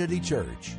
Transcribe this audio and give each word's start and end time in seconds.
Unity 0.00 0.20
Church. 0.20 0.76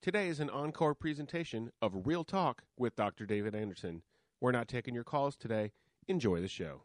Today 0.00 0.28
is 0.28 0.40
an 0.40 0.48
encore 0.48 0.94
presentation 0.94 1.70
of 1.82 2.06
Real 2.06 2.24
Talk 2.24 2.62
with 2.78 2.96
Dr. 2.96 3.26
David 3.26 3.54
Anderson. 3.54 4.00
We're 4.40 4.50
not 4.50 4.66
taking 4.66 4.94
your 4.94 5.04
calls 5.04 5.36
today. 5.36 5.72
Enjoy 6.06 6.40
the 6.40 6.48
show. 6.48 6.84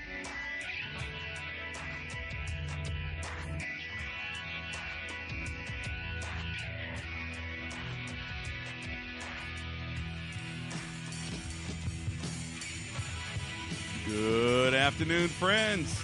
Good 14.07 14.73
afternoon, 14.73 15.27
friends. 15.27 15.95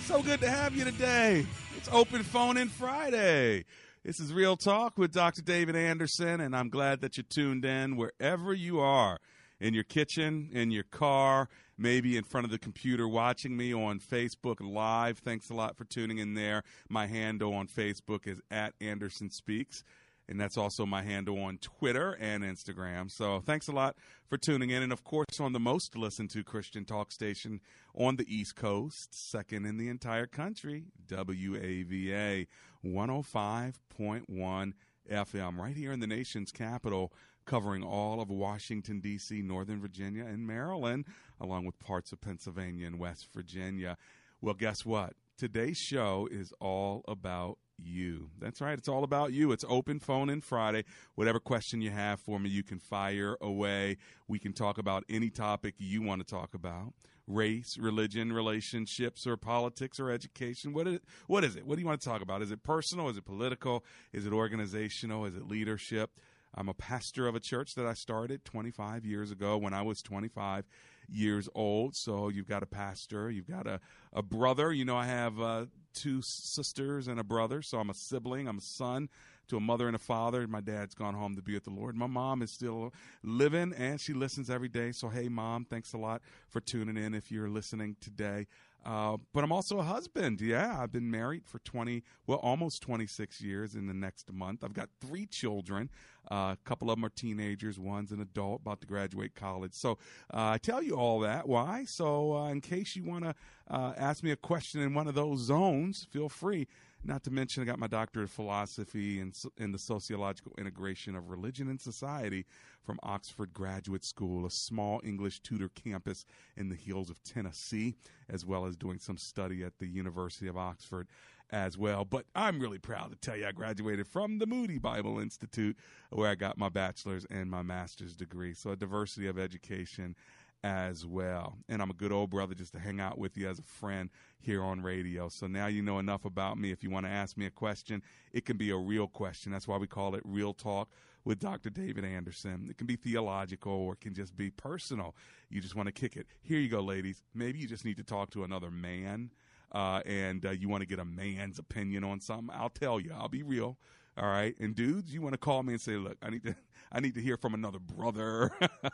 So 0.00 0.22
good 0.22 0.40
to 0.40 0.50
have 0.50 0.74
you 0.74 0.84
today. 0.84 1.46
It's 1.76 1.88
Open 1.92 2.24
Phone 2.24 2.56
In 2.56 2.68
Friday. 2.68 3.64
This 4.04 4.18
is 4.18 4.32
Real 4.32 4.56
Talk 4.56 4.98
with 4.98 5.12
Dr. 5.12 5.40
David 5.42 5.76
Anderson, 5.76 6.40
and 6.40 6.56
I'm 6.56 6.68
glad 6.68 7.00
that 7.02 7.16
you 7.16 7.22
tuned 7.22 7.64
in 7.64 7.96
wherever 7.96 8.52
you 8.52 8.80
are 8.80 9.18
in 9.60 9.72
your 9.72 9.84
kitchen, 9.84 10.48
in 10.52 10.72
your 10.72 10.82
car, 10.82 11.48
maybe 11.76 12.16
in 12.16 12.24
front 12.24 12.44
of 12.44 12.50
the 12.50 12.58
computer 12.58 13.06
watching 13.06 13.56
me 13.56 13.72
on 13.72 14.00
Facebook 14.00 14.56
Live. 14.60 15.18
Thanks 15.18 15.50
a 15.50 15.54
lot 15.54 15.76
for 15.76 15.84
tuning 15.84 16.18
in 16.18 16.34
there. 16.34 16.64
My 16.88 17.06
handle 17.06 17.54
on 17.54 17.68
Facebook 17.68 18.26
is 18.26 18.40
at 18.50 18.74
Anderson 18.80 19.30
Speaks 19.30 19.84
and 20.28 20.40
that's 20.40 20.56
also 20.56 20.84
my 20.84 21.02
handle 21.02 21.42
on 21.42 21.58
Twitter 21.58 22.12
and 22.20 22.44
Instagram. 22.44 23.10
So 23.10 23.40
thanks 23.40 23.68
a 23.68 23.72
lot 23.72 23.96
for 24.28 24.36
tuning 24.36 24.70
in. 24.70 24.82
And 24.82 24.92
of 24.92 25.04
course, 25.04 25.40
on 25.40 25.52
the 25.52 25.60
most 25.60 25.96
listened 25.96 26.30
to 26.30 26.44
Christian 26.44 26.84
talk 26.84 27.10
station 27.12 27.60
on 27.94 28.16
the 28.16 28.26
East 28.28 28.56
Coast, 28.56 29.14
second 29.14 29.64
in 29.64 29.78
the 29.78 29.88
entire 29.88 30.26
country, 30.26 30.84
WAVA 31.08 32.46
105.1 32.84 34.72
FM, 35.10 35.58
right 35.58 35.76
here 35.76 35.92
in 35.92 36.00
the 36.00 36.06
nation's 36.06 36.52
capital, 36.52 37.12
covering 37.46 37.82
all 37.82 38.20
of 38.20 38.28
Washington, 38.28 39.00
D.C., 39.00 39.40
Northern 39.40 39.80
Virginia, 39.80 40.26
and 40.26 40.46
Maryland, 40.46 41.06
along 41.40 41.64
with 41.64 41.78
parts 41.78 42.12
of 42.12 42.20
Pennsylvania 42.20 42.86
and 42.86 42.98
West 42.98 43.28
Virginia. 43.32 43.96
Well, 44.42 44.54
guess 44.54 44.84
what? 44.84 45.14
Today's 45.38 45.78
show 45.78 46.28
is 46.30 46.52
all 46.60 47.04
about 47.08 47.58
you. 47.78 48.30
That's 48.40 48.60
right. 48.60 48.78
It's 48.78 48.88
all 48.88 49.04
about 49.04 49.32
you. 49.32 49.52
It's 49.52 49.64
open 49.68 50.00
phone 50.00 50.28
in 50.28 50.40
Friday. 50.40 50.84
Whatever 51.14 51.40
question 51.40 51.80
you 51.80 51.90
have 51.90 52.20
for 52.20 52.38
me, 52.38 52.50
you 52.50 52.62
can 52.62 52.78
fire 52.78 53.36
away. 53.40 53.96
We 54.26 54.38
can 54.38 54.52
talk 54.52 54.78
about 54.78 55.04
any 55.08 55.30
topic 55.30 55.74
you 55.78 56.02
want 56.02 56.26
to 56.26 56.26
talk 56.26 56.54
about. 56.54 56.92
Race, 57.26 57.76
religion, 57.78 58.32
relationships, 58.32 59.26
or 59.26 59.36
politics, 59.36 60.00
or 60.00 60.10
education. 60.10 60.72
What 60.72 60.88
is 60.88 60.94
it? 60.94 61.02
What 61.26 61.44
is 61.44 61.56
it? 61.56 61.66
What 61.66 61.76
do 61.76 61.82
you 61.82 61.86
want 61.86 62.00
to 62.00 62.08
talk 62.08 62.22
about? 62.22 62.42
Is 62.42 62.50
it 62.50 62.62
personal? 62.62 63.08
Is 63.08 63.18
it 63.18 63.26
political? 63.26 63.84
Is 64.12 64.24
it 64.26 64.32
organizational? 64.32 65.26
Is 65.26 65.34
it 65.34 65.46
leadership? 65.46 66.10
I'm 66.54 66.68
a 66.68 66.74
pastor 66.74 67.28
of 67.28 67.34
a 67.34 67.40
church 67.40 67.74
that 67.74 67.86
I 67.86 67.92
started 67.92 68.44
25 68.44 69.04
years 69.04 69.30
ago 69.30 69.58
when 69.58 69.74
I 69.74 69.82
was 69.82 70.00
25 70.00 70.64
years 71.08 71.48
old. 71.54 71.96
So 71.96 72.28
you've 72.28 72.48
got 72.48 72.62
a 72.62 72.66
pastor, 72.66 73.30
you've 73.30 73.48
got 73.48 73.66
a, 73.66 73.80
a 74.12 74.22
brother. 74.22 74.72
You 74.72 74.84
know, 74.84 74.96
I 74.96 75.06
have 75.06 75.40
uh, 75.40 75.66
two 75.94 76.22
sisters 76.22 77.08
and 77.08 77.18
a 77.18 77.24
brother, 77.24 77.62
so 77.62 77.78
I'm 77.78 77.90
a 77.90 77.94
sibling, 77.94 78.48
I'm 78.48 78.58
a 78.58 78.62
son 78.62 79.08
to 79.48 79.56
a 79.56 79.60
mother 79.60 79.86
and 79.86 79.96
a 79.96 79.98
father. 79.98 80.46
My 80.46 80.60
dad's 80.60 80.94
gone 80.94 81.14
home 81.14 81.34
to 81.36 81.42
be 81.42 81.54
with 81.54 81.64
the 81.64 81.70
Lord. 81.70 81.96
My 81.96 82.06
mom 82.06 82.42
is 82.42 82.50
still 82.50 82.92
living 83.22 83.72
and 83.76 84.00
she 84.00 84.12
listens 84.12 84.50
every 84.50 84.68
day. 84.68 84.92
So, 84.92 85.08
hey, 85.08 85.28
mom, 85.28 85.64
thanks 85.64 85.92
a 85.94 85.98
lot 85.98 86.22
for 86.48 86.60
tuning 86.60 86.96
in 86.96 87.14
if 87.14 87.32
you're 87.32 87.48
listening 87.48 87.96
today. 88.00 88.46
Uh, 88.84 89.16
but 89.34 89.44
I'm 89.44 89.52
also 89.52 89.78
a 89.78 89.82
husband. 89.82 90.40
Yeah, 90.40 90.80
I've 90.80 90.92
been 90.92 91.10
married 91.10 91.44
for 91.44 91.58
20, 91.60 92.02
well, 92.26 92.38
almost 92.38 92.82
26 92.82 93.40
years 93.40 93.74
in 93.74 93.86
the 93.86 93.94
next 93.94 94.32
month. 94.32 94.64
I've 94.64 94.72
got 94.72 94.88
three 95.00 95.26
children. 95.26 95.90
Uh, 96.30 96.54
a 96.54 96.58
couple 96.64 96.90
of 96.90 96.96
them 96.96 97.04
are 97.04 97.10
teenagers. 97.10 97.78
One's 97.78 98.12
an 98.12 98.20
adult 98.20 98.62
about 98.62 98.80
to 98.80 98.86
graduate 98.86 99.34
college. 99.34 99.74
So 99.74 99.92
uh, 100.32 100.50
I 100.50 100.58
tell 100.58 100.82
you 100.82 100.94
all 100.94 101.20
that. 101.20 101.48
Why? 101.48 101.84
So 101.84 102.36
uh, 102.36 102.48
in 102.50 102.60
case 102.60 102.96
you 102.96 103.04
want 103.04 103.24
to 103.24 103.34
uh, 103.70 103.94
ask 103.96 104.22
me 104.22 104.30
a 104.30 104.36
question 104.36 104.80
in 104.80 104.94
one 104.94 105.08
of 105.08 105.14
those 105.14 105.40
zones, 105.40 106.06
feel 106.10 106.28
free. 106.28 106.66
Not 107.04 107.22
to 107.24 107.30
mention, 107.30 107.62
I 107.62 107.66
got 107.66 107.78
my 107.78 107.86
doctorate 107.86 108.24
of 108.24 108.30
philosophy 108.30 109.20
in, 109.20 109.32
in 109.56 109.72
the 109.72 109.78
sociological 109.78 110.52
integration 110.58 111.14
of 111.14 111.30
religion 111.30 111.68
and 111.68 111.80
society 111.80 112.44
from 112.82 112.98
Oxford 113.02 113.52
Graduate 113.54 114.04
School, 114.04 114.44
a 114.44 114.50
small 114.50 115.00
English 115.04 115.40
Tudor 115.40 115.68
campus 115.70 116.24
in 116.56 116.68
the 116.68 116.74
hills 116.74 117.08
of 117.08 117.22
Tennessee, 117.22 117.94
as 118.28 118.44
well 118.44 118.66
as 118.66 118.76
doing 118.76 118.98
some 118.98 119.16
study 119.16 119.62
at 119.62 119.78
the 119.78 119.86
University 119.86 120.48
of 120.48 120.56
Oxford 120.56 121.06
as 121.50 121.78
well. 121.78 122.04
But 122.04 122.26
I'm 122.34 122.60
really 122.60 122.78
proud 122.78 123.10
to 123.10 123.16
tell 123.16 123.36
you 123.36 123.46
I 123.46 123.52
graduated 123.52 124.06
from 124.06 124.38
the 124.38 124.46
Moody 124.46 124.78
Bible 124.78 125.18
Institute, 125.18 125.76
where 126.10 126.30
I 126.30 126.34
got 126.34 126.58
my 126.58 126.68
bachelor's 126.68 127.24
and 127.30 127.50
my 127.50 127.62
master's 127.62 128.16
degree. 128.16 128.54
So, 128.54 128.70
a 128.70 128.76
diversity 128.76 129.28
of 129.28 129.38
education 129.38 130.16
as 130.64 131.06
well. 131.06 131.58
And 131.68 131.80
I'm 131.80 131.90
a 131.90 131.94
good 131.94 132.12
old 132.12 132.30
brother 132.30 132.54
just 132.54 132.72
to 132.72 132.78
hang 132.78 133.00
out 133.00 133.18
with 133.18 133.36
you 133.36 133.48
as 133.48 133.58
a 133.58 133.62
friend 133.62 134.10
here 134.40 134.62
on 134.62 134.82
radio. 134.82 135.28
So 135.28 135.46
now 135.46 135.66
you 135.66 135.82
know 135.82 135.98
enough 135.98 136.24
about 136.24 136.58
me. 136.58 136.72
If 136.72 136.82
you 136.82 136.90
want 136.90 137.06
to 137.06 137.10
ask 137.10 137.36
me 137.36 137.46
a 137.46 137.50
question, 137.50 138.02
it 138.32 138.44
can 138.44 138.56
be 138.56 138.70
a 138.70 138.76
real 138.76 139.06
question. 139.06 139.52
That's 139.52 139.68
why 139.68 139.76
we 139.76 139.86
call 139.86 140.14
it 140.14 140.22
Real 140.24 140.52
Talk 140.52 140.90
with 141.24 141.38
Dr. 141.38 141.70
David 141.70 142.04
Anderson. 142.04 142.66
It 142.70 142.78
can 142.78 142.86
be 142.86 142.96
theological 142.96 143.72
or 143.72 143.92
it 143.92 144.00
can 144.00 144.14
just 144.14 144.36
be 144.36 144.50
personal. 144.50 145.14
You 145.48 145.60
just 145.60 145.74
want 145.74 145.86
to 145.86 145.92
kick 145.92 146.16
it. 146.16 146.26
Here 146.42 146.58
you 146.58 146.68
go, 146.68 146.80
ladies. 146.80 147.22
Maybe 147.34 147.58
you 147.58 147.68
just 147.68 147.84
need 147.84 147.96
to 147.98 148.04
talk 148.04 148.30
to 148.30 148.44
another 148.44 148.70
man. 148.70 149.30
Uh, 149.70 150.00
and 150.06 150.46
uh, 150.46 150.50
you 150.50 150.68
want 150.68 150.80
to 150.80 150.86
get 150.86 150.98
a 150.98 151.04
man's 151.04 151.58
opinion 151.58 152.02
on 152.02 152.20
something, 152.20 152.48
I'll 152.58 152.70
tell 152.70 152.98
you. 152.98 153.12
I'll 153.14 153.28
be 153.28 153.42
real. 153.42 153.76
All 154.18 154.26
right. 154.28 154.54
And 154.58 154.74
dudes, 154.74 155.14
you 155.14 155.22
want 155.22 155.34
to 155.34 155.38
call 155.38 155.62
me 155.62 155.74
and 155.74 155.80
say, 155.80 155.92
look, 155.92 156.16
I 156.22 156.30
need 156.30 156.42
to 156.44 156.56
I 156.92 157.00
need 157.00 157.14
to 157.14 157.20
hear 157.20 157.36
from 157.36 157.52
another 157.52 157.78
brother, 157.78 158.50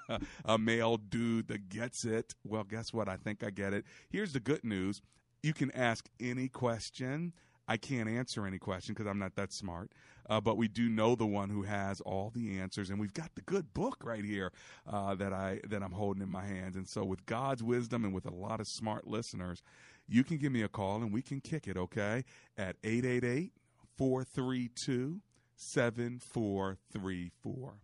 a 0.44 0.58
male 0.58 0.96
dude 0.96 1.46
that 1.46 1.68
gets 1.68 2.04
it. 2.04 2.34
Well, 2.44 2.64
guess 2.64 2.92
what? 2.92 3.08
I 3.08 3.16
think 3.16 3.44
I 3.44 3.50
get 3.50 3.72
it. 3.72 3.84
Here's 4.10 4.32
the 4.32 4.40
good 4.40 4.64
news. 4.64 5.00
You 5.44 5.54
can 5.54 5.70
ask 5.70 6.08
any 6.18 6.48
question. 6.48 7.34
I 7.68 7.76
can't 7.76 8.08
answer 8.08 8.46
any 8.46 8.58
question 8.58 8.94
because 8.94 9.08
I'm 9.08 9.20
not 9.20 9.36
that 9.36 9.52
smart. 9.52 9.92
Uh, 10.28 10.40
but 10.40 10.56
we 10.56 10.66
do 10.66 10.88
know 10.88 11.14
the 11.14 11.26
one 11.26 11.50
who 11.50 11.62
has 11.62 12.00
all 12.00 12.30
the 12.34 12.58
answers, 12.58 12.90
and 12.90 12.98
we've 12.98 13.14
got 13.14 13.30
the 13.36 13.42
good 13.42 13.72
book 13.74 13.98
right 14.02 14.24
here 14.24 14.52
uh, 14.90 15.14
that 15.14 15.32
I 15.32 15.60
that 15.68 15.82
I'm 15.82 15.92
holding 15.92 16.22
in 16.22 16.30
my 16.30 16.44
hands. 16.44 16.76
And 16.76 16.88
so, 16.88 17.04
with 17.04 17.24
God's 17.26 17.62
wisdom 17.62 18.04
and 18.04 18.12
with 18.12 18.26
a 18.26 18.34
lot 18.34 18.58
of 18.58 18.66
smart 18.66 19.06
listeners, 19.06 19.62
you 20.08 20.24
can 20.24 20.38
give 20.38 20.50
me 20.50 20.62
a 20.62 20.68
call 20.68 20.96
and 20.96 21.12
we 21.12 21.22
can 21.22 21.40
kick 21.40 21.68
it. 21.68 21.76
Okay, 21.76 22.24
at 22.58 22.76
888 22.82 23.52
432 23.96 25.20
7434. 25.56 27.74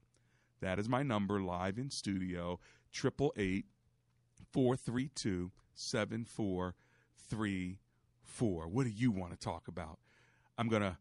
That 0.60 0.78
is 0.78 0.88
my 0.88 1.02
number 1.02 1.40
live 1.40 1.76
in 1.78 1.90
studio, 1.90 2.60
888 2.94 3.64
432 4.52 5.50
7434. 5.74 8.68
What 8.68 8.84
do 8.84 8.90
you 8.90 9.10
want 9.10 9.32
to 9.32 9.38
talk 9.38 9.66
about? 9.68 9.98
I'm 10.58 10.68
going 10.68 10.82
to 10.82 10.98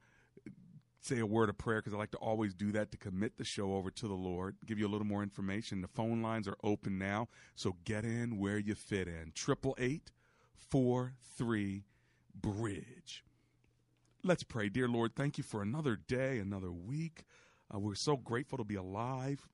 say 1.01 1.19
a 1.19 1.25
word 1.25 1.49
of 1.49 1.57
prayer 1.57 1.79
because 1.79 1.93
I 1.93 1.97
like 1.97 2.11
to 2.11 2.17
always 2.17 2.53
do 2.53 2.71
that 2.73 2.91
to 2.91 2.97
commit 2.97 3.37
the 3.37 3.43
show 3.43 3.73
over 3.73 3.89
to 3.91 4.07
the 4.07 4.13
Lord, 4.13 4.55
give 4.65 4.79
you 4.79 4.87
a 4.87 4.91
little 4.91 5.07
more 5.07 5.23
information. 5.23 5.81
The 5.81 5.87
phone 5.87 6.21
lines 6.21 6.47
are 6.47 6.57
open 6.63 6.97
now, 6.97 7.27
so 7.55 7.75
get 7.83 8.05
in 8.05 8.37
where 8.37 8.57
you 8.57 8.75
fit 8.75 9.07
in. 9.07 9.33
888 9.35 10.11
43 10.55 11.83
Bridge. 12.35 13.23
Let's 14.23 14.43
pray. 14.43 14.67
Dear 14.67 14.89
Lord, 14.89 15.15
thank 15.15 15.37
you 15.37 15.43
for 15.45 15.61
another 15.61 15.95
day, 15.95 16.39
another 16.39 16.71
week 16.71 17.23
Uh, 17.73 17.79
we're 17.79 17.95
so 17.95 18.17
grateful 18.17 18.57
to 18.57 18.63
be 18.63 18.75
alive. 18.75 19.47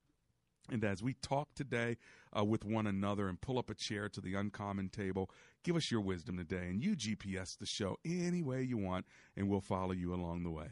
And 0.70 0.82
as 0.84 1.02
we 1.02 1.14
talk 1.14 1.54
today 1.54 1.98
uh, 2.36 2.44
with 2.44 2.64
one 2.64 2.86
another 2.86 3.28
and 3.28 3.40
pull 3.40 3.58
up 3.58 3.70
a 3.70 3.74
chair 3.74 4.08
to 4.08 4.20
the 4.20 4.34
uncommon 4.34 4.88
table, 4.88 5.30
give 5.62 5.76
us 5.76 5.90
your 5.90 6.00
wisdom 6.00 6.36
today. 6.38 6.68
And 6.68 6.82
you 6.82 6.96
GPS 6.96 7.56
the 7.58 7.66
show 7.66 7.98
any 8.04 8.42
way 8.42 8.62
you 8.62 8.78
want, 8.78 9.06
and 9.36 9.48
we'll 9.48 9.60
follow 9.60 9.92
you 9.92 10.14
along 10.14 10.42
the 10.42 10.50
way. 10.50 10.68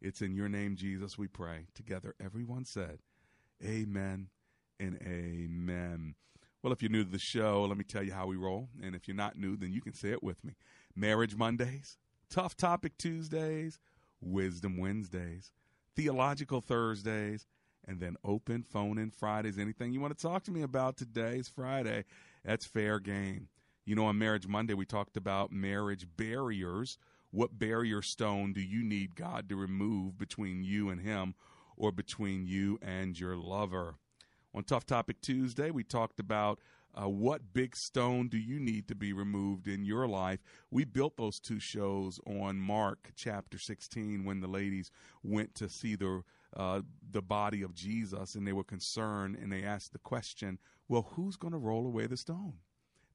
It's 0.00 0.22
in 0.22 0.34
your 0.34 0.48
name, 0.48 0.76
Jesus, 0.76 1.18
we 1.18 1.28
pray. 1.28 1.66
Together, 1.74 2.14
everyone 2.22 2.64
said, 2.66 2.98
Amen 3.64 4.28
and 4.78 4.98
Amen. 5.02 6.14
Well, 6.62 6.72
if 6.72 6.82
you're 6.82 6.90
new 6.90 7.04
to 7.04 7.10
the 7.10 7.18
show, 7.18 7.64
let 7.64 7.78
me 7.78 7.84
tell 7.84 8.02
you 8.04 8.12
how 8.12 8.26
we 8.26 8.36
roll. 8.36 8.68
And 8.82 8.94
if 8.94 9.08
you're 9.08 9.16
not 9.16 9.36
new, 9.36 9.56
then 9.56 9.72
you 9.72 9.80
can 9.80 9.94
say 9.94 10.10
it 10.10 10.22
with 10.22 10.44
me 10.44 10.54
Marriage 10.94 11.34
Mondays, 11.36 11.98
Tough 12.32 12.56
Topic 12.56 12.96
Tuesdays, 12.96 13.78
Wisdom 14.22 14.78
Wednesdays, 14.78 15.52
Theological 15.94 16.62
Thursdays, 16.62 17.46
and 17.86 18.00
then 18.00 18.16
open 18.24 18.62
phone 18.62 18.96
in 18.96 19.10
Fridays. 19.10 19.58
Anything 19.58 19.92
you 19.92 20.00
want 20.00 20.16
to 20.16 20.22
talk 20.22 20.42
to 20.44 20.50
me 20.50 20.62
about 20.62 20.96
today 20.96 21.36
is 21.36 21.48
Friday. 21.48 22.06
That's 22.42 22.64
fair 22.64 23.00
game. 23.00 23.48
You 23.84 23.96
know, 23.96 24.06
on 24.06 24.16
Marriage 24.16 24.46
Monday, 24.46 24.72
we 24.72 24.86
talked 24.86 25.18
about 25.18 25.52
marriage 25.52 26.06
barriers. 26.16 26.96
What 27.32 27.58
barrier 27.58 28.00
stone 28.00 28.54
do 28.54 28.62
you 28.62 28.82
need 28.82 29.14
God 29.14 29.50
to 29.50 29.56
remove 29.56 30.16
between 30.16 30.64
you 30.64 30.88
and 30.88 31.02
Him 31.02 31.34
or 31.76 31.92
between 31.92 32.46
you 32.46 32.78
and 32.80 33.20
your 33.20 33.36
lover? 33.36 33.96
On 34.54 34.64
Tough 34.64 34.86
Topic 34.86 35.20
Tuesday, 35.20 35.70
we 35.70 35.84
talked 35.84 36.18
about 36.18 36.60
uh, 36.94 37.08
what 37.08 37.52
big 37.54 37.74
stone 37.74 38.28
do 38.28 38.36
you 38.36 38.60
need 38.60 38.86
to 38.88 38.94
be 38.94 39.12
removed 39.12 39.66
in 39.66 39.84
your 39.84 40.06
life? 40.06 40.40
We 40.70 40.84
built 40.84 41.16
those 41.16 41.40
two 41.40 41.58
shows 41.58 42.20
on 42.26 42.58
Mark 42.58 43.12
chapter 43.16 43.58
16 43.58 44.24
when 44.24 44.40
the 44.40 44.48
ladies 44.48 44.90
went 45.22 45.54
to 45.56 45.68
see 45.68 45.96
the 45.96 46.22
uh, 46.54 46.82
the 47.10 47.22
body 47.22 47.62
of 47.62 47.74
Jesus 47.74 48.34
and 48.34 48.46
they 48.46 48.52
were 48.52 48.62
concerned 48.62 49.38
and 49.40 49.50
they 49.50 49.62
asked 49.62 49.94
the 49.94 49.98
question, 49.98 50.58
well, 50.86 51.08
who's 51.14 51.36
going 51.36 51.52
to 51.52 51.58
roll 51.58 51.86
away 51.86 52.06
the 52.06 52.16
stone? 52.16 52.54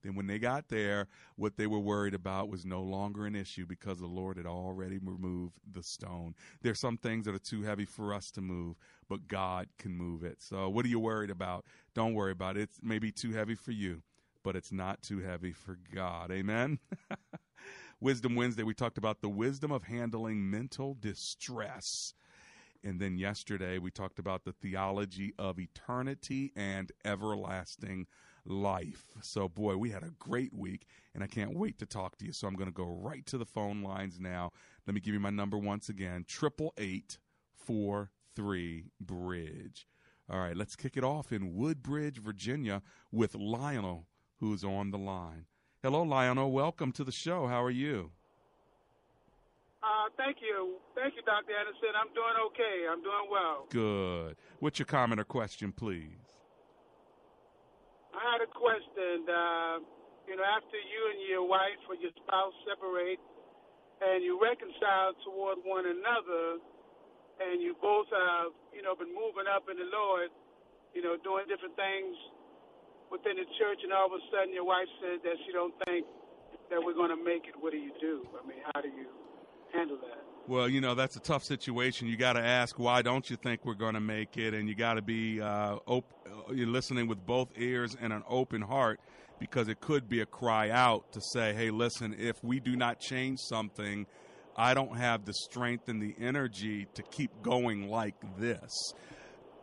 Then, 0.03 0.15
when 0.15 0.27
they 0.27 0.39
got 0.39 0.69
there, 0.69 1.07
what 1.35 1.57
they 1.57 1.67
were 1.67 1.79
worried 1.79 2.13
about 2.13 2.49
was 2.49 2.65
no 2.65 2.81
longer 2.81 3.25
an 3.25 3.35
issue 3.35 3.65
because 3.65 3.99
the 3.99 4.07
Lord 4.07 4.37
had 4.37 4.45
already 4.45 4.97
removed 4.97 5.55
the 5.71 5.83
stone. 5.83 6.35
There's 6.61 6.79
some 6.79 6.97
things 6.97 7.25
that 7.25 7.35
are 7.35 7.39
too 7.39 7.63
heavy 7.63 7.85
for 7.85 8.13
us 8.13 8.31
to 8.31 8.41
move, 8.41 8.77
but 9.09 9.27
God 9.27 9.67
can 9.77 9.95
move 9.95 10.23
it. 10.23 10.41
So, 10.41 10.69
what 10.69 10.85
are 10.85 10.89
you 10.89 10.99
worried 10.99 11.31
about? 11.31 11.65
Don't 11.93 12.13
worry 12.13 12.31
about 12.31 12.57
it. 12.57 12.61
It's 12.61 12.79
maybe 12.81 13.11
too 13.11 13.31
heavy 13.31 13.55
for 13.55 13.71
you, 13.71 14.01
but 14.43 14.55
it's 14.55 14.71
not 14.71 15.01
too 15.01 15.19
heavy 15.19 15.51
for 15.51 15.77
God. 15.93 16.31
Amen. 16.31 16.79
wisdom 17.99 18.35
Wednesday, 18.35 18.63
we 18.63 18.73
talked 18.73 18.97
about 18.97 19.21
the 19.21 19.29
wisdom 19.29 19.71
of 19.71 19.83
handling 19.83 20.49
mental 20.49 20.95
distress. 20.99 22.13
And 22.83 22.99
then 22.99 23.17
yesterday, 23.17 23.79
we 23.79 23.91
talked 23.91 24.19
about 24.19 24.45
the 24.45 24.53
theology 24.53 25.33
of 25.37 25.59
eternity 25.59 26.51
and 26.55 26.91
everlasting 27.03 28.07
life. 28.47 29.09
So, 29.21 29.47
boy, 29.47 29.77
we 29.77 29.89
had 29.89 30.03
a 30.03 30.11
great 30.19 30.53
week, 30.53 30.87
and 31.13 31.23
I 31.23 31.27
can't 31.27 31.55
wait 31.55 31.77
to 31.79 31.85
talk 31.85 32.17
to 32.17 32.25
you. 32.25 32.31
So, 32.31 32.47
I'm 32.47 32.55
going 32.55 32.69
to 32.69 32.73
go 32.73 32.85
right 32.85 33.25
to 33.27 33.37
the 33.37 33.45
phone 33.45 33.83
lines 33.83 34.19
now. 34.19 34.51
Let 34.85 34.93
me 34.93 35.01
give 35.01 35.13
you 35.13 35.19
my 35.19 35.29
number 35.29 35.57
once 35.57 35.89
again 35.89 36.25
triple 36.27 36.73
eight 36.77 37.17
four 37.55 38.11
three 38.35 38.85
bridge. 38.99 39.87
All 40.29 40.39
right, 40.39 40.55
let's 40.57 40.75
kick 40.75 40.97
it 40.97 41.03
off 41.03 41.31
in 41.31 41.55
Woodbridge, 41.55 42.19
Virginia, 42.19 42.81
with 43.11 43.33
Lionel, 43.33 44.07
who's 44.39 44.63
on 44.63 44.91
the 44.91 44.97
line. 44.97 45.45
Hello, 45.81 46.03
Lionel. 46.03 46.51
Welcome 46.51 46.91
to 46.93 47.03
the 47.05 47.13
show. 47.13 47.47
How 47.47 47.63
are 47.63 47.71
you? 47.71 48.11
Uh, 49.81 50.09
thank 50.17 50.37
you. 50.41 50.75
Thank 50.95 51.15
you, 51.15 51.21
Dr. 51.21 51.53
Anderson. 51.57 51.95
I'm 51.95 52.13
doing 52.13 52.33
okay. 52.47 52.87
I'm 52.91 53.01
doing 53.01 53.29
well. 53.31 53.67
Good. 53.69 54.35
What's 54.59 54.79
your 54.79 54.85
comment 54.85 55.21
or 55.21 55.23
question, 55.23 55.71
please? 55.71 56.26
Had 58.37 58.45
a 58.45 58.53
question. 58.53 59.25
Uh, 59.25 59.81
you 60.29 60.37
know, 60.37 60.45
after 60.45 60.77
you 60.77 61.01
and 61.09 61.25
your 61.25 61.41
wife 61.41 61.81
or 61.89 61.97
your 61.97 62.13
spouse 62.21 62.53
separate 62.69 63.17
and 63.97 64.21
you 64.21 64.37
reconcile 64.37 65.17
toward 65.25 65.57
one 65.65 65.89
another 65.89 66.61
and 67.41 67.65
you 67.65 67.73
both 67.81 68.05
have, 68.13 68.53
you 68.77 68.85
know, 68.85 68.93
been 68.93 69.09
moving 69.09 69.49
up 69.49 69.65
in 69.73 69.81
the 69.81 69.89
Lord, 69.89 70.29
you 70.93 71.01
know, 71.01 71.17
doing 71.25 71.49
different 71.49 71.73
things 71.73 72.13
within 73.09 73.41
the 73.41 73.47
church 73.57 73.81
and 73.81 73.89
all 73.89 74.05
of 74.05 74.13
a 74.13 74.21
sudden 74.29 74.53
your 74.53 74.69
wife 74.69 74.85
says 75.01 75.17
that 75.25 75.33
she 75.41 75.49
don't 75.49 75.73
think 75.89 76.05
that 76.69 76.77
we're 76.77 76.93
going 76.93 77.09
to 77.09 77.17
make 77.17 77.49
it. 77.49 77.57
What 77.57 77.73
do 77.73 77.81
you 77.81 77.97
do? 77.97 78.21
I 78.37 78.45
mean, 78.45 78.61
how 78.69 78.85
do 78.85 78.93
you 78.93 79.09
handle 79.73 79.97
that? 79.97 80.26
Well, 80.47 80.69
you 80.69 80.79
know 80.79 80.95
that's 80.95 81.17
a 81.17 81.19
tough 81.19 81.43
situation. 81.43 82.07
You 82.07 82.15
got 82.15 82.33
to 82.33 82.39
ask 82.39 82.79
why 82.79 83.01
don't 83.01 83.29
you 83.29 83.35
think 83.35 83.65
we're 83.65 83.73
going 83.73 83.95
to 83.95 83.99
make 83.99 84.37
it, 84.37 84.53
and 84.53 84.69
you 84.69 84.75
got 84.75 84.93
to 84.93 85.01
be 85.01 85.41
uh, 85.41 85.75
op- 85.85 86.13
uh, 86.25 86.53
you're 86.53 86.67
listening 86.67 87.09
with 87.09 87.25
both 87.25 87.49
ears 87.57 87.97
and 87.99 88.13
an 88.13 88.23
open 88.29 88.61
heart 88.61 89.01
because 89.39 89.67
it 89.67 89.81
could 89.81 90.07
be 90.07 90.21
a 90.21 90.25
cry 90.25 90.69
out 90.69 91.11
to 91.11 91.19
say, 91.33 91.53
"Hey, 91.53 91.69
listen, 91.69 92.15
if 92.17 92.41
we 92.45 92.61
do 92.61 92.77
not 92.77 93.01
change 93.01 93.39
something, 93.39 94.05
I 94.55 94.73
don't 94.73 94.95
have 94.95 95.25
the 95.25 95.33
strength 95.33 95.89
and 95.89 96.01
the 96.01 96.15
energy 96.17 96.87
to 96.93 97.03
keep 97.03 97.41
going 97.41 97.89
like 97.89 98.15
this." 98.39 98.71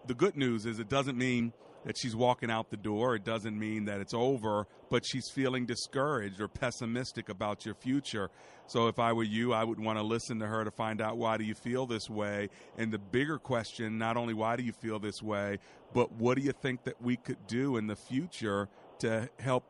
The 0.07 0.15
good 0.15 0.37
news 0.37 0.67
is 0.67 0.79
it 0.79 0.91
doesn't 0.91 1.17
mean 1.17 1.55
that 1.85 1.97
she's 1.99 2.17
walking 2.17 2.51
out 2.51 2.71
the 2.71 2.77
door. 2.77 3.15
It 3.15 3.25
doesn't 3.25 3.59
mean 3.59 3.85
that 3.87 4.01
it's 4.01 4.15
over, 4.15 4.67
but 4.91 5.05
she's 5.05 5.31
feeling 5.31 5.67
discouraged 5.67 6.41
or 6.41 6.49
pessimistic 6.49 7.29
about 7.29 7.65
your 7.65 7.75
future. 7.75 8.31
So 8.67 8.89
if 8.89 8.99
I 8.99 9.13
were 9.13 9.25
you, 9.25 9.53
I 9.53 9.65
would 9.65 9.79
want 9.79 9.99
to 9.99 10.05
listen 10.05 10.39
to 10.41 10.47
her 10.47 10.65
to 10.65 10.71
find 10.71 11.01
out 11.01 11.19
why 11.19 11.37
do 11.37 11.45
you 11.45 11.55
feel 11.55 11.87
this 11.87 12.09
way? 12.09 12.49
And 12.79 12.93
the 12.93 12.99
bigger 12.99 13.39
question, 13.39 13.99
not 13.99 14.17
only 14.17 14.35
why 14.35 14.57
do 14.57 14.63
you 14.63 14.73
feel 14.73 14.99
this 14.99 15.23
way, 15.23 15.59
but 15.93 16.13
what 16.13 16.37
do 16.37 16.43
you 16.43 16.53
think 16.53 16.85
that 16.85 17.01
we 17.01 17.17
could 17.17 17.47
do 17.47 17.77
in 17.77 17.87
the 17.87 17.97
future 17.97 18.69
to 19.01 19.29
help 19.39 19.65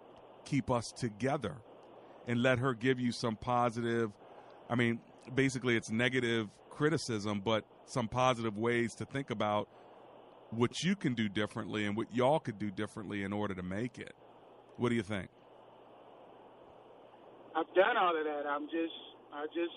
keep 0.44 0.70
us 0.70 0.92
together? 0.96 1.56
And 2.26 2.42
let 2.42 2.58
her 2.60 2.72
give 2.72 2.98
you 2.98 3.12
some 3.12 3.36
positive, 3.36 4.10
I 4.70 4.76
mean, 4.76 5.00
basically 5.34 5.76
it's 5.76 5.90
negative 5.90 6.48
criticism, 6.70 7.40
but 7.44 7.64
some 7.86 8.08
positive 8.08 8.56
ways 8.56 8.94
to 8.94 9.04
think 9.04 9.30
about 9.30 9.68
what 10.56 10.82
you 10.82 10.96
can 10.96 11.14
do 11.14 11.28
differently 11.28 11.86
and 11.86 11.96
what 11.96 12.14
y'all 12.14 12.40
could 12.40 12.58
do 12.58 12.70
differently 12.70 13.22
in 13.22 13.32
order 13.32 13.54
to 13.54 13.62
make 13.62 13.98
it. 13.98 14.14
What 14.76 14.88
do 14.88 14.94
you 14.94 15.02
think? 15.02 15.28
I've 17.54 17.72
done 17.74 17.96
all 17.96 18.16
of 18.18 18.24
that. 18.24 18.50
I'm 18.50 18.66
just, 18.66 18.98
I 19.32 19.46
just, 19.54 19.76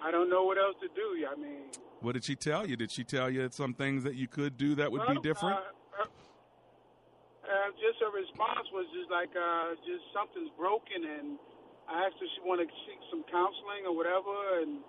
I 0.00 0.10
don't 0.10 0.30
know 0.30 0.44
what 0.44 0.56
else 0.56 0.76
to 0.80 0.88
do. 0.88 1.26
I 1.28 1.36
mean, 1.36 1.68
what 2.00 2.12
did 2.12 2.24
she 2.24 2.36
tell 2.36 2.66
you? 2.66 2.76
Did 2.76 2.92
she 2.92 3.04
tell 3.04 3.28
you 3.28 3.48
some 3.52 3.74
things 3.74 4.04
that 4.04 4.14
you 4.14 4.28
could 4.28 4.56
do 4.56 4.74
that 4.76 4.92
would 4.92 5.00
well, 5.04 5.14
be 5.16 5.20
different? 5.20 5.56
Uh, 5.56 6.04
uh, 7.44 7.68
just 7.76 8.00
her 8.00 8.12
response 8.12 8.64
was 8.72 8.88
just 8.96 9.12
like, 9.12 9.32
uh, 9.36 9.76
just 9.84 10.04
something's 10.16 10.52
broken, 10.56 11.04
and 11.04 11.36
I 11.84 12.08
asked 12.08 12.16
her 12.20 12.24
if 12.24 12.32
she 12.36 12.40
wanted 12.44 12.72
to 12.72 12.78
seek 12.88 13.00
some 13.12 13.24
counseling 13.28 13.84
or 13.84 13.92
whatever, 13.92 14.64
and, 14.64 14.80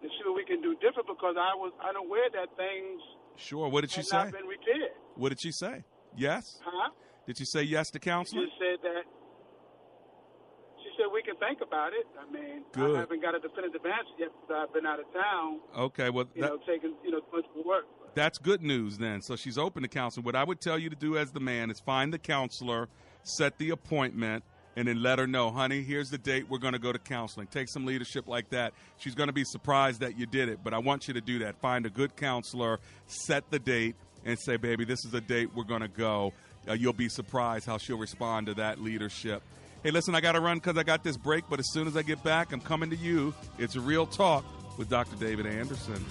and 0.00 0.08
see 0.08 0.24
what 0.24 0.36
we 0.36 0.48
can 0.48 0.64
do 0.64 0.72
different 0.80 1.08
because 1.08 1.36
I 1.36 1.52
was 1.52 1.72
unaware 1.84 2.32
that 2.32 2.52
things 2.56 3.00
Sure. 3.36 3.68
What 3.68 3.82
did 3.82 3.90
she 3.90 4.02
say? 4.02 4.30
been 4.30 4.46
repaired. 4.46 4.92
What 5.16 5.30
did 5.30 5.40
she 5.40 5.52
say? 5.52 5.84
Yes. 6.16 6.58
Huh? 6.64 6.90
Did 7.26 7.38
she 7.38 7.44
say 7.44 7.62
yes 7.62 7.90
to 7.90 7.98
counseling? 7.98 8.46
She 8.46 8.52
said 8.58 8.82
that. 8.82 9.02
She 10.82 10.90
said 10.96 11.06
we 11.12 11.22
can 11.22 11.36
think 11.36 11.60
about 11.66 11.92
it. 11.92 12.06
I 12.18 12.30
mean, 12.30 12.62
Good. 12.72 12.96
I 12.96 13.00
haven't 13.00 13.22
got 13.22 13.34
a 13.34 13.40
definitive 13.40 13.84
answer 13.84 14.14
yet 14.18 14.28
because 14.40 14.66
I've 14.68 14.74
been 14.74 14.86
out 14.86 15.00
of 15.00 15.06
town. 15.12 15.60
Okay. 15.76 16.10
Well, 16.10 16.26
you 16.34 16.42
that, 16.42 16.48
know, 16.48 16.58
taking 16.66 16.94
you 17.02 17.10
know 17.10 17.20
much 17.32 17.44
work. 17.64 17.84
That's 18.14 18.38
good 18.38 18.62
news 18.62 18.98
then. 18.98 19.22
So 19.22 19.36
she's 19.36 19.58
open 19.58 19.82
to 19.82 19.88
counseling. 19.88 20.24
What 20.24 20.36
I 20.36 20.44
would 20.44 20.60
tell 20.60 20.78
you 20.78 20.90
to 20.90 20.96
do 20.96 21.16
as 21.16 21.32
the 21.32 21.40
man 21.40 21.70
is 21.70 21.80
find 21.80 22.12
the 22.12 22.18
counselor, 22.18 22.88
set 23.24 23.58
the 23.58 23.70
appointment, 23.70 24.44
and 24.76 24.88
then 24.88 25.02
let 25.02 25.18
her 25.18 25.26
know, 25.26 25.50
honey, 25.50 25.82
here's 25.82 26.10
the 26.10 26.18
date. 26.18 26.46
We're 26.48 26.58
going 26.58 26.72
to 26.72 26.78
go 26.78 26.92
to 26.92 26.98
counseling. 26.98 27.46
Take 27.46 27.68
some 27.68 27.86
leadership 27.86 28.26
like 28.26 28.50
that. 28.50 28.72
She's 28.98 29.14
going 29.14 29.28
to 29.28 29.32
be 29.32 29.44
surprised 29.44 30.00
that 30.00 30.18
you 30.18 30.26
did 30.26 30.48
it, 30.48 30.60
but 30.64 30.74
I 30.74 30.78
want 30.78 31.06
you 31.08 31.14
to 31.14 31.20
do 31.20 31.40
that. 31.40 31.60
Find 31.60 31.86
a 31.86 31.90
good 31.90 32.16
counselor, 32.16 32.80
set 33.06 33.50
the 33.50 33.58
date, 33.58 33.94
and 34.24 34.38
say, 34.38 34.56
baby, 34.56 34.84
this 34.84 35.04
is 35.04 35.10
the 35.10 35.20
date 35.20 35.50
we're 35.54 35.64
going 35.64 35.82
to 35.82 35.88
go. 35.88 36.32
Uh, 36.68 36.72
you'll 36.72 36.92
be 36.92 37.08
surprised 37.08 37.66
how 37.66 37.78
she'll 37.78 37.98
respond 37.98 38.46
to 38.46 38.54
that 38.54 38.80
leadership. 38.80 39.42
Hey, 39.82 39.90
listen, 39.90 40.14
I 40.14 40.20
got 40.20 40.32
to 40.32 40.40
run 40.40 40.58
because 40.58 40.78
I 40.78 40.82
got 40.82 41.04
this 41.04 41.16
break, 41.16 41.44
but 41.50 41.58
as 41.58 41.70
soon 41.70 41.86
as 41.86 41.96
I 41.96 42.02
get 42.02 42.22
back, 42.24 42.52
I'm 42.52 42.60
coming 42.60 42.88
to 42.90 42.96
you. 42.96 43.34
It's 43.58 43.76
a 43.76 43.80
real 43.80 44.06
talk 44.06 44.44
with 44.78 44.88
Dr. 44.88 45.16
David 45.16 45.46
Anderson. 45.46 46.02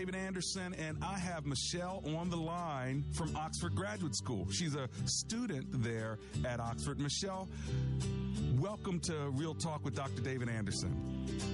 David 0.00 0.16
Anderson, 0.16 0.74
and 0.78 0.96
I 1.04 1.18
have 1.18 1.44
Michelle 1.44 2.02
on 2.16 2.30
the 2.30 2.36
line 2.36 3.04
from 3.12 3.36
Oxford 3.36 3.74
Graduate 3.74 4.16
School. 4.16 4.46
She's 4.50 4.74
a 4.74 4.88
student 5.04 5.66
there 5.82 6.16
at 6.42 6.58
Oxford. 6.58 6.98
Michelle, 6.98 7.50
welcome. 8.60 9.00
to 9.00 9.30
Real 9.30 9.54
Talk 9.54 9.84
with 9.84 9.94
Dr. 9.94 10.20
David 10.20 10.48
Anderson. 10.48 10.94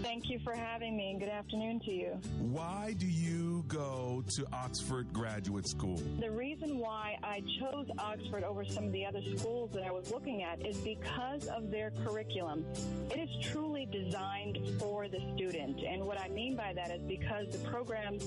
Thank 0.02 0.28
you 0.28 0.38
for 0.40 0.54
having 0.54 0.96
me. 0.96 1.10
And 1.10 1.20
good 1.20 1.28
afternoon 1.28 1.80
to 1.80 1.92
you. 1.92 2.18
Why 2.40 2.94
do 2.98 3.06
you 3.06 3.64
go 3.68 4.24
to 4.30 4.46
Oxford 4.52 5.12
Graduate 5.12 5.66
School? 5.66 6.00
The 6.20 6.30
reason 6.30 6.78
why 6.78 7.18
I 7.22 7.42
chose 7.60 7.86
Oxford 7.98 8.42
over 8.42 8.64
some 8.64 8.84
of 8.84 8.92
the 8.92 9.04
other 9.04 9.20
schools 9.36 9.70
that 9.74 9.84
I 9.84 9.92
was 9.92 10.10
looking 10.10 10.42
at 10.42 10.66
is 10.66 10.78
because 10.78 11.46
of 11.46 11.70
their 11.70 11.92
curriculum. 12.04 12.64
It 13.10 13.18
is 13.18 13.28
truly 13.46 13.86
designed 13.86 14.58
for 14.78 15.08
the 15.08 15.20
student. 15.34 15.80
And 15.88 16.04
what 16.04 16.20
I 16.20 16.28
mean 16.28 16.56
by 16.56 16.72
that 16.74 16.90
is 16.90 17.02
because 17.02 17.48
the 17.52 17.58
programs 17.68 18.26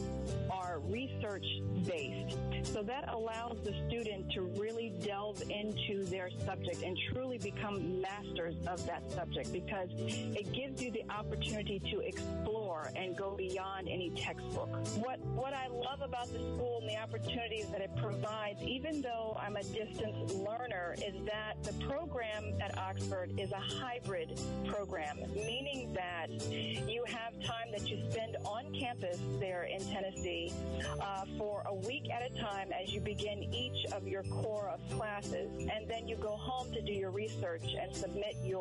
are 0.49 0.79
research 0.85 1.45
based. 1.85 2.37
So 2.63 2.83
that 2.83 3.09
allows 3.11 3.57
the 3.63 3.73
student 3.87 4.31
to 4.33 4.41
really 4.41 4.93
delve 5.03 5.41
into 5.49 6.05
their 6.05 6.29
subject 6.45 6.83
and 6.83 6.97
truly 7.11 7.37
become 7.37 8.01
masters 8.01 8.55
of 8.69 8.85
that 8.85 9.09
subject 9.11 9.51
because 9.51 9.89
it 9.97 10.51
gives 10.53 10.81
you 10.81 10.91
the 10.91 11.03
opportunity 11.09 11.79
to 11.91 11.99
explore 11.99 12.91
and 12.95 13.17
go 13.17 13.35
beyond 13.35 13.87
any 13.89 14.11
textbook. 14.11 14.69
What 14.97 15.19
what 15.35 15.53
I 15.53 15.67
love 15.67 16.01
about 16.01 16.27
the 16.27 16.39
school 16.39 16.79
and 16.81 16.89
the 16.89 16.97
opportunities 16.97 17.67
that 17.69 17.81
it 17.81 17.91
provides, 17.97 18.61
even 18.63 19.01
though 19.01 19.37
I'm 19.39 19.55
a 19.55 19.63
distance 19.63 20.33
learner, 20.33 20.95
is 20.97 21.15
that 21.25 21.55
the 21.63 21.73
program 21.85 22.53
at 22.61 22.77
Oxford 22.77 23.31
is 23.37 23.51
a 23.51 23.59
hybrid 23.59 24.39
program, 24.67 25.19
meaning 25.33 25.93
that 25.93 26.29
you 26.51 27.03
have 27.07 27.33
time 27.43 27.71
that 27.71 27.89
you 27.89 27.97
spend 28.11 28.37
on 28.45 28.73
campus 28.73 29.19
there 29.39 29.63
in 29.63 29.79
Tennessee 29.85 30.53
uh, 31.01 31.25
for 31.37 31.63
a 31.67 31.75
week 31.87 32.09
at 32.09 32.21
a 32.29 32.33
time 32.39 32.69
as 32.71 32.93
you 32.93 33.01
begin 33.01 33.43
each 33.53 33.85
of 33.93 34.07
your 34.07 34.23
core 34.23 34.69
of 34.69 34.97
classes, 34.97 35.49
and 35.57 35.89
then 35.89 36.07
you 36.07 36.15
go 36.15 36.35
home 36.35 36.71
to 36.73 36.81
do 36.81 36.93
your 36.93 37.11
research 37.11 37.63
and 37.81 37.95
submit 37.95 38.35
your 38.43 38.58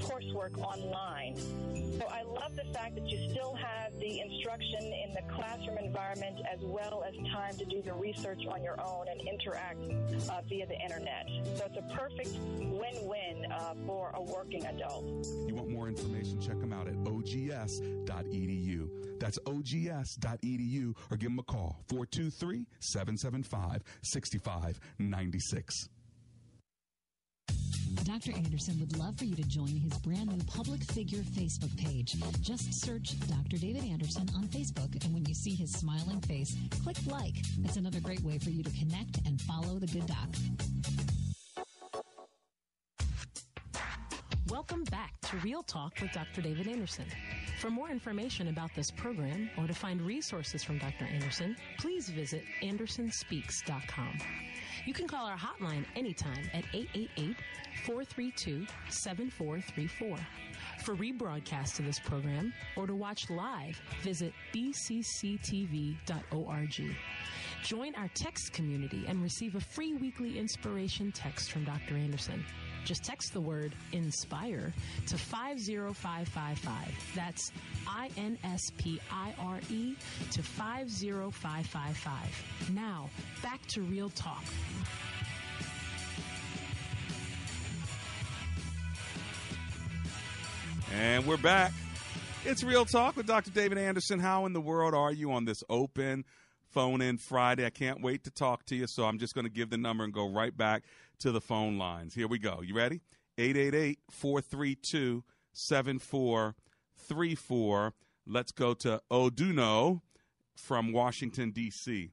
coursework 0.00 0.58
online. 0.58 1.36
So 1.98 2.06
I 2.08 2.22
love 2.22 2.56
the 2.56 2.64
fact 2.72 2.94
that 2.96 3.08
you 3.08 3.30
still 3.30 3.54
have 3.54 3.92
the 4.00 4.20
instruction 4.20 4.82
in 4.82 5.14
the 5.14 5.22
classroom 5.34 5.78
environment 5.78 6.40
as 6.52 6.58
well 6.62 7.04
as 7.06 7.14
time 7.32 7.56
to 7.58 7.64
do 7.64 7.82
the 7.82 7.92
research 7.92 8.42
on 8.50 8.62
your 8.62 8.80
own 8.80 9.06
and 9.08 9.20
interact 9.20 9.78
uh, 10.30 10.40
via 10.48 10.66
the 10.66 10.80
internet. 10.80 11.26
So 11.56 11.66
it's 11.66 11.76
a 11.78 11.82
perfect 11.96 12.36
win-win 12.58 13.52
uh, 13.52 13.74
for 13.86 14.10
a 14.14 14.22
working 14.22 14.64
adult. 14.66 15.04
You 15.46 15.54
want 15.54 15.70
more 15.70 15.88
information? 15.88 16.40
Check 16.40 16.58
them 16.60 16.72
out 16.72 16.88
at 16.88 16.94
ogs.edu. 17.06 18.88
That's 19.20 19.38
ogs.edu 19.46 20.94
or 21.10 21.16
give 21.16 21.30
them 21.30 21.38
a 21.38 21.44
call 21.44 21.76
423 21.88 22.66
775 22.80 23.82
6596. 24.02 25.88
Dr. 28.04 28.32
Anderson 28.36 28.78
would 28.80 28.96
love 28.98 29.16
for 29.16 29.24
you 29.24 29.34
to 29.36 29.42
join 29.42 29.68
his 29.68 29.92
brand 29.98 30.28
new 30.28 30.42
public 30.44 30.82
figure 30.82 31.20
Facebook 31.20 31.76
page. 31.76 32.16
Just 32.40 32.72
search 32.74 33.18
Dr. 33.28 33.58
David 33.58 33.84
Anderson 33.84 34.28
on 34.36 34.44
Facebook, 34.44 35.02
and 35.04 35.14
when 35.14 35.24
you 35.26 35.34
see 35.34 35.54
his 35.54 35.70
smiling 35.72 36.20
face, 36.22 36.56
click 36.82 36.96
like. 37.06 37.36
It's 37.64 37.76
another 37.76 38.00
great 38.00 38.20
way 38.22 38.38
for 38.38 38.50
you 38.50 38.62
to 38.62 38.70
connect 38.70 39.18
and 39.26 39.40
follow 39.42 39.78
the 39.78 39.86
good 39.86 40.06
doc. 40.06 40.28
Welcome 44.48 44.84
back 44.84 45.14
to 45.22 45.36
Real 45.38 45.62
Talk 45.62 45.94
with 46.00 46.12
Dr. 46.12 46.42
David 46.42 46.68
Anderson. 46.68 47.06
For 47.60 47.70
more 47.70 47.90
information 47.90 48.48
about 48.48 48.70
this 48.74 48.90
program 48.90 49.48
or 49.56 49.66
to 49.66 49.74
find 49.74 50.00
resources 50.02 50.62
from 50.62 50.78
Dr. 50.78 51.06
Anderson, 51.06 51.56
please 51.78 52.08
visit 52.08 52.42
andersonspeaks.com. 52.62 54.18
You 54.84 54.92
can 54.92 55.06
call 55.06 55.26
our 55.26 55.36
hotline 55.36 55.84
anytime 55.94 56.50
at 56.52 56.64
888 56.72 57.36
432 57.86 58.66
7434. 58.88 60.18
For 60.84 60.96
rebroadcast 60.96 61.78
of 61.78 61.84
this 61.84 62.00
program 62.00 62.52
or 62.76 62.86
to 62.88 62.94
watch 62.94 63.30
live, 63.30 63.80
visit 64.02 64.32
bcctv.org. 64.52 65.96
Join 67.62 67.94
our 67.94 68.10
text 68.14 68.52
community 68.52 69.04
and 69.06 69.22
receive 69.22 69.54
a 69.54 69.60
free 69.60 69.94
weekly 69.94 70.38
inspiration 70.38 71.12
text 71.12 71.52
from 71.52 71.64
Dr. 71.64 71.96
Anderson. 71.96 72.44
Just 72.84 73.04
text 73.04 73.32
the 73.32 73.40
word 73.40 73.72
INSPIRE 73.92 74.72
to 75.06 75.16
50555. 75.16 77.12
That's 77.14 77.52
I 77.86 78.10
N 78.16 78.36
S 78.42 78.60
P 78.76 79.00
I 79.10 79.34
R 79.38 79.60
E 79.70 79.94
to 80.32 80.42
50555. 80.42 82.70
Now, 82.74 83.08
back 83.42 83.64
to 83.68 83.82
Real 83.82 84.10
Talk. 84.10 84.42
And 90.92 91.24
we're 91.24 91.36
back. 91.36 91.72
It's 92.44 92.64
Real 92.64 92.84
Talk 92.84 93.16
with 93.16 93.26
Dr. 93.26 93.50
David 93.50 93.78
Anderson. 93.78 94.18
How 94.18 94.46
in 94.46 94.52
the 94.52 94.60
world 94.60 94.94
are 94.94 95.12
you 95.12 95.32
on 95.32 95.44
this 95.44 95.62
open 95.70 96.24
phone 96.70 97.00
in 97.00 97.16
Friday? 97.16 97.64
I 97.64 97.70
can't 97.70 98.02
wait 98.02 98.24
to 98.24 98.30
talk 98.30 98.66
to 98.66 98.74
you, 98.74 98.86
so 98.88 99.04
I'm 99.04 99.18
just 99.18 99.34
going 99.34 99.46
to 99.46 99.50
give 99.50 99.70
the 99.70 99.78
number 99.78 100.04
and 100.04 100.12
go 100.12 100.28
right 100.28 100.54
back 100.54 100.82
to 101.22 101.30
the 101.32 101.40
phone 101.40 101.78
lines. 101.78 102.14
Here 102.14 102.26
we 102.26 102.38
go. 102.38 102.60
You 102.64 102.74
ready? 102.74 103.00
888 103.38 103.98
432 104.10 105.22
7434. 105.52 107.94
Let's 108.26 108.50
go 108.52 108.74
to 108.74 109.00
Oduno 109.10 110.02
from 110.56 110.92
Washington, 110.92 111.50
D.C. 111.52 112.10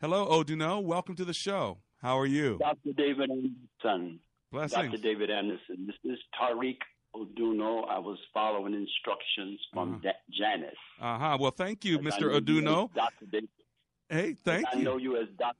Hello, 0.00 0.26
Oduno. 0.26 0.82
Welcome 0.82 1.14
to 1.16 1.24
the 1.24 1.32
show. 1.32 1.78
How 2.02 2.18
are 2.18 2.26
you? 2.26 2.58
Dr. 2.58 2.92
David 2.96 3.30
Anderson. 3.30 4.18
Blessings. 4.50 4.90
Dr. 4.90 4.98
David 5.02 5.30
Anderson. 5.30 5.86
This 5.86 5.96
is 6.04 6.18
Tariq 6.40 6.78
Oduno. 7.14 7.88
I 7.88 7.98
was 8.00 8.18
following 8.34 8.74
instructions 8.74 9.60
from 9.72 10.00
Uh-huh. 10.04 10.12
Janice. 10.36 10.74
Uh 11.00 11.18
huh. 11.18 11.38
Well, 11.40 11.52
thank 11.52 11.84
you, 11.84 11.98
I 11.98 12.02
Mr. 12.02 12.22
know 12.22 12.32
you 12.34 12.40
Oduno. 12.40 12.92
Dr. 12.94 13.26
David. 13.30 13.48
Hey, 14.08 14.34
thank 14.44 14.66
I 14.72 14.78
you. 14.78 14.84
know 14.84 14.96
you 14.96 15.16
as 15.20 15.28
Dr. 15.38 15.56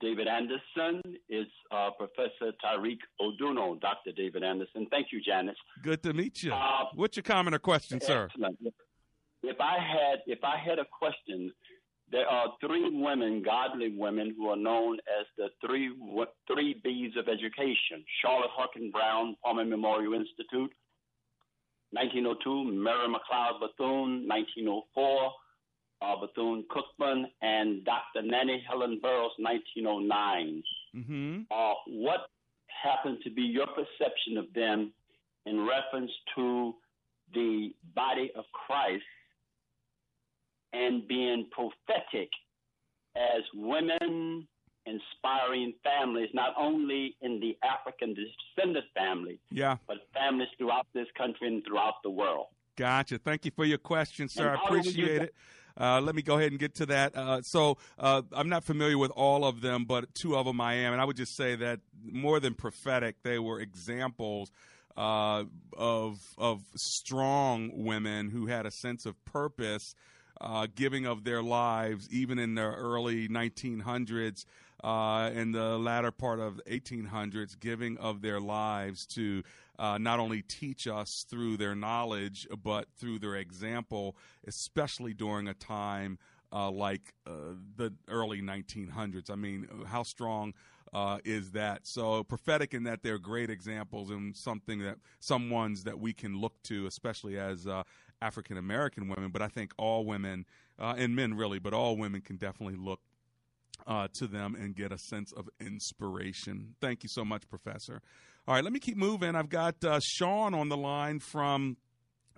David 0.00 0.28
Anderson. 0.28 1.02
It's 1.28 1.50
uh, 1.70 1.90
Professor 1.98 2.52
Tariq 2.64 2.98
Oduno, 3.20 3.80
Dr. 3.80 4.12
David 4.16 4.42
Anderson. 4.42 4.86
Thank 4.90 5.08
you, 5.12 5.20
Janice. 5.20 5.56
Good 5.82 6.02
to 6.04 6.12
meet 6.12 6.42
you. 6.42 6.52
Uh, 6.52 6.84
What's 6.94 7.16
your 7.16 7.24
comment 7.24 7.54
or 7.54 7.58
question, 7.58 8.00
sir? 8.00 8.28
If 9.42 9.60
I 9.60 9.78
had 9.78 10.20
if 10.26 10.40
I 10.42 10.56
had 10.56 10.78
a 10.78 10.84
question, 10.84 11.52
there 12.10 12.26
are 12.26 12.54
three 12.60 12.88
women, 12.90 13.42
godly 13.42 13.94
women, 13.96 14.34
who 14.36 14.48
are 14.48 14.56
known 14.56 14.98
as 15.20 15.26
the 15.36 15.48
three 15.64 15.90
three 16.52 16.80
B's 16.82 17.12
of 17.16 17.28
education: 17.28 18.04
Charlotte 18.22 18.50
Hawkins 18.52 18.92
Brown, 18.92 19.36
Palmer 19.44 19.64
Memorial 19.64 20.14
Institute, 20.14 20.72
1902; 21.92 22.64
Mary 22.72 23.06
McLeod 23.08 23.60
Bethune, 23.60 24.26
1904; 24.26 25.32
uh, 26.02 26.14
Bethune 26.20 26.64
Cookman, 26.70 27.24
and 27.42 27.84
Dr. 27.84 28.22
Nannie 28.22 28.64
Helen 28.66 28.98
Burroughs, 29.02 29.32
1909. 29.38 30.62
Mm-hmm. 30.96 31.40
Uh, 31.50 31.74
what 31.88 32.28
happened 32.82 33.18
to 33.24 33.30
be 33.30 33.42
your 33.42 33.66
perception 33.66 34.36
of 34.36 34.52
them 34.54 34.92
in 35.46 35.66
reference 35.66 36.10
to 36.36 36.74
the 37.34 37.70
body 37.94 38.30
of 38.36 38.44
Christ 38.52 39.02
and 40.72 41.06
being 41.08 41.46
prophetic 41.50 42.28
as 43.16 43.42
women 43.54 44.46
inspiring 44.86 45.74
families, 45.84 46.30
not 46.32 46.54
only 46.58 47.16
in 47.20 47.40
the 47.40 47.56
African 47.62 48.14
descendant 48.14 48.86
family, 48.94 49.38
Yeah. 49.50 49.76
but 49.86 49.98
families 50.14 50.48
throughout 50.56 50.86
this 50.94 51.08
country 51.16 51.48
and 51.48 51.64
throughout 51.64 52.02
the 52.02 52.10
world. 52.10 52.46
Gotcha. 52.76 53.18
Thank 53.18 53.44
you 53.44 53.50
for 53.50 53.64
your 53.64 53.78
question, 53.78 54.28
sir. 54.28 54.56
I 54.56 54.64
appreciate 54.64 55.22
it. 55.22 55.34
Uh, 55.78 56.00
let 56.00 56.14
me 56.14 56.22
go 56.22 56.36
ahead 56.38 56.50
and 56.50 56.58
get 56.58 56.74
to 56.74 56.86
that. 56.86 57.16
Uh, 57.16 57.40
so 57.42 57.78
uh, 57.98 58.22
I'm 58.32 58.48
not 58.48 58.64
familiar 58.64 58.98
with 58.98 59.12
all 59.12 59.44
of 59.44 59.60
them, 59.60 59.84
but 59.84 60.12
two 60.14 60.36
of 60.36 60.44
them 60.44 60.60
I 60.60 60.74
am, 60.74 60.92
and 60.92 61.00
I 61.00 61.04
would 61.04 61.16
just 61.16 61.36
say 61.36 61.54
that 61.56 61.80
more 62.04 62.40
than 62.40 62.54
prophetic, 62.54 63.22
they 63.22 63.38
were 63.38 63.60
examples 63.60 64.50
uh, 64.96 65.44
of 65.76 66.18
of 66.36 66.62
strong 66.74 67.84
women 67.84 68.30
who 68.30 68.46
had 68.46 68.66
a 68.66 68.70
sense 68.70 69.06
of 69.06 69.24
purpose, 69.24 69.94
uh, 70.40 70.66
giving 70.74 71.06
of 71.06 71.22
their 71.22 71.42
lives, 71.42 72.08
even 72.10 72.38
in 72.38 72.56
the 72.56 72.62
early 72.62 73.28
1900s. 73.28 74.44
Uh, 74.82 75.30
in 75.34 75.50
the 75.50 75.76
latter 75.76 76.12
part 76.12 76.38
of 76.38 76.56
the 76.58 76.62
1800s, 76.62 77.58
giving 77.58 77.98
of 77.98 78.22
their 78.22 78.40
lives 78.40 79.06
to 79.06 79.42
uh, 79.78 79.98
not 79.98 80.20
only 80.20 80.42
teach 80.42 80.86
us 80.86 81.24
through 81.28 81.56
their 81.56 81.74
knowledge, 81.74 82.46
but 82.62 82.86
through 82.96 83.18
their 83.18 83.34
example, 83.36 84.16
especially 84.46 85.14
during 85.14 85.48
a 85.48 85.54
time 85.54 86.18
uh, 86.52 86.70
like 86.70 87.14
uh, 87.26 87.54
the 87.76 87.92
early 88.08 88.40
1900s. 88.40 89.30
I 89.30 89.34
mean, 89.34 89.68
how 89.86 90.02
strong 90.02 90.54
uh, 90.92 91.18
is 91.24 91.52
that? 91.52 91.86
So 91.86 92.24
prophetic 92.24 92.74
in 92.74 92.84
that 92.84 93.02
they're 93.02 93.18
great 93.18 93.50
examples 93.50 94.10
and 94.10 94.36
something 94.36 94.78
that 94.80 94.98
some 95.20 95.50
ones 95.50 95.84
that 95.84 95.98
we 95.98 96.12
can 96.12 96.40
look 96.40 96.54
to, 96.64 96.86
especially 96.86 97.38
as 97.38 97.66
uh, 97.66 97.82
African 98.22 98.56
American 98.56 99.08
women. 99.08 99.30
But 99.30 99.42
I 99.42 99.48
think 99.48 99.72
all 99.76 100.04
women 100.04 100.46
uh, 100.78 100.94
and 100.96 101.14
men 101.14 101.34
really, 101.34 101.58
but 101.58 101.74
all 101.74 101.96
women 101.96 102.20
can 102.20 102.36
definitely 102.36 102.76
look 102.76 103.00
uh, 103.86 104.08
to 104.14 104.26
them 104.26 104.54
and 104.54 104.74
get 104.74 104.92
a 104.92 104.98
sense 104.98 105.32
of 105.32 105.48
inspiration. 105.60 106.74
Thank 106.80 107.02
you 107.02 107.08
so 107.08 107.24
much, 107.24 107.48
Professor. 107.48 108.00
All 108.46 108.54
right, 108.54 108.64
let 108.64 108.72
me 108.72 108.80
keep 108.80 108.96
moving. 108.96 109.34
I've 109.34 109.48
got 109.48 109.82
uh, 109.84 110.00
Sean 110.02 110.54
on 110.54 110.68
the 110.68 110.76
line 110.76 111.20
from 111.20 111.76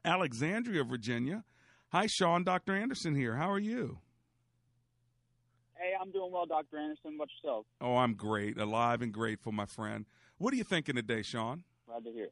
Alexandria, 0.04 0.84
Virginia. 0.84 1.44
Hi, 1.92 2.06
Sean. 2.06 2.44
Dr. 2.44 2.74
Anderson 2.74 3.14
here. 3.14 3.36
How 3.36 3.50
are 3.50 3.58
you? 3.58 3.98
Hey, 5.74 5.92
I'm 6.00 6.10
doing 6.10 6.30
well, 6.30 6.46
Dr. 6.46 6.78
Anderson. 6.78 7.16
What 7.16 7.28
yourself? 7.42 7.64
Oh, 7.80 7.96
I'm 7.96 8.14
great, 8.14 8.58
alive 8.58 9.02
and 9.02 9.12
grateful, 9.12 9.50
my 9.50 9.66
friend. 9.66 10.04
What 10.38 10.52
are 10.52 10.56
you 10.56 10.64
thinking 10.64 10.94
today, 10.94 11.22
Sean? 11.22 11.64
Glad 11.86 12.04
to 12.04 12.12
hear. 12.12 12.28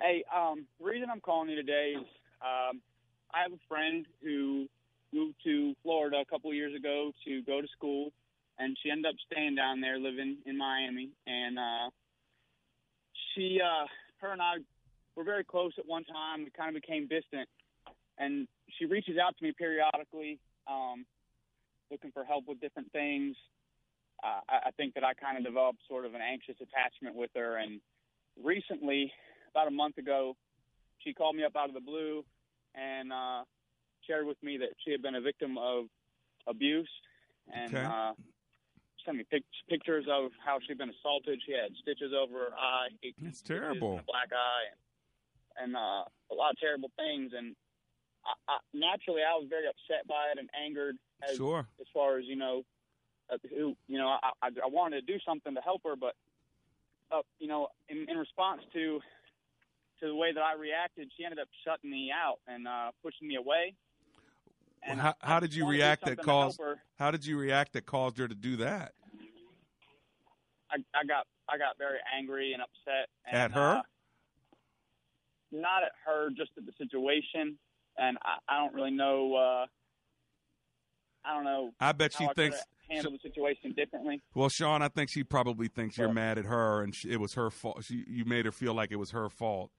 Hey, 0.00 0.24
um, 0.34 0.66
the 0.78 0.86
reason 0.86 1.10
I'm 1.10 1.20
calling 1.20 1.50
you 1.50 1.56
today 1.56 1.94
is 1.98 2.06
um, 2.40 2.80
I 3.34 3.42
have 3.42 3.52
a 3.52 3.58
friend 3.68 4.06
who 4.22 4.68
moved 5.12 5.36
to 5.44 5.74
Florida 5.82 6.18
a 6.20 6.24
couple 6.24 6.52
years 6.52 6.74
ago 6.74 7.12
to 7.24 7.42
go 7.42 7.60
to 7.60 7.68
school, 7.68 8.12
and 8.58 8.76
she 8.82 8.90
ended 8.90 9.06
up 9.06 9.16
staying 9.30 9.54
down 9.54 9.80
there, 9.80 9.98
living 9.98 10.38
in 10.46 10.56
Miami. 10.58 11.10
And 11.26 11.58
uh, 11.58 11.90
she, 13.34 13.60
uh, 13.62 13.86
her 14.20 14.32
and 14.32 14.42
I 14.42 14.54
were 15.14 15.24
very 15.24 15.44
close 15.44 15.72
at 15.78 15.86
one 15.86 16.04
time. 16.04 16.44
We 16.44 16.50
kind 16.50 16.74
of 16.74 16.80
became 16.80 17.08
distant, 17.08 17.48
and 18.18 18.46
she 18.78 18.86
reaches 18.86 19.16
out 19.18 19.36
to 19.38 19.44
me 19.44 19.52
periodically, 19.56 20.38
um, 20.66 21.06
looking 21.90 22.10
for 22.12 22.24
help 22.24 22.44
with 22.46 22.60
different 22.60 22.92
things. 22.92 23.36
Uh, 24.22 24.40
I, 24.48 24.68
I 24.68 24.70
think 24.76 24.94
that 24.94 25.04
I 25.04 25.14
kind 25.14 25.38
of 25.38 25.44
developed 25.44 25.78
sort 25.88 26.04
of 26.04 26.14
an 26.14 26.20
anxious 26.20 26.56
attachment 26.60 27.14
with 27.16 27.30
her, 27.34 27.56
and 27.56 27.80
recently, 28.42 29.12
about 29.50 29.68
a 29.68 29.70
month 29.70 29.98
ago, 29.98 30.36
she 30.98 31.14
called 31.14 31.36
me 31.36 31.44
up 31.44 31.56
out 31.56 31.68
of 31.68 31.74
the 31.74 31.80
blue 31.80 32.24
and 32.74 33.12
uh, 33.12 33.42
shared 34.08 34.26
with 34.26 34.42
me 34.42 34.56
that 34.58 34.70
she 34.84 34.90
had 34.90 35.02
been 35.02 35.14
a 35.14 35.20
victim 35.20 35.58
of 35.58 35.84
abuse 36.46 36.88
and 37.52 37.74
Okay. 37.74 37.84
uh, 37.84 38.12
sent 39.04 39.18
me 39.18 39.24
pic- 39.30 39.44
pictures 39.68 40.06
of 40.10 40.32
how 40.44 40.58
she'd 40.66 40.78
been 40.78 40.90
assaulted. 40.90 41.40
She 41.46 41.52
had 41.52 41.70
stitches 41.80 42.12
over 42.12 42.50
her 42.50 42.54
eye, 42.58 42.88
It's 43.02 43.42
terrible. 43.42 44.00
black 44.06 44.32
eye, 44.32 44.64
and, 45.62 45.74
and 45.74 45.76
uh, 45.76 46.04
a 46.30 46.34
lot 46.34 46.50
of 46.52 46.58
terrible 46.58 46.90
things. 46.96 47.32
And 47.36 47.54
I, 48.24 48.52
I, 48.52 48.58
naturally, 48.74 49.22
I 49.22 49.34
was 49.38 49.46
very 49.48 49.66
upset 49.66 50.06
by 50.08 50.32
it 50.32 50.38
and 50.38 50.48
angered. 50.64 50.96
As, 51.28 51.36
Sure. 51.36 51.66
As 51.80 51.86
far 51.92 52.18
as 52.18 52.24
you 52.26 52.36
know, 52.36 52.62
uh, 53.32 53.36
who 53.50 53.74
you 53.88 53.98
know, 53.98 54.08
I, 54.08 54.30
I, 54.42 54.48
I 54.48 54.68
wanted 54.68 55.04
to 55.06 55.12
do 55.12 55.18
something 55.26 55.54
to 55.54 55.60
help 55.60 55.82
her, 55.84 55.96
but 55.96 56.14
uh, 57.10 57.22
you 57.38 57.48
know, 57.48 57.68
in, 57.88 58.06
in 58.08 58.16
response 58.16 58.62
to 58.72 59.00
to 60.00 60.06
the 60.06 60.14
way 60.14 60.32
that 60.32 60.40
I 60.40 60.54
reacted, 60.54 61.10
she 61.16 61.24
ended 61.24 61.40
up 61.40 61.48
shutting 61.66 61.90
me 61.90 62.12
out 62.14 62.38
and 62.46 62.68
uh, 62.68 62.90
pushing 63.02 63.26
me 63.26 63.34
away. 63.34 63.74
Well, 64.88 64.98
how, 64.98 65.14
how 65.20 65.40
did 65.40 65.54
you 65.54 65.64
wanted 65.64 65.76
to 65.76 65.78
do 65.78 65.84
react 65.84 66.00
that 66.02 66.08
something 66.10 66.24
to 66.24 66.30
help 66.30 66.44
caused? 66.46 66.60
her. 66.60 66.76
How 66.98 67.10
did 67.10 67.26
you 67.26 67.38
react 67.38 67.72
that 67.74 67.86
caused 67.86 68.18
her 68.18 68.28
to 68.28 68.34
do 68.34 68.56
that? 68.56 68.92
I, 70.70 70.76
I 70.94 71.04
got 71.06 71.26
I 71.48 71.56
got 71.56 71.78
very 71.78 71.98
angry 72.16 72.52
and 72.52 72.62
upset. 72.62 73.08
And, 73.26 73.36
At 73.36 73.52
her? 73.52 73.76
Uh, 73.78 73.82
not 75.50 75.82
at 75.82 75.92
her, 76.06 76.28
just 76.36 76.50
at 76.58 76.66
the 76.66 76.72
situation. 76.76 77.56
And 77.96 78.18
I, 78.22 78.36
I 78.54 78.58
don't 78.58 78.74
really 78.74 78.90
know. 78.90 79.34
Uh, 79.34 79.66
I 81.24 81.34
don't 81.34 81.44
know. 81.44 81.70
I 81.80 81.92
bet 81.92 82.12
she 82.12 82.26
I 82.26 82.32
thinks- 82.34 82.62
handled 82.90 83.14
the 83.14 83.28
situation 83.28 83.72
differently. 83.76 84.20
Well, 84.34 84.48
Sean, 84.48 84.82
I 84.82 84.88
think 84.88 85.10
she 85.10 85.22
probably 85.24 85.68
thinks 85.68 85.98
you're 85.98 86.12
mad 86.12 86.38
at 86.38 86.46
her, 86.46 86.82
and 86.82 86.94
she, 86.94 87.10
it 87.10 87.20
was 87.20 87.34
her 87.34 87.50
fault. 87.50 87.84
She, 87.84 88.04
you 88.06 88.24
made 88.24 88.44
her 88.46 88.52
feel 88.52 88.72
like 88.74 88.90
it 88.92 88.96
was 88.96 89.10
her 89.10 89.28
fault. 89.28 89.70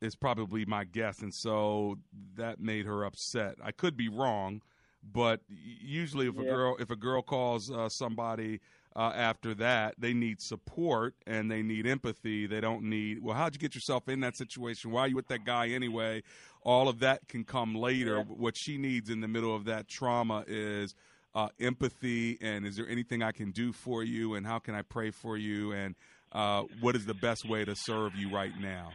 Is 0.00 0.16
probably 0.16 0.64
my 0.64 0.84
guess, 0.84 1.20
and 1.20 1.34
so 1.34 1.98
that 2.36 2.58
made 2.58 2.86
her 2.86 3.04
upset. 3.04 3.56
I 3.62 3.70
could 3.70 3.96
be 3.96 4.08
wrong, 4.08 4.62
but 5.02 5.40
usually, 5.48 6.26
if 6.26 6.38
a 6.38 6.42
girl 6.42 6.76
if 6.78 6.90
a 6.90 6.96
girl 6.96 7.22
calls 7.22 7.70
uh, 7.70 7.88
somebody 7.88 8.60
uh, 8.96 9.12
after 9.14 9.54
that, 9.54 9.94
they 9.98 10.12
need 10.12 10.40
support 10.40 11.14
and 11.26 11.50
they 11.50 11.62
need 11.62 11.86
empathy. 11.86 12.46
They 12.46 12.60
don't 12.60 12.84
need 12.84 13.22
well, 13.22 13.36
how'd 13.36 13.54
you 13.54 13.60
get 13.60 13.74
yourself 13.74 14.08
in 14.08 14.20
that 14.20 14.36
situation? 14.36 14.90
Why 14.90 15.02
are 15.02 15.08
you 15.08 15.16
with 15.16 15.28
that 15.28 15.44
guy 15.44 15.68
anyway? 15.68 16.22
All 16.62 16.88
of 16.88 17.00
that 17.00 17.28
can 17.28 17.44
come 17.44 17.74
later. 17.74 18.22
What 18.22 18.56
she 18.56 18.78
needs 18.78 19.10
in 19.10 19.20
the 19.20 19.28
middle 19.28 19.54
of 19.54 19.66
that 19.66 19.88
trauma 19.88 20.44
is 20.46 20.94
uh, 21.34 21.48
empathy 21.60 22.38
and 22.40 22.66
is 22.66 22.76
there 22.76 22.88
anything 22.88 23.22
I 23.22 23.32
can 23.32 23.50
do 23.52 23.72
for 23.72 24.02
you 24.02 24.34
and 24.34 24.46
how 24.46 24.58
can 24.58 24.74
I 24.74 24.82
pray 24.82 25.10
for 25.10 25.36
you 25.36 25.72
and 25.72 25.94
uh, 26.32 26.64
what 26.80 26.96
is 26.96 27.06
the 27.06 27.14
best 27.14 27.48
way 27.48 27.64
to 27.64 27.74
serve 27.76 28.14
you 28.16 28.30
right 28.34 28.52
now? 28.60 28.90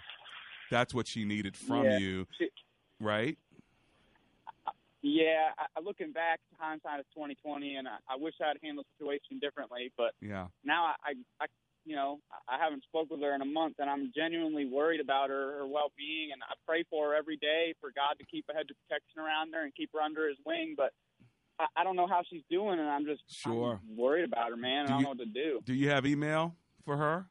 That's 0.71 0.93
what 0.93 1.07
she 1.07 1.25
needed 1.25 1.55
from 1.55 1.85
Yeah. 1.85 1.97
you, 1.97 2.27
She- 2.37 2.49
right? 2.99 3.37
Yeah, 5.01 5.51
I, 5.57 5.65
I- 5.77 5.81
looking 5.81 6.11
back, 6.11 6.39
hindsight 6.57 6.99
is 6.99 7.05
twenty 7.13 7.35
twenty, 7.35 7.75
and 7.75 7.87
I, 7.87 7.97
I 8.09 8.15
wish 8.17 8.33
I'd 8.41 8.57
handled 8.63 8.87
the 8.87 9.03
situation 9.05 9.37
differently. 9.39 9.91
But 9.95 10.13
Yeah. 10.19 10.47
now 10.63 10.85
I, 10.85 10.93
I, 11.03 11.13
I 11.41 11.45
you 11.85 11.95
know, 11.95 12.19
I 12.49 12.57
haven't 12.57 12.81
spoke 12.83 13.11
with 13.11 13.21
her 13.21 13.35
in 13.35 13.41
a 13.43 13.45
month, 13.45 13.75
and 13.77 13.87
I'm 13.87 14.11
genuinely 14.15 14.65
worried 14.65 14.99
about 14.99 15.29
her, 15.29 15.59
her 15.59 15.67
well 15.67 15.91
being, 15.95 16.31
and 16.33 16.41
I 16.41 16.55
pray 16.65 16.83
for 16.89 17.09
her 17.09 17.15
every 17.15 17.37
day 17.37 17.75
for 17.79 17.91
God 17.95 18.15
to 18.19 18.25
keep 18.25 18.45
a 18.49 18.53
hedge 18.55 18.71
of 18.71 18.77
protection 18.87 19.19
around 19.21 19.53
her 19.53 19.63
and 19.63 19.75
keep 19.75 19.91
her 19.93 20.01
under 20.01 20.27
His 20.27 20.37
wing. 20.43 20.73
But 20.75 20.91
I, 21.59 21.67
I 21.77 21.83
don't 21.83 21.95
know 21.95 22.07
how 22.07 22.23
she's 22.27 22.41
doing, 22.49 22.79
and 22.79 22.89
I'm 22.89 23.05
just 23.05 23.21
I'm 23.45 23.51
Sure. 23.53 23.79
worried 23.95 24.25
about 24.25 24.49
her, 24.49 24.57
man. 24.57 24.87
Do 24.87 24.93
I 24.93 24.95
don't 24.95 24.97
you- 24.99 25.03
know 25.03 25.09
what 25.09 25.19
to 25.19 25.25
do. 25.27 25.59
Do 25.63 25.75
you 25.75 25.89
have 25.89 26.07
email 26.07 26.55
for 26.83 26.97
her? 26.97 27.27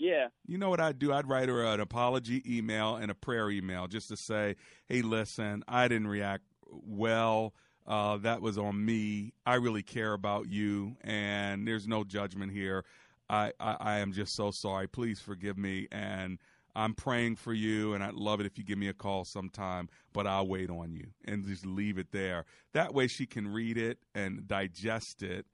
Yeah. 0.00 0.28
You 0.46 0.56
know 0.56 0.70
what 0.70 0.80
I'd 0.80 0.98
do? 0.98 1.12
I'd 1.12 1.28
write 1.28 1.50
her 1.50 1.62
an 1.62 1.78
apology 1.78 2.42
email 2.48 2.96
and 2.96 3.10
a 3.10 3.14
prayer 3.14 3.50
email 3.50 3.86
just 3.86 4.08
to 4.08 4.16
say, 4.16 4.56
hey, 4.88 5.02
listen, 5.02 5.62
I 5.68 5.88
didn't 5.88 6.08
react 6.08 6.44
well. 6.70 7.52
Uh, 7.86 8.16
that 8.16 8.40
was 8.40 8.56
on 8.56 8.82
me. 8.82 9.34
I 9.44 9.56
really 9.56 9.82
care 9.82 10.14
about 10.14 10.48
you, 10.48 10.96
and 11.02 11.68
there's 11.68 11.86
no 11.86 12.02
judgment 12.02 12.50
here. 12.50 12.84
I, 13.28 13.52
I, 13.60 13.76
I 13.78 13.98
am 13.98 14.12
just 14.12 14.34
so 14.34 14.50
sorry. 14.50 14.88
Please 14.88 15.20
forgive 15.20 15.58
me, 15.58 15.86
and 15.92 16.38
I'm 16.74 16.94
praying 16.94 17.36
for 17.36 17.52
you, 17.52 17.92
and 17.92 18.02
I'd 18.02 18.14
love 18.14 18.40
it 18.40 18.46
if 18.46 18.56
you 18.56 18.64
give 18.64 18.78
me 18.78 18.88
a 18.88 18.94
call 18.94 19.26
sometime, 19.26 19.90
but 20.14 20.26
I'll 20.26 20.46
wait 20.46 20.70
on 20.70 20.94
you 20.94 21.08
and 21.26 21.44
just 21.44 21.66
leave 21.66 21.98
it 21.98 22.10
there. 22.10 22.46
That 22.72 22.94
way 22.94 23.06
she 23.06 23.26
can 23.26 23.48
read 23.48 23.76
it 23.76 23.98
and 24.14 24.48
digest 24.48 25.22
it. 25.22 25.44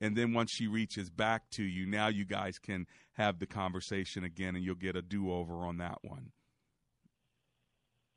And 0.00 0.16
then 0.16 0.32
once 0.34 0.50
she 0.52 0.66
reaches 0.66 1.08
back 1.10 1.48
to 1.52 1.62
you, 1.64 1.86
now 1.86 2.08
you 2.08 2.24
guys 2.24 2.58
can 2.58 2.86
have 3.12 3.38
the 3.38 3.46
conversation 3.46 4.24
again 4.24 4.54
and 4.54 4.64
you'll 4.64 4.74
get 4.74 4.94
a 4.96 5.02
do 5.02 5.32
over 5.32 5.64
on 5.66 5.78
that 5.78 5.98
one. 6.02 6.32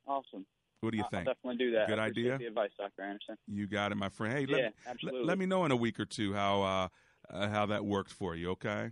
Awesome. 0.06 0.44
What 0.80 0.90
do 0.92 0.96
you 0.98 1.04
I'll 1.04 1.10
think? 1.10 1.26
definitely 1.26 1.56
do 1.56 1.72
that. 1.72 1.88
Good 1.88 1.98
I 1.98 2.06
idea? 2.06 2.38
The 2.38 2.46
advice, 2.46 2.70
Dr. 2.78 3.02
Anderson. 3.02 3.36
You 3.46 3.66
got 3.66 3.92
it, 3.92 3.96
my 3.96 4.08
friend. 4.08 4.32
Hey, 4.34 4.46
Yeah, 4.48 4.56
let, 4.56 4.62
me- 4.64 4.70
absolutely. 4.86 5.20
let, 5.20 5.28
let 5.28 5.38
me 5.38 5.46
know 5.46 5.64
in 5.64 5.72
a 5.72 5.76
week 5.76 6.00
or 6.00 6.06
two 6.06 6.32
how 6.34 6.62
uh, 6.62 6.88
uh, 7.32 7.48
how 7.48 7.66
that 7.66 7.84
works 7.84 8.12
for 8.12 8.34
you, 8.34 8.50
okay? 8.52 8.90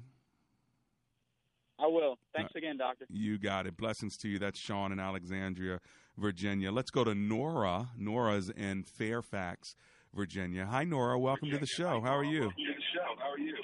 I 1.81 1.87
will. 1.87 2.16
Thanks 2.35 2.53
again, 2.57 2.77
Doctor. 2.77 3.07
You 3.09 3.38
got 3.38 3.66
it. 3.66 3.77
Blessings 3.77 4.16
to 4.18 4.29
you. 4.29 4.38
That's 4.38 4.59
Sean 4.59 4.90
in 4.92 4.98
Alexandria, 4.98 5.79
Virginia. 6.16 6.72
Let's 6.72 6.90
go 6.90 7.05
to 7.05 7.14
Nora. 7.14 7.88
Nora's 7.96 8.51
in 8.51 8.83
Fairfax, 8.83 9.74
Virginia. 10.12 10.66
Hi, 10.66 10.85
Nora. 10.85 11.18
Welcome 11.18 11.51
to 11.51 11.59
the 11.59 11.66
show. 11.66 12.01
How 12.01 12.16
are 12.16 12.24
you? 12.24 12.51
Hello. 12.98 13.14
Hi. 13.16 13.24
How 13.24 13.32
are 13.32 13.38
you? 13.38 13.54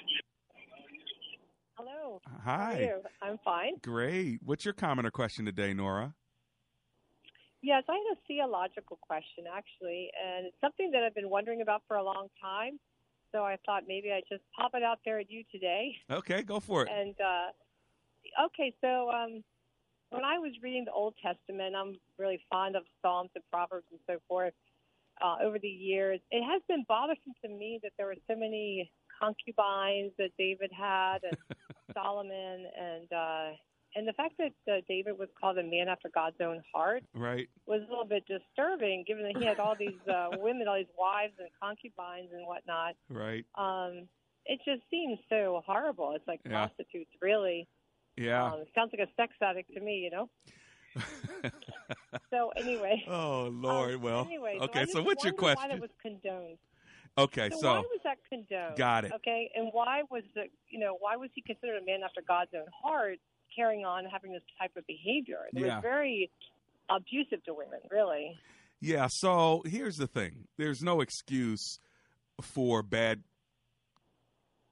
Hello. 1.77 2.21
Hi. 2.43 2.91
I'm 3.21 3.37
fine. 3.43 3.73
Great. 3.83 4.39
What's 4.43 4.63
your 4.65 4.73
comment 4.73 5.05
or 5.07 5.11
question 5.11 5.45
today, 5.45 5.73
Nora? 5.73 6.13
Yes, 7.61 7.83
I 7.89 7.93
had 7.93 8.17
a 8.17 8.19
theological 8.27 8.97
question 9.01 9.45
actually, 9.51 10.09
and 10.23 10.45
it's 10.45 10.55
something 10.61 10.91
that 10.91 11.03
I've 11.03 11.15
been 11.15 11.29
wondering 11.29 11.61
about 11.61 11.81
for 11.87 11.97
a 11.97 12.03
long 12.03 12.27
time. 12.41 12.79
So 13.31 13.39
I 13.39 13.57
thought 13.65 13.83
maybe 13.87 14.11
I'd 14.11 14.23
just 14.31 14.43
pop 14.55 14.71
it 14.75 14.83
out 14.83 14.99
there 15.03 15.19
at 15.19 15.29
you 15.29 15.43
today. 15.51 15.95
Okay, 16.09 16.43
go 16.43 16.59
for 16.59 16.83
it. 16.83 16.89
And 16.95 17.15
uh, 17.19 18.45
okay, 18.45 18.73
so 18.79 19.09
um, 19.09 19.43
when 20.11 20.23
I 20.23 20.37
was 20.37 20.53
reading 20.61 20.85
the 20.85 20.91
Old 20.91 21.15
Testament, 21.21 21.75
I'm 21.75 21.95
really 22.17 22.39
fond 22.49 22.75
of 22.75 22.83
Psalms 23.01 23.31
and 23.35 23.43
Proverbs 23.51 23.87
and 23.91 23.99
so 24.07 24.19
forth. 24.27 24.53
Uh, 25.21 25.37
over 25.43 25.57
the 25.59 25.67
years, 25.67 26.19
it 26.29 26.43
has 26.43 26.61
been 26.67 26.85
bothersome 26.87 27.33
to 27.43 27.49
me 27.49 27.79
that 27.83 27.93
there 27.97 28.05
were 28.05 28.15
so 28.29 28.35
many 28.35 28.91
concubines 29.19 30.11
that 30.17 30.29
David 30.37 30.71
had 30.77 31.19
and 31.23 31.37
Solomon, 31.93 32.65
and 32.79 33.11
uh, 33.13 33.49
and 33.95 34.07
the 34.07 34.13
fact 34.13 34.35
that 34.39 34.53
uh, 34.71 34.81
David 34.87 35.17
was 35.17 35.29
called 35.39 35.57
a 35.57 35.63
man 35.63 35.87
after 35.87 36.09
God's 36.13 36.35
own 36.41 36.61
heart 36.73 37.03
Right. 37.13 37.47
was 37.65 37.81
a 37.87 37.89
little 37.89 38.05
bit 38.05 38.23
disturbing, 38.27 39.05
given 39.07 39.23
that 39.23 39.37
he 39.37 39.45
had 39.45 39.59
all 39.59 39.75
these 39.79 39.99
uh, 40.09 40.27
women, 40.33 40.67
all 40.67 40.75
these 40.75 40.85
wives 40.99 41.33
and 41.39 41.47
concubines 41.61 42.29
and 42.33 42.45
whatnot. 42.45 42.95
Right. 43.09 43.45
Um, 43.55 44.07
it 44.45 44.59
just 44.65 44.81
seems 44.91 45.17
so 45.29 45.61
horrible. 45.65 46.13
It's 46.15 46.27
like 46.27 46.41
Yeah. 46.45 46.51
prostitutes, 46.67 47.11
really. 47.21 47.67
Yeah. 48.17 48.43
Um, 48.51 48.59
it 48.61 48.67
sounds 48.75 48.91
like 48.97 49.07
a 49.07 49.11
sex 49.15 49.33
addict 49.41 49.73
to 49.73 49.79
me, 49.79 49.97
you 49.99 50.11
know. 50.11 50.29
So 52.31 52.51
anyway. 52.57 53.03
Oh 53.07 53.49
Lord. 53.53 54.01
well. 54.01 54.21
Um, 54.21 54.27
Anyway, 54.27 54.57
okay. 54.61 54.81
I 54.81 54.85
So 54.85 55.01
what's 55.03 55.23
your 55.23 55.33
wondered 55.33 55.41
Why 55.43 55.53
question? 55.55 55.69
that 55.71 55.81
was 55.81 55.89
condoned? 56.01 56.57
Okay. 57.17 57.49
So, 57.51 57.57
So, 57.59 57.73
why 57.73 57.79
was 57.79 58.01
that 58.03 58.17
condoned? 58.29 58.77
Got 58.77 59.05
it. 59.05 59.11
Okay, 59.15 59.49
and 59.55 59.69
why 59.71 60.03
was 60.09 60.23
the 60.33 60.43
you 60.69 60.79
know 60.79 60.97
why 60.99 61.15
was 61.15 61.29
he 61.33 61.41
considered 61.41 61.81
a 61.81 61.85
man 61.85 62.01
after 62.03 62.21
God's 62.27 62.51
own 62.55 62.67
heart, 62.83 63.19
carrying 63.55 63.85
on 63.85 64.05
having 64.05 64.31
this 64.33 64.41
type 64.59 64.71
of 64.75 64.85
behavior? 64.87 65.39
It 65.53 65.59
Yeah. 65.59 65.75
was 65.75 65.81
very 65.81 66.29
abusive 66.89 67.43
to 67.45 67.53
women, 67.53 67.79
really. 67.89 68.37
yeah. 68.81 69.07
So 69.09 69.63
here's 69.65 69.97
the 69.97 70.07
thing. 70.07 70.47
There's 70.57 70.81
no 70.83 71.01
excuse 71.01 71.79
for 72.41 72.83
bad 72.83 73.23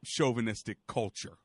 chauvinistic 0.06 0.78
culture. 0.88 1.38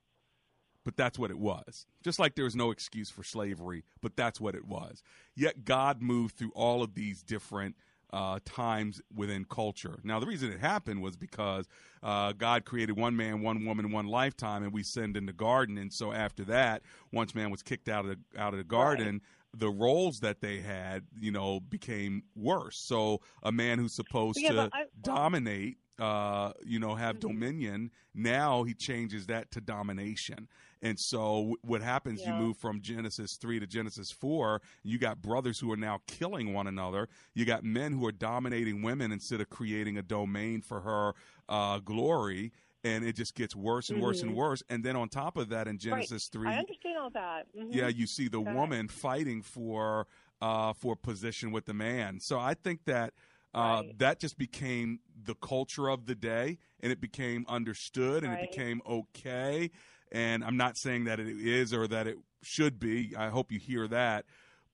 But 0.85 0.97
that's 0.97 1.19
what 1.19 1.31
it 1.31 1.39
was. 1.39 1.87
Just 2.03 2.19
like 2.19 2.35
there 2.35 2.45
was 2.45 2.57
no 2.57 2.71
excuse 2.71 3.11
for 3.11 3.23
slavery, 3.23 3.85
but 4.01 4.17
that's 4.17 4.41
what 4.41 4.55
it 4.55 4.65
was. 4.65 5.03
Yet 5.37 5.65
God 5.65 6.01
moved 6.01 6.37
through 6.37 6.53
all 6.55 6.83
of 6.83 6.95
these 6.95 7.23
different 7.23 7.77
uh, 8.13 8.39
times 8.45 9.01
within 9.15 9.45
culture. 9.45 9.99
Now, 10.03 10.19
the 10.21 10.27
reason 10.27 10.51
it 10.51 10.61
happened 10.61 11.03
was 11.03 11.17
because 11.17 11.69
uh, 12.03 12.33
God 12.33 12.65
created 12.65 12.97
one 12.97 13.17
man, 13.17 13.43
one 13.43 13.65
woman, 13.65 13.91
one 13.93 14.07
lifetime, 14.07 14.63
and 14.63 14.73
we 14.73 14.83
sinned 14.83 15.17
in 15.17 15.27
the 15.27 15.33
garden. 15.33 15.79
And 15.79 15.93
so 15.93 16.13
after 16.13 16.45
that, 16.45 16.83
once 17.13 17.35
man 17.35 17.51
was 17.51 17.63
kicked 17.63 17.89
out 17.89 18.07
of 18.07 18.17
the, 18.17 18.41
out 18.41 18.55
of 18.55 18.59
the 18.59 18.65
garden, 18.65 19.21
the 19.55 19.71
roles 19.71 20.21
that 20.21 20.41
they 20.41 20.61
had, 20.61 21.05
you 21.19 21.31
know, 21.31 21.61
became 21.61 22.23
worse. 22.35 22.79
So 22.79 23.21
a 23.43 23.53
man 23.53 23.79
who's 23.79 23.95
supposed 23.95 24.39
yeah, 24.41 24.53
to 24.53 24.71
I, 24.73 24.85
dominate, 25.01 25.79
uh, 25.99 26.53
you 26.65 26.79
know, 26.79 26.95
have 26.95 27.17
mm-hmm. 27.17 27.29
dominion, 27.29 27.91
now 28.15 28.65
he 28.65 28.75
changes 28.75 29.27
that 29.27 29.51
to 29.53 29.61
domination. 29.61 30.49
And 30.81 30.99
so 30.99 31.57
what 31.63 31.83
happens, 31.83 32.21
yeah. 32.21 32.39
you 32.39 32.45
move 32.45 32.57
from 32.57 32.81
Genesis 32.81 33.37
3 33.37 33.61
to 33.61 33.67
Genesis 33.67 34.13
4, 34.13 34.63
you 34.85 34.99
got 34.99 35.21
brothers 35.21 35.59
who 35.59 35.73
are 35.73 35.77
now 35.77 36.01
killing 36.07 36.53
one 36.53 36.67
another. 36.67 37.09
You 37.35 37.45
got 37.45 37.65
men 37.65 37.93
who 37.93 38.07
are 38.07 38.13
dominating 38.13 38.83
women 38.83 39.11
instead 39.11 39.41
of 39.41 39.51
creating 39.51 39.99
a 39.99 40.03
domain 40.03 40.61
for 40.61 40.81
her 40.81 41.15
uh, 41.49 41.79
glory 41.81 42.53
and 42.85 43.05
it 43.05 43.17
just 43.17 43.35
gets 43.35 43.55
worse 43.57 43.89
and 43.89 43.99
mm-hmm. 43.99 44.07
worse 44.07 44.21
and 44.23 44.31
mm-hmm. 44.31 44.41
worse. 44.41 44.63
And 44.69 44.85
then 44.85 44.97
on 44.97 45.09
top 45.09 45.37
of 45.37 45.49
that, 45.51 45.69
in 45.69 45.79
Genesis 45.79 46.31
right. 46.35 46.41
three, 46.41 46.49
I 46.51 46.59
understand 46.59 46.99
all 46.99 47.11
that. 47.11 47.47
Mm-hmm. 47.57 47.73
Yeah, 47.73 47.89
you 47.89 48.07
see 48.07 48.29
the 48.29 48.41
woman 48.41 48.89
fighting 48.89 49.43
for 49.43 50.07
uh, 50.41 50.73
for 50.73 50.97
position 50.97 51.51
with 51.53 51.67
the 51.67 51.75
man. 51.75 52.21
So 52.21 52.39
I 52.39 52.55
think 52.55 52.85
that. 52.87 53.15
Uh, 53.55 53.81
right. 53.83 53.99
That 53.99 54.21
just 54.21 54.37
became 54.37 55.01
the 55.25 55.35
culture 55.35 55.89
of 55.89 56.05
the 56.05 56.15
day, 56.15 56.59
and 56.81 56.93
it 56.93 57.01
became 57.01 57.47
understood, 57.49 58.23
and 58.23 58.35
right. 58.35 58.45
it 58.45 58.51
became 58.51 58.83
okay. 58.87 59.71
And 60.13 60.45
I'm 60.45 60.59
not 60.59 60.77
saying 60.77 61.05
that 61.05 61.19
it 61.19 61.29
is 61.29 61.73
or 61.73 61.89
that 61.89 62.07
it 62.07 62.19
should 62.43 62.79
be. 62.79 63.15
I 63.17 63.29
hope 63.31 63.51
you 63.51 63.59
hear 63.59 63.89
that. 63.89 64.27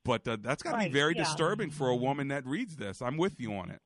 But 0.05 0.29
uh, 0.29 0.37
that's 0.40 0.62
got 0.62 0.73
to 0.73 0.77
right, 0.77 0.93
be 0.93 0.93
very 0.93 1.14
yeah. 1.17 1.25
disturbing 1.25 1.71
for 1.71 1.88
a 1.88 1.97
woman 1.97 2.29
that 2.29 2.45
reads 2.47 2.77
this. 2.77 3.01
I'm 3.01 3.17
with 3.17 3.40
you 3.40 3.55
on 3.55 3.71
it. 3.71 3.81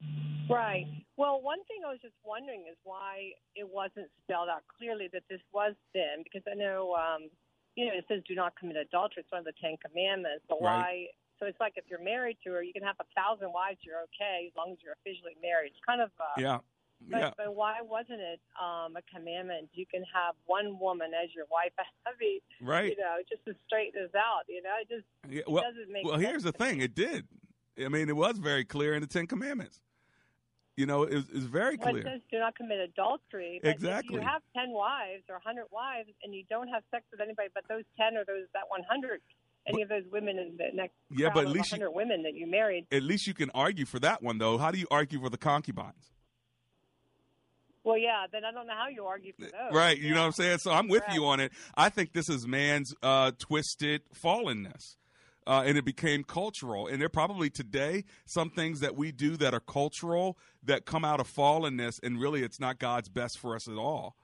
Right. 0.51 0.87
Well, 1.17 1.41
one 1.43 1.59
thing 1.69 1.87
I 1.87 1.91
was 1.91 2.01
just 2.03 2.17
wondering 2.25 2.65
is 2.71 2.77
why 2.83 3.33
it 3.55 3.69
wasn't 3.69 4.09
spelled 4.25 4.49
out 4.49 4.63
clearly 4.79 5.09
that 5.13 5.23
this 5.31 5.41
was 5.53 5.75
sin, 5.93 6.25
because 6.25 6.43
I 6.51 6.55
know, 6.55 6.95
um, 6.95 7.29
you 7.77 7.87
know, 7.87 7.93
it 7.95 8.05
says 8.09 8.23
do 8.27 8.35
not 8.35 8.55
commit 8.59 8.77
adultery. 8.77 9.23
It's 9.23 9.31
one 9.31 9.41
of 9.41 9.45
the 9.47 9.55
Ten 9.61 9.77
Commandments. 9.79 10.45
But 10.49 10.59
right. 10.61 10.79
why? 10.79 11.07
So 11.39 11.47
it's 11.47 11.61
like 11.61 11.75
if 11.77 11.85
you're 11.89 12.03
married 12.03 12.39
to 12.45 12.51
her, 12.51 12.63
you 12.63 12.73
can 12.73 12.83
have 12.83 12.97
a 12.99 13.07
thousand 13.15 13.53
wives, 13.53 13.79
you're 13.87 14.03
okay 14.11 14.51
as 14.51 14.55
long 14.57 14.73
as 14.73 14.79
you're 14.83 14.99
officially 14.99 15.39
married. 15.39 15.71
It's 15.71 15.85
kind 15.87 16.03
of 16.03 16.11
uh, 16.19 16.35
yeah. 16.35 16.59
But, 17.01 17.21
yeah. 17.21 17.31
but 17.37 17.55
why 17.55 17.77
wasn't 17.81 18.21
it 18.21 18.41
um, 18.61 18.97
a 18.97 19.03
commandment? 19.15 19.71
You 19.73 19.87
can 19.87 20.03
have 20.13 20.35
one 20.47 20.79
woman 20.79 21.11
as 21.15 21.31
your 21.35 21.47
wife. 21.51 21.73
I 22.07 22.11
mean, 22.21 22.41
right? 22.61 22.91
You 22.91 22.97
know, 22.99 23.17
just 23.29 23.45
to 23.47 23.55
straighten 23.67 24.03
this 24.03 24.15
out. 24.17 24.43
You 24.49 24.63
know, 24.63 24.75
it 24.81 24.89
just 24.89 25.07
yeah, 25.29 25.43
well, 25.47 25.63
it 25.63 25.75
doesn't 25.75 25.93
make. 25.93 26.05
Well, 26.05 26.19
here's 26.19 26.43
the 26.43 26.53
thing: 26.53 26.81
it 26.81 26.95
did. 26.95 27.27
I 27.79 27.89
mean, 27.89 28.09
it 28.09 28.17
was 28.17 28.39
very 28.39 28.65
clear 28.65 28.95
in 28.95 29.01
the 29.01 29.07
Ten 29.07 29.27
Commandments. 29.27 29.81
You 30.77 30.87
know, 30.87 31.03
it 31.03 31.15
was, 31.15 31.29
it 31.29 31.35
was 31.35 31.45
very 31.45 31.77
well, 31.77 31.91
clear. 31.91 32.03
It 32.03 32.07
says 32.07 32.21
do 32.31 32.39
not 32.39 32.57
commit 32.57 32.79
adultery. 32.79 33.61
Exactly. 33.63 34.17
If 34.17 34.21
you 34.23 34.27
have 34.27 34.43
ten 34.55 34.71
wives 34.71 35.25
or 35.29 35.37
a 35.37 35.41
hundred 35.41 35.67
wives, 35.73 36.11
and 36.23 36.35
you 36.35 36.45
don't 36.51 36.69
have 36.69 36.83
sex 36.91 37.05
with 37.11 37.21
anybody 37.21 37.49
but 37.55 37.65
those 37.69 37.85
ten 37.97 38.17
or 38.17 38.25
those 38.25 38.47
that 38.55 38.65
one 38.69 38.83
hundred, 38.89 39.21
any 39.67 39.83
of 39.83 39.89
those 39.89 40.05
women 40.13 40.39
in 40.39 40.57
the 40.57 40.69
next 40.75 40.95
yeah, 41.11 41.31
but 41.33 41.47
at 41.47 41.51
least 41.51 41.77
women 41.81 42.23
that 42.23 42.35
you 42.35 42.47
married. 42.47 42.87
At 42.93 43.03
least 43.03 43.27
you 43.27 43.35
can 43.35 43.51
argue 43.55 43.87
for 43.87 43.99
that 44.01 44.23
one, 44.23 44.39
though. 44.39 44.59
How 44.59 44.71
do 44.71 44.79
you 44.79 44.87
argue 44.91 45.21
for 45.21 45.31
the 45.31 45.39
concubines? 45.39 46.13
Well, 47.89 47.97
yeah, 47.97 48.27
then 48.31 48.45
I 48.45 48.53
don't 48.53 48.67
know 48.67 48.75
how 48.77 48.89
you 48.89 49.07
argue 49.07 49.33
for 49.33 49.47
those. 49.47 49.73
Right, 49.73 49.97
you 49.97 50.09
yeah. 50.09 50.15
know 50.17 50.21
what 50.21 50.27
I'm 50.27 50.33
saying? 50.33 50.59
So 50.59 50.73
I'm 50.73 50.89
with 50.89 51.05
you 51.11 51.25
on 51.25 51.41
it. 51.41 51.53
I 51.75 51.89
think 51.89 52.13
this 52.13 52.29
is 52.29 52.47
man's 52.47 52.95
uh, 53.03 53.31
twisted 53.39 54.03
fallenness. 54.15 54.97
Uh, 55.47 55.63
and 55.65 55.79
it 55.79 55.87
became 55.87 56.23
cultural. 56.23 56.87
And 56.87 57.01
there 57.01 57.09
probably 57.09 57.49
today 57.49 58.05
some 58.27 58.51
things 58.51 58.81
that 58.81 58.95
we 58.95 59.11
do 59.11 59.39
that 59.39 59.55
are 59.55 59.61
cultural 59.61 60.37
that 60.63 60.85
come 60.85 61.03
out 61.03 61.19
of 61.19 61.35
fallenness, 61.35 61.99
and 62.03 62.21
really 62.21 62.43
it's 62.43 62.61
not 62.61 62.79
God's 62.79 63.09
best 63.09 63.39
for 63.39 63.57
us 63.57 63.67
at 63.67 63.79
all. 63.79 64.17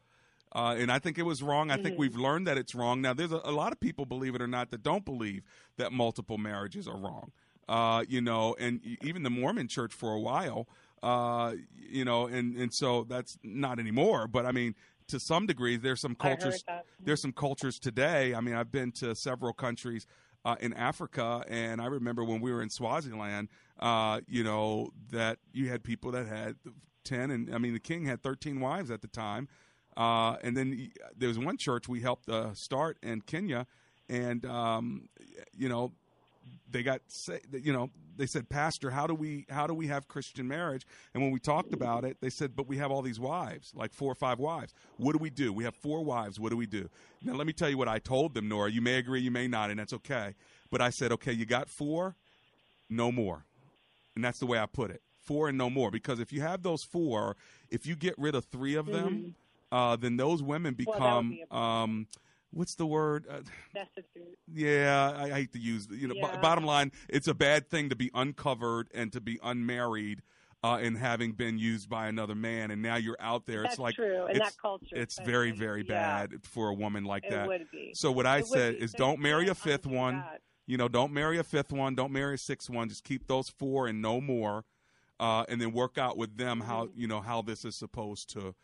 Uh, 0.55 0.77
and 0.79 0.93
I 0.93 0.99
think 0.99 1.17
it 1.19 1.23
was 1.23 1.43
wrong. 1.43 1.71
I 1.71 1.77
mm-hmm. 1.77 1.85
think 1.85 1.99
we've 1.99 2.17
learned 2.17 2.47
that 2.47 2.59
it's 2.59 2.75
wrong. 2.75 3.01
Now, 3.01 3.15
there's 3.15 3.33
a, 3.33 3.41
a, 3.45 3.51
lot 3.51 3.73
of 3.73 3.81
people, 3.81 4.05
believe 4.05 4.35
it 4.35 4.43
or 4.43 4.47
not, 4.47 4.73
that 4.73 4.83
don't 4.83 5.07
believe 5.07 5.43
that 5.79 5.91
multiple 5.91 6.37
marriages 6.37 6.87
are 6.87 6.99
wrong. 6.99 7.33
Uh, 7.67 8.05
you 8.07 8.21
know, 8.21 8.55
and 8.61 8.83
even 9.03 9.23
the 9.23 9.31
Mormon 9.31 9.69
church 9.69 9.95
for 9.95 10.13
a 10.13 10.21
while 10.21 10.69
uh, 11.05 11.53
you 11.77 12.05
know, 12.05 12.27
and 12.27 12.57
and 12.57 12.73
so 12.73 13.05
that's 13.05 13.39
not 13.43 13.79
anymore. 13.79 14.27
But 14.27 14.47
I 14.47 14.53
mean, 14.53 14.75
to 15.09 15.21
some 15.21 15.47
degree, 15.47 15.77
there's 15.77 16.01
some 16.01 16.15
cultures. 16.15 16.65
There's 17.05 17.21
some 17.21 17.33
cultures 17.33 17.79
today. 17.79 18.35
I 18.35 18.41
mean, 18.41 18.55
I've 18.55 18.73
been 18.73 18.91
to 18.93 19.15
several 19.15 19.53
countries 19.53 20.07
uh, 20.47 20.57
in 20.61 20.73
Africa, 20.73 21.45
and 21.47 21.81
I 21.83 21.87
remember 21.87 22.25
when 22.25 22.41
we 22.41 22.53
were 22.53 22.63
in 22.63 22.71
Swaziland, 22.71 23.49
uh, 23.79 24.23
you 24.27 24.43
know, 24.43 24.91
that 25.11 25.39
you 25.53 25.69
had 25.69 25.85
people 25.85 26.11
that 26.13 26.27
had 26.27 26.57
ten, 27.05 27.31
and 27.31 27.55
I 27.55 27.59
mean, 27.59 27.75
the 27.75 27.81
king 27.81 28.07
had 28.07 28.23
thirteen 28.23 28.61
wives 28.61 28.91
at 28.91 29.03
the 29.03 29.09
time. 29.09 29.49
Uh, 29.97 30.37
and 30.43 30.57
then 30.57 30.91
there 31.17 31.29
was 31.29 31.39
one 31.39 31.57
church 31.57 31.87
we 31.87 32.01
helped 32.01 32.29
uh, 32.29 32.53
start 32.55 32.97
in 33.03 33.21
Kenya, 33.21 33.67
and 34.09 34.45
um, 34.47 35.09
you 35.57 35.69
know, 35.69 35.93
they 36.71 36.83
got 36.83 37.03
you 37.53 37.73
know 37.73 37.91
they 38.17 38.27
said 38.27 38.49
pastor 38.49 38.91
how 38.91 39.07
do 39.07 39.15
we 39.15 39.47
how 39.51 39.67
do 39.67 39.75
we 39.75 39.87
have 39.87 40.09
christian 40.09 40.49
marriage? 40.49 40.87
And 41.13 41.23
when 41.23 41.33
we 41.33 41.39
talked 41.39 41.73
about 41.73 42.05
it 42.05 42.19
they 42.21 42.31
said 42.31 42.57
but 42.57 42.67
we 42.67 42.79
have 42.79 42.91
all 42.91 43.03
these 43.03 43.21
wives 43.21 43.73
like 43.75 43.93
four 43.93 44.11
or 44.11 44.15
five 44.15 44.39
wives. 44.39 44.75
What 44.97 45.13
do 45.13 45.19
we 45.19 45.31
do? 45.31 45.53
We 45.53 45.65
have 45.65 45.75
four 45.75 46.05
wives. 46.05 46.39
What 46.39 46.51
do 46.51 46.57
we 46.57 46.67
do? 46.67 46.89
Now 47.23 47.35
let 47.35 47.47
me 47.47 47.53
tell 47.53 47.69
you 47.69 47.79
what 47.79 47.89
i 47.89 47.99
told 47.99 48.35
them 48.35 48.49
nora. 48.49 48.71
You 48.71 48.81
may 48.81 48.97
agree 48.97 49.21
you 49.21 49.31
may 49.31 49.49
not 49.49 49.71
and 49.71 49.79
that's 49.79 49.93
okay. 49.93 50.35
But 50.71 50.81
i 50.81 50.91
said 50.91 51.13
okay 51.13 51.33
you 51.33 51.47
got 51.47 51.69
four 51.69 52.17
no 52.91 53.11
more. 53.11 53.45
And 54.15 54.25
that's 54.25 54.39
the 54.39 54.47
way 54.47 54.59
i 54.59 54.67
put 54.67 54.91
it. 54.91 55.03
Four 55.23 55.49
and 55.49 55.57
no 55.57 55.71
more. 55.71 55.91
Because 55.91 56.21
if 56.21 56.33
you 56.33 56.41
have 56.43 56.63
those 56.63 56.83
four 56.83 57.37
if 57.71 57.87
you 57.87 57.97
get 57.97 58.15
rid 58.19 58.35
of 58.35 58.45
three 58.47 58.75
of 58.75 58.87
them 58.87 59.35
mm-hmm. 59.73 59.77
uh, 59.77 59.97
then 59.97 60.17
those 60.17 60.43
women 60.43 60.75
become 60.75 61.39
well, 61.51 61.61
um, 61.61 62.07
what's 62.55 62.75
the 62.75 62.87
word? 62.87 63.27
Uh, 63.29 63.41
Yeah, 64.53 65.13
I, 65.17 65.25
I, 65.25 65.31
hate 65.31 65.53
to 65.53 65.59
use. 65.59 65.89
You 65.91 66.09
know, 66.09 66.15
yeah. 66.17 66.33
b- 66.33 66.39
bottom 66.41 66.65
line, 66.65 66.93
it's 67.09 67.29
a 67.29 67.35
bad 67.35 67.69
thing 67.69 67.89
to 67.91 67.97
be 67.97 68.11
uncovered 68.15 68.89
and 68.95 69.13
to 69.13 69.21
be 69.21 69.39
unmarried. 69.43 70.23
Uh, 70.63 70.79
and 70.79 70.97
having 70.97 71.33
been 71.33 71.59
used 71.59 71.91
by 71.91 72.07
another 72.07 72.35
man, 72.35 72.71
and 72.71 72.81
now 72.81 72.97
you're 72.97 73.19
out 73.21 73.45
there. 73.45 73.61
That's 73.65 73.75
it's 73.75 73.81
like 73.81 73.97
true. 73.97 74.25
In 74.29 74.39
that 74.39 74.55
culture, 74.57 74.97
it's 74.97 75.21
very, 75.21 75.51
very 75.51 75.85
yeah. 75.87 76.27
bad 76.27 76.47
for 76.47 76.71
a 76.71 76.73
woman 76.73 77.05
like 77.05 77.27
it 77.27 77.33
that. 77.33 77.49
Would 77.49 77.71
be. 77.71 77.93
So 77.93 78.11
what 78.11 78.25
I 78.25 78.39
it 78.39 78.47
said 78.47 78.77
is, 78.77 78.93
don't 78.93 79.21
marry 79.21 79.49
a 79.49 79.55
fifth 79.55 79.85
one. 79.85 80.15
That. 80.15 80.41
You 80.67 80.79
know, 80.79 80.89
don't 80.89 81.13
marry 81.13 81.37
a 81.37 81.45
fifth 81.45 81.71
one. 81.71 81.95
Don't 81.95 82.13
marry 82.13 82.37
a 82.37 82.39
sixth 82.39 82.71
one. 82.71 82.89
Just 82.89 83.05
keep 83.05 83.27
those 83.27 83.51
four 83.51 83.89
and 83.89 84.01
no 84.01 84.23
more, 84.23 84.65
uh, 85.21 85.45
and 85.51 85.61
then 85.61 85.73
work 85.73 85.99
out 85.99 86.17
with 86.17 86.39
them 86.39 86.61
mm-hmm. 86.61 86.71
how 86.71 86.89
you 86.95 87.09
know 87.09 87.21
how 87.21 87.43
this 87.43 87.67
is 87.67 87.77
supposed 87.77 88.31
to 88.31 88.55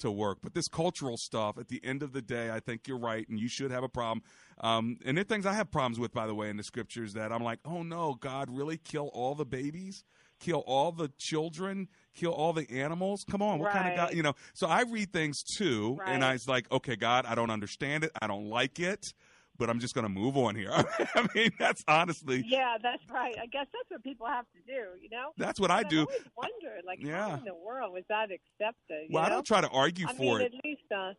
to 0.00 0.10
work. 0.10 0.38
But 0.42 0.54
this 0.54 0.68
cultural 0.68 1.16
stuff, 1.16 1.58
at 1.58 1.68
the 1.68 1.80
end 1.84 2.02
of 2.02 2.12
the 2.12 2.22
day, 2.22 2.50
I 2.50 2.60
think 2.60 2.86
you're 2.86 2.98
right, 2.98 3.28
and 3.28 3.38
you 3.38 3.48
should 3.48 3.70
have 3.70 3.84
a 3.84 3.88
problem. 3.88 4.22
Um, 4.60 4.98
and 5.04 5.16
there 5.16 5.22
are 5.22 5.24
things 5.24 5.46
I 5.46 5.54
have 5.54 5.70
problems 5.70 5.98
with, 5.98 6.12
by 6.12 6.26
the 6.26 6.34
way, 6.34 6.50
in 6.50 6.56
the 6.56 6.62
scriptures 6.62 7.14
that 7.14 7.32
I'm 7.32 7.42
like, 7.42 7.60
oh 7.64 7.82
no, 7.82 8.14
God, 8.14 8.48
really 8.50 8.76
kill 8.76 9.10
all 9.14 9.34
the 9.34 9.46
babies? 9.46 10.04
Kill 10.38 10.60
all 10.66 10.92
the 10.92 11.10
children? 11.18 11.88
Kill 12.14 12.32
all 12.32 12.52
the 12.52 12.70
animals? 12.70 13.24
Come 13.30 13.42
on, 13.42 13.58
what 13.58 13.66
right. 13.66 13.74
kind 13.74 13.88
of 13.90 13.96
God? 13.96 14.14
You 14.14 14.22
know, 14.22 14.34
so 14.54 14.66
I 14.66 14.82
read 14.82 15.12
things 15.12 15.42
too, 15.42 15.96
right. 16.00 16.08
and 16.08 16.24
I 16.24 16.32
was 16.32 16.48
like, 16.48 16.70
okay, 16.72 16.96
God, 16.96 17.26
I 17.26 17.34
don't 17.34 17.50
understand 17.50 18.04
it. 18.04 18.10
I 18.20 18.26
don't 18.26 18.46
like 18.46 18.80
it 18.80 19.12
but 19.60 19.68
I'm 19.68 19.78
just 19.78 19.94
going 19.94 20.04
to 20.04 20.08
move 20.08 20.36
on 20.36 20.56
here. 20.56 20.70
I 20.72 21.28
mean, 21.34 21.50
that's 21.58 21.84
honestly. 21.86 22.42
Yeah, 22.48 22.78
that's 22.82 23.02
right. 23.12 23.36
I 23.40 23.46
guess 23.46 23.66
that's 23.72 23.90
what 23.90 24.02
people 24.02 24.26
have 24.26 24.46
to 24.56 24.60
do. 24.66 25.00
You 25.00 25.10
know. 25.10 25.30
That's 25.36 25.60
what 25.60 25.70
I 25.70 25.84
do. 25.84 26.00
I 26.10 26.16
wondered, 26.34 26.84
like, 26.84 26.98
yeah. 27.00 27.28
how 27.28 27.34
in 27.36 27.44
the 27.44 27.54
world 27.54 27.92
was 27.92 28.04
that 28.08 28.30
accepted? 28.32 29.08
well, 29.10 29.22
know? 29.22 29.26
I 29.26 29.28
don't 29.28 29.46
try 29.46 29.60
to 29.60 29.68
argue 29.68 30.06
I 30.08 30.14
for 30.14 30.38
mean, 30.38 30.40
it. 30.40 30.54
At 30.56 30.64
least, 30.64 30.82
uh, 30.90 31.12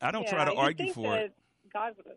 I 0.00 0.10
don't 0.12 0.24
yeah, 0.24 0.30
try 0.30 0.44
to 0.44 0.52
argue 0.52 0.92
for 0.92 1.10
that 1.10 1.24
it. 1.24 1.32
God 1.72 1.94
would 1.96 2.06
have 2.06 2.16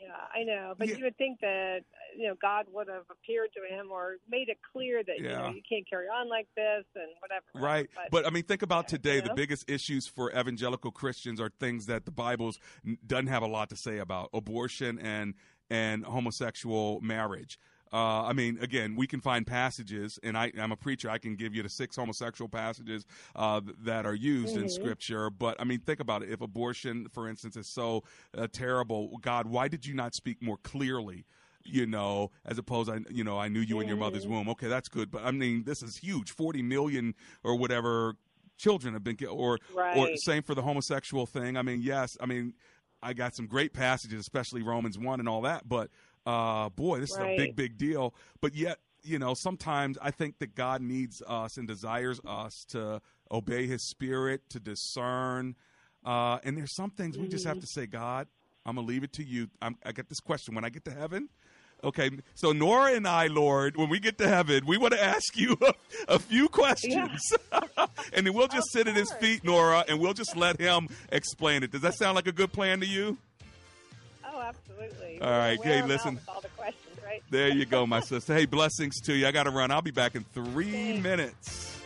yeah, 0.00 0.14
I 0.34 0.44
know, 0.44 0.74
but 0.78 0.88
Yeah. 0.88 0.96
you 0.96 1.04
would 1.04 1.16
think 1.16 1.40
that 1.40 1.80
you 2.16 2.26
know 2.28 2.34
God 2.40 2.66
would 2.72 2.88
have 2.88 3.04
appeared 3.10 3.50
to 3.54 3.74
him 3.74 3.90
or 3.90 4.16
made 4.28 4.48
it 4.48 4.58
clear 4.72 5.02
that 5.04 5.18
you 5.18 5.24
know 5.28 5.48
you 5.50 5.62
can't 5.68 5.88
carry 5.88 6.06
on 6.06 6.28
like 6.28 6.48
this 6.56 6.84
and 6.94 7.08
whatever. 7.20 7.44
Right. 7.54 7.88
But, 7.94 8.10
But 8.10 8.26
I 8.26 8.30
mean, 8.30 8.42
think 8.44 8.62
about 8.62 8.88
today. 8.88 9.16
you 9.16 9.22
The 9.22 9.34
biggest 9.34 9.68
issues 9.68 10.06
for 10.06 10.30
evangelical 10.32 10.90
Christians 10.90 11.40
are 11.40 11.50
things 11.60 11.86
that 11.86 12.04
the 12.04 12.10
Bible's 12.12 12.58
n- 12.86 12.98
doesn't 13.06 13.26
have 13.28 13.42
a 13.42 13.46
lot 13.46 13.68
to 13.70 13.76
say 13.76 13.98
about 13.98 14.30
abortion 14.32 14.98
and 14.98 15.34
and 15.70 16.04
homosexual 16.04 17.00
marriage. 17.02 17.58
Uh, 17.92 18.24
I 18.24 18.32
mean, 18.32 18.58
again, 18.60 18.96
we 18.96 19.06
can 19.06 19.20
find 19.20 19.46
passages, 19.46 20.18
and 20.22 20.36
I, 20.36 20.52
I'm 20.60 20.72
a 20.72 20.76
preacher. 20.76 21.08
I 21.08 21.18
can 21.18 21.36
give 21.36 21.54
you 21.54 21.62
the 21.62 21.68
six 21.68 21.96
homosexual 21.96 22.48
passages 22.48 23.06
uh, 23.34 23.60
that 23.84 24.04
are 24.04 24.14
used 24.14 24.56
in 24.56 24.64
Mhm. 24.64 24.70
Scripture. 24.70 25.30
But 25.30 25.60
I 25.60 25.64
mean, 25.64 25.80
think 25.80 26.00
about 26.00 26.22
it. 26.22 26.30
If 26.30 26.40
abortion, 26.40 27.08
for 27.12 27.28
instance, 27.28 27.56
is 27.56 27.66
so 27.66 28.04
uh, 28.36 28.46
terrible, 28.52 29.18
God, 29.22 29.46
why 29.46 29.68
did 29.68 29.86
you 29.86 29.94
not 29.94 30.14
speak 30.14 30.42
more 30.42 30.58
clearly? 30.58 31.24
You 31.64 31.86
know, 31.86 32.30
as 32.44 32.56
opposed, 32.58 32.88
I 32.90 33.00
you 33.10 33.24
know, 33.24 33.38
I 33.38 33.48
knew 33.48 33.60
you 33.60 33.80
in 33.80 33.88
your 33.88 33.96
mother's 33.96 34.24
Mhm. 34.26 34.30
womb. 34.30 34.48
Okay, 34.50 34.68
that's 34.68 34.88
good. 34.88 35.10
But 35.10 35.24
I 35.24 35.30
mean, 35.30 35.64
this 35.64 35.82
is 35.82 35.96
huge. 35.96 36.30
Forty 36.30 36.62
million 36.62 37.14
or 37.42 37.56
whatever 37.56 38.16
children 38.56 38.92
have 38.94 39.04
been 39.04 39.16
killed, 39.16 39.38
or 39.38 39.58
Right. 39.74 39.96
or 39.96 40.08
same 40.16 40.42
for 40.42 40.54
the 40.54 40.62
homosexual 40.62 41.26
thing. 41.26 41.56
I 41.56 41.62
mean, 41.62 41.80
yes, 41.80 42.16
I 42.20 42.26
mean, 42.26 42.54
I 43.02 43.12
got 43.12 43.34
some 43.36 43.46
great 43.46 43.72
passages, 43.72 44.18
especially 44.20 44.62
Romans 44.62 44.98
one 44.98 45.20
and 45.20 45.28
all 45.28 45.42
that. 45.42 45.68
But 45.68 45.90
uh, 46.28 46.68
boy, 46.68 47.00
this 47.00 47.10
is 47.10 47.16
a 47.16 47.36
big, 47.38 47.56
big 47.56 47.78
deal. 47.78 48.14
But 48.42 48.54
yet, 48.54 48.78
you 49.02 49.18
know, 49.18 49.32
sometimes 49.32 49.96
I 50.02 50.10
think 50.10 50.38
that 50.40 50.54
God 50.54 50.82
needs 50.82 51.22
us 51.26 51.56
and 51.56 51.66
desires 51.66 52.20
us 52.26 52.66
to 52.68 53.00
obey 53.32 53.66
His 53.66 53.88
Spirit, 53.88 54.42
to 54.50 54.60
discern. 54.60 55.56
Uh, 56.04 56.38
and 56.44 56.56
there's 56.56 56.76
some 56.76 56.90
things 56.90 57.16
we 57.16 57.28
just 57.28 57.46
have 57.46 57.60
to 57.60 57.66
say, 57.66 57.86
God, 57.86 58.28
I'm 58.66 58.74
gonna 58.74 58.86
leave 58.86 59.04
it 59.04 59.14
to 59.14 59.24
you. 59.24 59.48
I'm, 59.62 59.76
I 59.86 59.92
get 59.92 60.10
this 60.10 60.20
question 60.20 60.54
when 60.54 60.64
I 60.66 60.68
get 60.68 60.84
to 60.84 60.90
heaven. 60.90 61.30
Okay, 61.82 62.10
so 62.34 62.52
Nora 62.52 62.92
and 62.92 63.06
I, 63.06 63.28
Lord, 63.28 63.76
when 63.76 63.88
we 63.88 64.00
get 64.00 64.18
to 64.18 64.28
heaven, 64.28 64.66
we 64.66 64.76
want 64.76 64.94
to 64.94 65.02
ask 65.02 65.36
you 65.36 65.56
a, 65.62 65.72
a 66.14 66.18
few 66.18 66.48
questions, 66.48 67.32
and 68.12 68.26
then 68.26 68.34
we'll 68.34 68.48
just 68.48 68.70
sit 68.72 68.86
at 68.86 68.96
His 68.96 69.10
feet, 69.12 69.44
Nora, 69.44 69.84
and 69.88 70.00
we'll 70.00 70.12
just 70.12 70.36
let 70.36 70.60
Him 70.60 70.88
explain 71.10 71.62
it. 71.62 71.70
Does 71.70 71.82
that 71.82 71.94
sound 71.94 72.16
like 72.16 72.26
a 72.26 72.32
good 72.32 72.52
plan 72.52 72.80
to 72.80 72.86
you? 72.86 73.16
Absolutely. 74.48 75.20
All 75.20 75.30
right, 75.30 75.62
hey, 75.62 75.82
listen. 75.82 76.18
all 76.28 76.40
the 76.40 76.48
questions, 76.48 76.98
right? 77.04 77.22
There 77.30 77.48
you 77.48 77.66
go, 77.66 77.86
my 77.86 78.00
sister. 78.00 78.34
Hey, 78.34 78.46
blessings 78.46 79.00
to 79.02 79.14
you. 79.14 79.26
I 79.26 79.30
got 79.30 79.44
to 79.44 79.50
run. 79.50 79.70
I'll 79.70 79.82
be 79.82 79.90
back 79.90 80.14
in 80.14 80.24
three 80.24 80.98
minutes. 81.00 81.77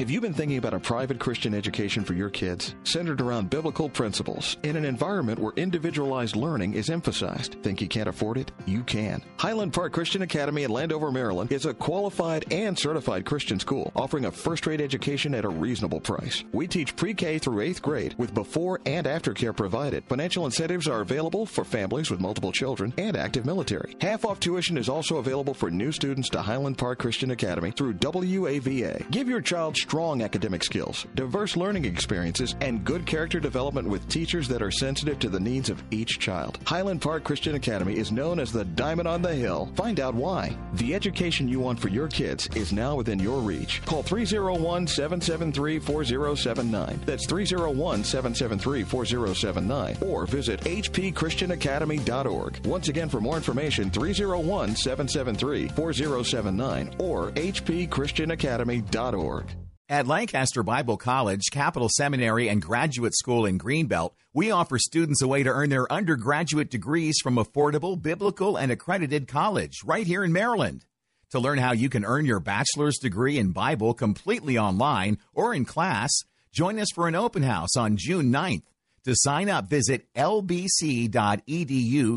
Have 0.00 0.10
you 0.10 0.22
been 0.22 0.32
thinking 0.32 0.56
about 0.56 0.72
a 0.72 0.80
private 0.80 1.18
Christian 1.18 1.52
education 1.52 2.04
for 2.04 2.14
your 2.14 2.30
kids, 2.30 2.74
centered 2.84 3.20
around 3.20 3.50
biblical 3.50 3.86
principles, 3.86 4.56
in 4.62 4.74
an 4.74 4.86
environment 4.86 5.38
where 5.38 5.52
individualized 5.56 6.36
learning 6.36 6.72
is 6.72 6.88
emphasized? 6.88 7.58
Think 7.62 7.82
you 7.82 7.86
can't 7.86 8.08
afford 8.08 8.38
it? 8.38 8.50
You 8.64 8.82
can. 8.82 9.20
Highland 9.36 9.74
Park 9.74 9.92
Christian 9.92 10.22
Academy 10.22 10.62
in 10.62 10.70
Landover, 10.70 11.12
Maryland 11.12 11.52
is 11.52 11.66
a 11.66 11.74
qualified 11.74 12.50
and 12.50 12.78
certified 12.78 13.26
Christian 13.26 13.60
school 13.60 13.92
offering 13.94 14.24
a 14.24 14.32
first 14.32 14.66
rate 14.66 14.80
education 14.80 15.34
at 15.34 15.44
a 15.44 15.50
reasonable 15.50 16.00
price. 16.00 16.44
We 16.50 16.66
teach 16.66 16.96
pre 16.96 17.12
K 17.12 17.38
through 17.38 17.62
8th 17.62 17.82
grade 17.82 18.14
with 18.16 18.32
before 18.32 18.80
and 18.86 19.06
after 19.06 19.34
care 19.34 19.52
provided. 19.52 20.04
Financial 20.04 20.46
incentives 20.46 20.88
are 20.88 21.02
available 21.02 21.44
for 21.44 21.62
families 21.62 22.10
with 22.10 22.20
multiple 22.20 22.52
children 22.52 22.94
and 22.96 23.18
active 23.18 23.44
military. 23.44 23.96
Half 24.00 24.24
off 24.24 24.40
tuition 24.40 24.78
is 24.78 24.88
also 24.88 25.18
available 25.18 25.52
for 25.52 25.70
new 25.70 25.92
students 25.92 26.30
to 26.30 26.40
Highland 26.40 26.78
Park 26.78 27.00
Christian 27.00 27.32
Academy 27.32 27.70
through 27.70 27.92
WAVA. 28.00 29.10
Give 29.10 29.28
your 29.28 29.42
child 29.42 29.76
strong 29.90 30.22
academic 30.22 30.62
skills, 30.62 31.04
diverse 31.16 31.56
learning 31.56 31.84
experiences, 31.84 32.54
and 32.60 32.84
good 32.84 33.04
character 33.04 33.40
development 33.40 33.88
with 33.88 34.08
teachers 34.08 34.46
that 34.46 34.62
are 34.62 34.70
sensitive 34.70 35.18
to 35.18 35.28
the 35.28 35.40
needs 35.40 35.68
of 35.68 35.82
each 35.90 36.20
child. 36.20 36.60
Highland 36.64 37.02
Park 37.02 37.24
Christian 37.24 37.56
Academy 37.56 37.96
is 37.96 38.12
known 38.12 38.38
as 38.38 38.52
the 38.52 38.64
Diamond 38.64 39.08
on 39.08 39.20
the 39.20 39.34
Hill. 39.34 39.68
Find 39.74 39.98
out 39.98 40.14
why. 40.14 40.56
The 40.74 40.94
education 40.94 41.48
you 41.48 41.58
want 41.58 41.80
for 41.80 41.88
your 41.88 42.06
kids 42.06 42.48
is 42.54 42.72
now 42.72 42.94
within 42.94 43.18
your 43.18 43.40
reach. 43.40 43.84
Call 43.84 44.04
301 44.04 44.86
773 44.86 45.80
4079. 45.80 47.00
That's 47.04 47.26
301 47.26 48.04
773 48.04 48.84
4079. 48.84 49.96
Or 50.02 50.24
visit 50.24 50.60
hpchristianacademy.org. 50.60 52.64
Once 52.64 52.88
again, 52.88 53.08
for 53.08 53.20
more 53.20 53.34
information, 53.34 53.90
301 53.90 54.76
773 54.76 55.66
4079 55.66 56.94
or 57.00 57.32
hpchristianacademy.org. 57.32 59.59
At 59.90 60.06
Lancaster 60.06 60.62
Bible 60.62 60.96
College, 60.96 61.50
Capital 61.50 61.88
Seminary, 61.90 62.48
and 62.48 62.62
Graduate 62.62 63.12
School 63.12 63.44
in 63.44 63.58
Greenbelt, 63.58 64.12
we 64.32 64.52
offer 64.52 64.78
students 64.78 65.20
a 65.20 65.26
way 65.26 65.42
to 65.42 65.50
earn 65.50 65.68
their 65.68 65.92
undergraduate 65.92 66.70
degrees 66.70 67.18
from 67.20 67.34
affordable, 67.34 68.00
biblical, 68.00 68.56
and 68.56 68.70
accredited 68.70 69.26
college 69.26 69.78
right 69.84 70.06
here 70.06 70.22
in 70.22 70.32
Maryland. 70.32 70.84
To 71.32 71.40
learn 71.40 71.58
how 71.58 71.72
you 71.72 71.88
can 71.88 72.04
earn 72.04 72.24
your 72.24 72.38
bachelor's 72.38 72.98
degree 72.98 73.36
in 73.36 73.50
Bible 73.50 73.92
completely 73.92 74.56
online 74.56 75.18
or 75.34 75.52
in 75.52 75.64
class, 75.64 76.12
join 76.52 76.78
us 76.78 76.92
for 76.94 77.08
an 77.08 77.16
open 77.16 77.42
house 77.42 77.76
on 77.76 77.96
June 77.96 78.32
9th. 78.32 78.62
To 79.06 79.14
sign 79.16 79.48
up, 79.48 79.68
visit 79.68 80.06
lbc.edu 80.14 81.08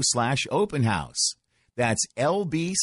slash 0.04 0.46
open 0.52 0.84
house. 0.84 1.34
That's 1.76 2.06
lbc.edu 2.20 2.78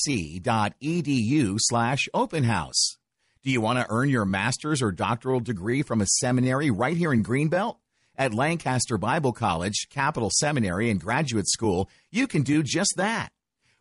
slash 1.60 2.08
open 2.12 2.42
house. 2.42 2.96
Do 3.42 3.50
you 3.50 3.62
want 3.62 3.78
to 3.78 3.86
earn 3.88 4.10
your 4.10 4.26
master's 4.26 4.82
or 4.82 4.92
doctoral 4.92 5.40
degree 5.40 5.80
from 5.80 6.02
a 6.02 6.06
seminary 6.06 6.70
right 6.70 6.94
here 6.94 7.10
in 7.10 7.24
Greenbelt? 7.24 7.76
At 8.14 8.34
Lancaster 8.34 8.98
Bible 8.98 9.32
College, 9.32 9.86
Capital 9.88 10.28
Seminary, 10.30 10.90
and 10.90 11.00
Graduate 11.00 11.48
School, 11.48 11.88
you 12.10 12.26
can 12.26 12.42
do 12.42 12.62
just 12.62 12.92
that. 12.98 13.30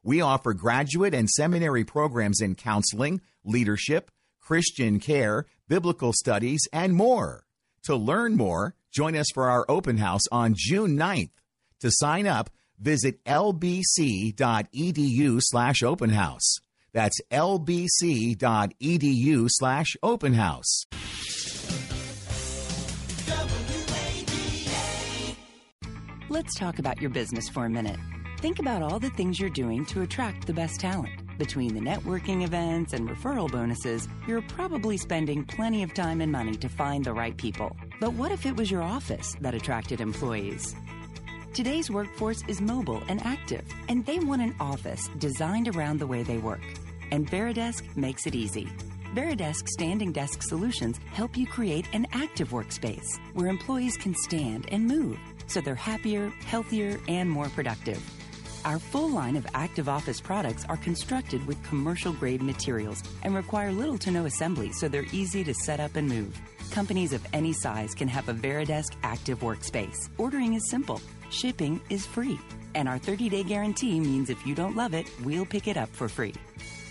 We 0.02 0.22
offer 0.22 0.54
graduate 0.54 1.14
and 1.14 1.30
seminary 1.30 1.84
programs 1.84 2.40
in 2.40 2.56
counseling, 2.56 3.20
leadership, 3.44 4.12
Christian 4.40 5.02
care, 5.02 5.46
biblical 5.68 6.14
studies, 6.14 6.66
and 6.72 6.94
more. 6.94 7.44
To 7.84 7.98
learn 7.98 8.38
more, 8.38 8.76
join 8.94 9.18
us 9.18 9.28
for 9.34 9.50
our 9.50 9.66
open 9.68 9.98
house 9.98 10.26
on 10.32 10.54
June 10.56 10.98
9th. 10.98 11.32
To 11.82 11.92
sign 11.92 12.28
up, 12.28 12.50
visit 12.80 13.22
lbc.edu 13.26 14.38
slash 15.42 15.84
open 15.84 16.12
house. 16.12 16.60
That's 16.94 17.20
lbc.edu 17.32 18.38
slash 19.50 19.96
open 20.02 20.34
house. 20.34 20.86
Let's 26.32 26.54
talk 26.56 26.78
about 26.80 27.02
your 27.02 27.10
business 27.10 27.50
for 27.50 27.66
a 27.66 27.70
minute. 27.70 28.00
Think 28.40 28.60
about 28.60 28.82
all 28.82 29.00
the 29.00 29.10
things 29.10 29.40
you're 29.40 29.50
doing 29.50 29.86
to 29.88 30.04
attract 30.04 30.48
the 30.48 30.54
best 30.54 30.80
talent. 30.80 31.12
Between 31.40 31.74
the 31.74 31.82
networking 31.82 32.44
events 32.44 32.94
and 32.94 33.10
referral 33.10 33.52
bonuses, 33.52 34.08
you're 34.28 34.44
probably 34.44 34.96
spending 34.96 35.44
plenty 35.44 35.84
of 35.84 35.94
time 35.94 36.22
and 36.22 36.32
money 36.32 36.56
to 36.58 36.70
find 36.70 37.04
the 37.04 37.14
right 37.14 37.36
people. 37.36 37.76
But 38.00 38.14
what 38.14 38.32
if 38.32 38.46
it 38.46 38.56
was 38.56 38.70
your 38.70 38.84
office 38.84 39.36
that 39.42 39.56
attracted 39.56 40.02
employees? 40.02 40.76
Today's 41.60 41.92
workforce 41.92 42.42
is 42.48 42.62
mobile 42.62 43.04
and 43.10 43.22
active, 43.26 43.66
and 43.90 44.06
they 44.06 44.18
want 44.18 44.42
an 44.42 44.56
office 44.62 45.10
designed 45.18 45.68
around 45.68 46.00
the 46.00 46.08
way 46.08 46.24
they 46.24 46.38
work. 46.38 46.62
And 47.12 47.30
Varidesk 47.30 47.98
makes 47.98 48.26
it 48.26 48.34
easy. 48.34 48.70
Varidesk 49.14 49.68
standing 49.68 50.14
desk 50.14 50.42
solutions 50.42 51.02
help 51.12 51.36
you 51.36 51.46
create 51.46 51.86
an 51.92 52.08
active 52.14 52.52
workspace 52.52 53.20
where 53.34 53.48
employees 53.48 53.98
can 53.98 54.16
stand 54.16 54.68
and 54.72 54.88
move 54.88 55.20
so 55.48 55.60
they're 55.60 55.76
happier, 55.76 56.32
healthier, 56.46 56.98
and 57.10 57.30
more 57.30 57.50
productive. 57.50 58.02
Our 58.64 58.80
full 58.80 59.10
line 59.10 59.36
of 59.36 59.46
active 59.54 59.90
office 59.90 60.22
products 60.22 60.64
are 60.70 60.78
constructed 60.78 61.46
with 61.46 61.62
commercial 61.64 62.14
grade 62.14 62.42
materials 62.42 63.04
and 63.24 63.36
require 63.36 63.74
little 63.74 63.98
to 63.98 64.12
no 64.12 64.24
assembly 64.28 64.72
so 64.72 64.88
they're 64.88 65.12
easy 65.12 65.44
to 65.44 65.54
set 65.54 65.82
up 65.82 65.98
and 65.98 66.08
move. 66.08 66.40
Companies 66.72 67.12
of 67.12 67.26
any 67.34 67.52
size 67.52 67.94
can 67.94 68.08
have 68.08 68.30
a 68.30 68.34
Varidesk 68.34 68.96
active 69.04 69.40
workspace. 69.40 70.08
Ordering 70.18 70.54
is 70.54 70.70
simple, 70.70 71.02
shipping 71.32 71.82
is 71.90 72.06
free, 72.06 72.40
and 72.76 72.88
our 72.88 72.98
30 72.98 73.30
day 73.30 73.44
guarantee 73.44 74.00
means 74.00 74.30
if 74.30 74.46
you 74.46 74.56
don't 74.56 74.76
love 74.76 74.94
it, 74.94 75.10
we'll 75.24 75.46
pick 75.46 75.68
it 75.68 75.78
up 75.78 75.90
for 75.90 76.10
free. 76.10 76.34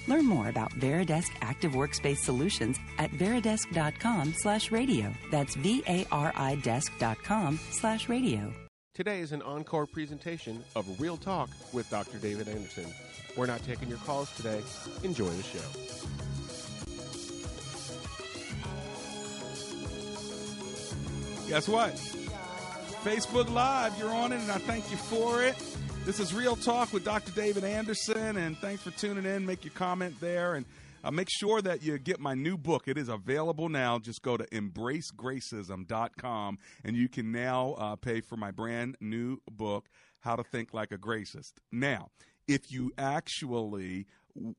Learn 0.08 0.24
more 0.26 0.48
about 0.48 0.70
Varidesk 0.72 1.30
Active 1.42 1.72
Workspace 1.72 2.18
Solutions 2.18 2.78
at 2.98 3.10
varidesk.com 3.10 4.32
slash 4.38 4.72
radio. 4.72 5.12
That's 5.30 5.54
V-A-R-I 5.56 6.54
desk.com 6.62 7.60
slash 7.70 8.08
radio. 8.08 8.52
Today 8.94 9.20
is 9.20 9.32
an 9.32 9.42
encore 9.42 9.86
presentation 9.86 10.64
of 10.74 11.00
Real 11.00 11.16
Talk 11.16 11.50
with 11.72 11.88
Dr. 11.90 12.18
David 12.18 12.48
Anderson. 12.48 12.86
We're 13.36 13.46
not 13.46 13.62
taking 13.62 13.88
your 13.88 13.98
calls 13.98 14.34
today. 14.34 14.62
Enjoy 15.04 15.28
the 15.28 15.42
show. 15.42 15.58
Guess 21.48 21.68
what? 21.68 22.27
Facebook 23.04 23.52
Live, 23.52 23.96
you're 23.98 24.12
on 24.12 24.32
it, 24.32 24.40
and 24.40 24.50
I 24.50 24.58
thank 24.58 24.90
you 24.90 24.96
for 24.96 25.44
it. 25.44 25.54
This 26.04 26.18
is 26.18 26.34
Real 26.34 26.56
Talk 26.56 26.92
with 26.92 27.04
Dr. 27.04 27.30
David 27.32 27.62
Anderson, 27.62 28.36
and 28.36 28.58
thanks 28.58 28.82
for 28.82 28.90
tuning 28.90 29.24
in. 29.24 29.46
Make 29.46 29.64
your 29.64 29.74
comment 29.74 30.18
there, 30.20 30.56
and 30.56 30.66
uh, 31.04 31.12
make 31.12 31.28
sure 31.30 31.62
that 31.62 31.80
you 31.82 31.96
get 31.98 32.18
my 32.18 32.34
new 32.34 32.58
book. 32.58 32.88
It 32.88 32.98
is 32.98 33.08
available 33.08 33.68
now. 33.68 34.00
Just 34.00 34.22
go 34.22 34.36
to 34.36 34.44
embracegracism.com, 34.46 36.58
and 36.84 36.96
you 36.96 37.08
can 37.08 37.30
now 37.30 37.76
uh, 37.78 37.94
pay 37.96 38.20
for 38.20 38.36
my 38.36 38.50
brand 38.50 38.96
new 39.00 39.38
book, 39.48 39.88
How 40.20 40.34
to 40.34 40.42
Think 40.42 40.74
Like 40.74 40.90
a 40.90 40.98
Gracist. 40.98 41.52
Now, 41.70 42.08
if 42.48 42.72
you 42.72 42.90
actually 42.98 44.06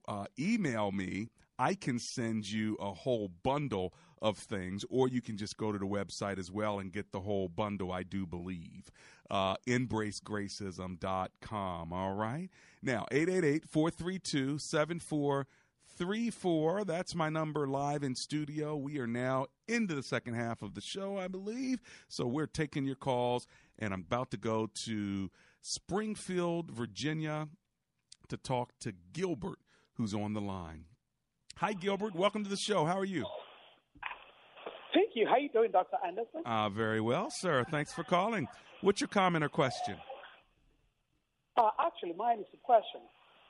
uh, 0.07 0.27
email 0.39 0.93
me, 0.93 1.27
I 1.57 1.73
can 1.73 1.99
send 1.99 2.49
you 2.49 2.77
a 2.79 2.93
whole 2.93 3.29
bundle 3.43 3.93
of 4.21 4.37
things, 4.37 4.83
or 4.89 5.07
you 5.07 5.21
can 5.21 5.37
just 5.37 5.55
go 5.57 5.71
to 5.71 5.77
the 5.77 5.85
website 5.85 6.37
as 6.37 6.51
well 6.51 6.79
and 6.79 6.91
get 6.91 7.11
the 7.11 7.21
whole 7.21 7.47
bundle, 7.47 7.91
I 7.91 8.03
do 8.03 8.25
believe. 8.25 8.91
Uh, 9.29 9.55
embracegracism.com. 9.67 11.93
All 11.93 12.13
right. 12.13 12.49
Now, 12.81 13.05
888 13.11 13.69
432 13.69 14.57
7434. 14.59 16.85
That's 16.85 17.15
my 17.15 17.29
number 17.29 17.67
live 17.67 18.03
in 18.03 18.15
studio. 18.15 18.75
We 18.75 18.99
are 18.99 19.07
now 19.07 19.47
into 19.67 19.95
the 19.95 20.03
second 20.03 20.35
half 20.35 20.61
of 20.61 20.73
the 20.73 20.81
show, 20.81 21.17
I 21.17 21.27
believe. 21.27 21.81
So 22.07 22.25
we're 22.25 22.47
taking 22.47 22.85
your 22.85 22.95
calls, 22.95 23.47
and 23.77 23.93
I'm 23.93 24.01
about 24.01 24.31
to 24.31 24.37
go 24.37 24.69
to 24.85 25.29
Springfield, 25.61 26.71
Virginia 26.71 27.49
to 28.29 28.37
talk 28.37 28.71
to 28.79 28.93
Gilbert, 29.13 29.59
who's 29.93 30.13
on 30.13 30.33
the 30.33 30.41
line. 30.41 30.85
Hi, 31.57 31.73
Gilbert. 31.73 32.15
Welcome 32.15 32.43
to 32.43 32.49
the 32.49 32.55
show. 32.55 32.85
How 32.85 32.97
are 32.97 33.05
you? 33.05 33.25
Thank 34.93 35.11
you. 35.15 35.27
How 35.27 35.37
you 35.37 35.49
doing, 35.49 35.71
Dr. 35.71 35.97
Anderson? 36.05 36.41
Uh, 36.45 36.69
very 36.69 37.01
well, 37.01 37.29
sir. 37.29 37.63
Thanks 37.69 37.93
for 37.93 38.03
calling. 38.03 38.47
What's 38.81 39.01
your 39.01 39.07
comment 39.07 39.43
or 39.43 39.49
question? 39.49 39.97
Uh, 41.57 41.69
actually, 41.79 42.13
mine 42.17 42.39
is 42.39 42.45
a 42.53 42.57
question. 42.65 43.01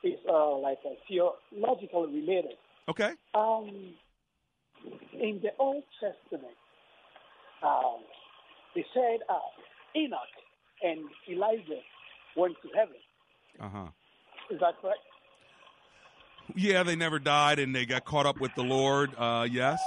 It's 0.04 0.21
uh, 0.28 0.58
like 0.58 0.80
a 0.86 0.95
theologically 1.08 2.21
related. 2.21 2.58
Okay. 2.89 3.12
Um, 3.36 3.93
in 5.13 5.39
the 5.43 5.49
Old 5.60 5.84
Testament, 5.99 6.56
um, 7.63 7.99
they 8.75 8.86
said 8.93 9.19
uh, 9.30 9.99
Enoch 9.99 10.19
and 10.82 11.02
Elijah 11.30 11.82
went 12.36 12.56
to 12.63 12.69
heaven. 12.75 12.95
Uh 13.60 13.69
huh. 13.69 13.88
Is 14.49 14.60
that 14.60 14.80
correct? 14.82 14.99
Yeah, 16.56 16.84
they 16.84 16.95
never 16.95 17.19
died 17.19 17.60
and 17.60 17.75
they 17.75 17.86
got 17.86 18.06
caught 18.06 18.25
up 18.25 18.39
with 18.39 18.56
the 18.56 18.63
Lord. 18.63 19.12
Uh, 19.17 19.47
yes. 19.49 19.80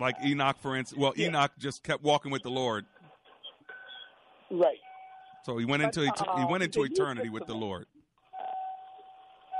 Like 0.00 0.16
Enoch, 0.24 0.56
for 0.60 0.76
instance. 0.76 0.98
Well, 1.00 1.12
Yeah. 1.16 1.28
Enoch 1.28 1.52
just 1.58 1.82
kept 1.82 2.02
walking 2.02 2.30
with 2.32 2.42
the 2.42 2.50
Lord. 2.50 2.86
Right. 4.50 4.78
So 5.44 5.58
he 5.58 5.64
went 5.64 5.82
But, 5.82 5.96
into 5.96 6.08
et- 6.08 6.18
he 6.36 6.42
uh, 6.42 6.48
went 6.48 6.62
into 6.62 6.82
eternity 6.82 7.28
with 7.28 7.46
the 7.46 7.54
Lord. 7.54 7.86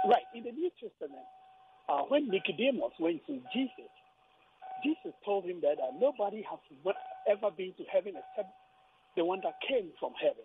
Right. 0.06 0.22
In 0.34 0.44
the 0.44 0.52
New 0.52 0.70
Testament, 0.80 1.22
uh, 1.88 2.02
when 2.08 2.28
Nicodemus 2.28 2.92
went 2.98 3.24
to 3.26 3.40
Jesus, 3.52 3.90
Jesus 4.84 5.12
told 5.24 5.44
him 5.44 5.60
that 5.60 5.78
uh, 5.78 5.92
nobody 5.98 6.42
has 6.50 6.58
ever 7.30 7.50
been 7.56 7.72
to 7.78 7.84
heaven 7.92 8.14
except 8.16 8.52
the 9.16 9.24
one 9.24 9.40
that 9.44 9.54
came 9.68 9.90
from 10.00 10.12
heaven. 10.20 10.44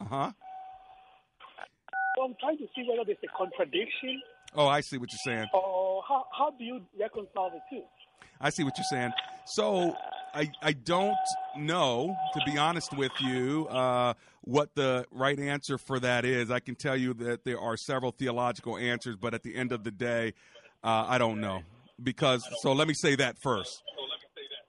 Uh 0.00 0.04
huh. 0.04 0.32
So 2.16 2.24
I'm 2.24 2.34
trying 2.40 2.58
to 2.58 2.66
see 2.74 2.84
whether 2.88 3.04
there's 3.04 3.18
a 3.24 3.36
contradiction 3.36 4.22
Oh, 4.56 4.68
I 4.68 4.80
see 4.82 4.98
what 4.98 5.10
you're 5.12 5.34
saying. 5.34 5.48
or 5.52 6.02
how, 6.08 6.26
how 6.36 6.50
do 6.52 6.62
you 6.62 6.80
reconcile 6.98 7.50
the 7.50 7.58
two? 7.68 7.82
I 8.40 8.50
see 8.50 8.64
what 8.64 8.76
you're 8.76 8.84
saying. 8.84 9.12
So 9.46 9.96
I 10.34 10.50
I 10.62 10.72
don't 10.72 11.16
know, 11.56 12.14
to 12.34 12.40
be 12.44 12.58
honest 12.58 12.96
with 12.96 13.12
you, 13.20 13.66
uh, 13.68 14.14
what 14.42 14.74
the 14.74 15.06
right 15.10 15.38
answer 15.38 15.78
for 15.78 15.98
that 16.00 16.24
is. 16.24 16.50
I 16.50 16.60
can 16.60 16.74
tell 16.74 16.96
you 16.96 17.14
that 17.14 17.44
there 17.44 17.60
are 17.60 17.76
several 17.76 18.12
theological 18.12 18.76
answers, 18.76 19.16
but 19.16 19.34
at 19.34 19.42
the 19.42 19.54
end 19.54 19.72
of 19.72 19.84
the 19.84 19.90
day, 19.90 20.34
uh, 20.82 21.06
I 21.08 21.18
don't 21.18 21.40
know 21.40 21.62
because. 22.02 22.46
So 22.60 22.72
let 22.72 22.88
me 22.88 22.94
say 22.94 23.16
that 23.16 23.38
first. 23.38 23.82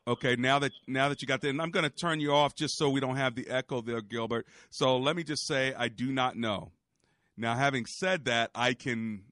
Okay, 0.07 0.35
now 0.35 0.59
that 0.59 0.71
now 0.87 1.09
that 1.09 1.23
you 1.23 1.27
got 1.27 1.41
that, 1.41 1.49
and 1.49 1.61
I'm 1.61 1.71
going 1.71 1.83
to 1.83 1.89
turn 1.89 2.19
you 2.19 2.31
off 2.31 2.53
just 2.53 2.77
so 2.77 2.89
we 2.89 2.99
don't 2.99 3.15
have 3.15 3.33
the 3.33 3.47
echo 3.49 3.81
there, 3.81 4.01
Gilbert. 4.01 4.45
So 4.69 4.97
let 4.97 5.15
me 5.15 5.23
just 5.23 5.47
say 5.47 5.73
I 5.75 5.87
do 5.87 6.11
not 6.11 6.37
know. 6.37 6.71
Now, 7.37 7.55
having 7.55 7.85
said 7.85 8.25
that, 8.25 8.51
I 8.55 8.73
can 8.73 9.23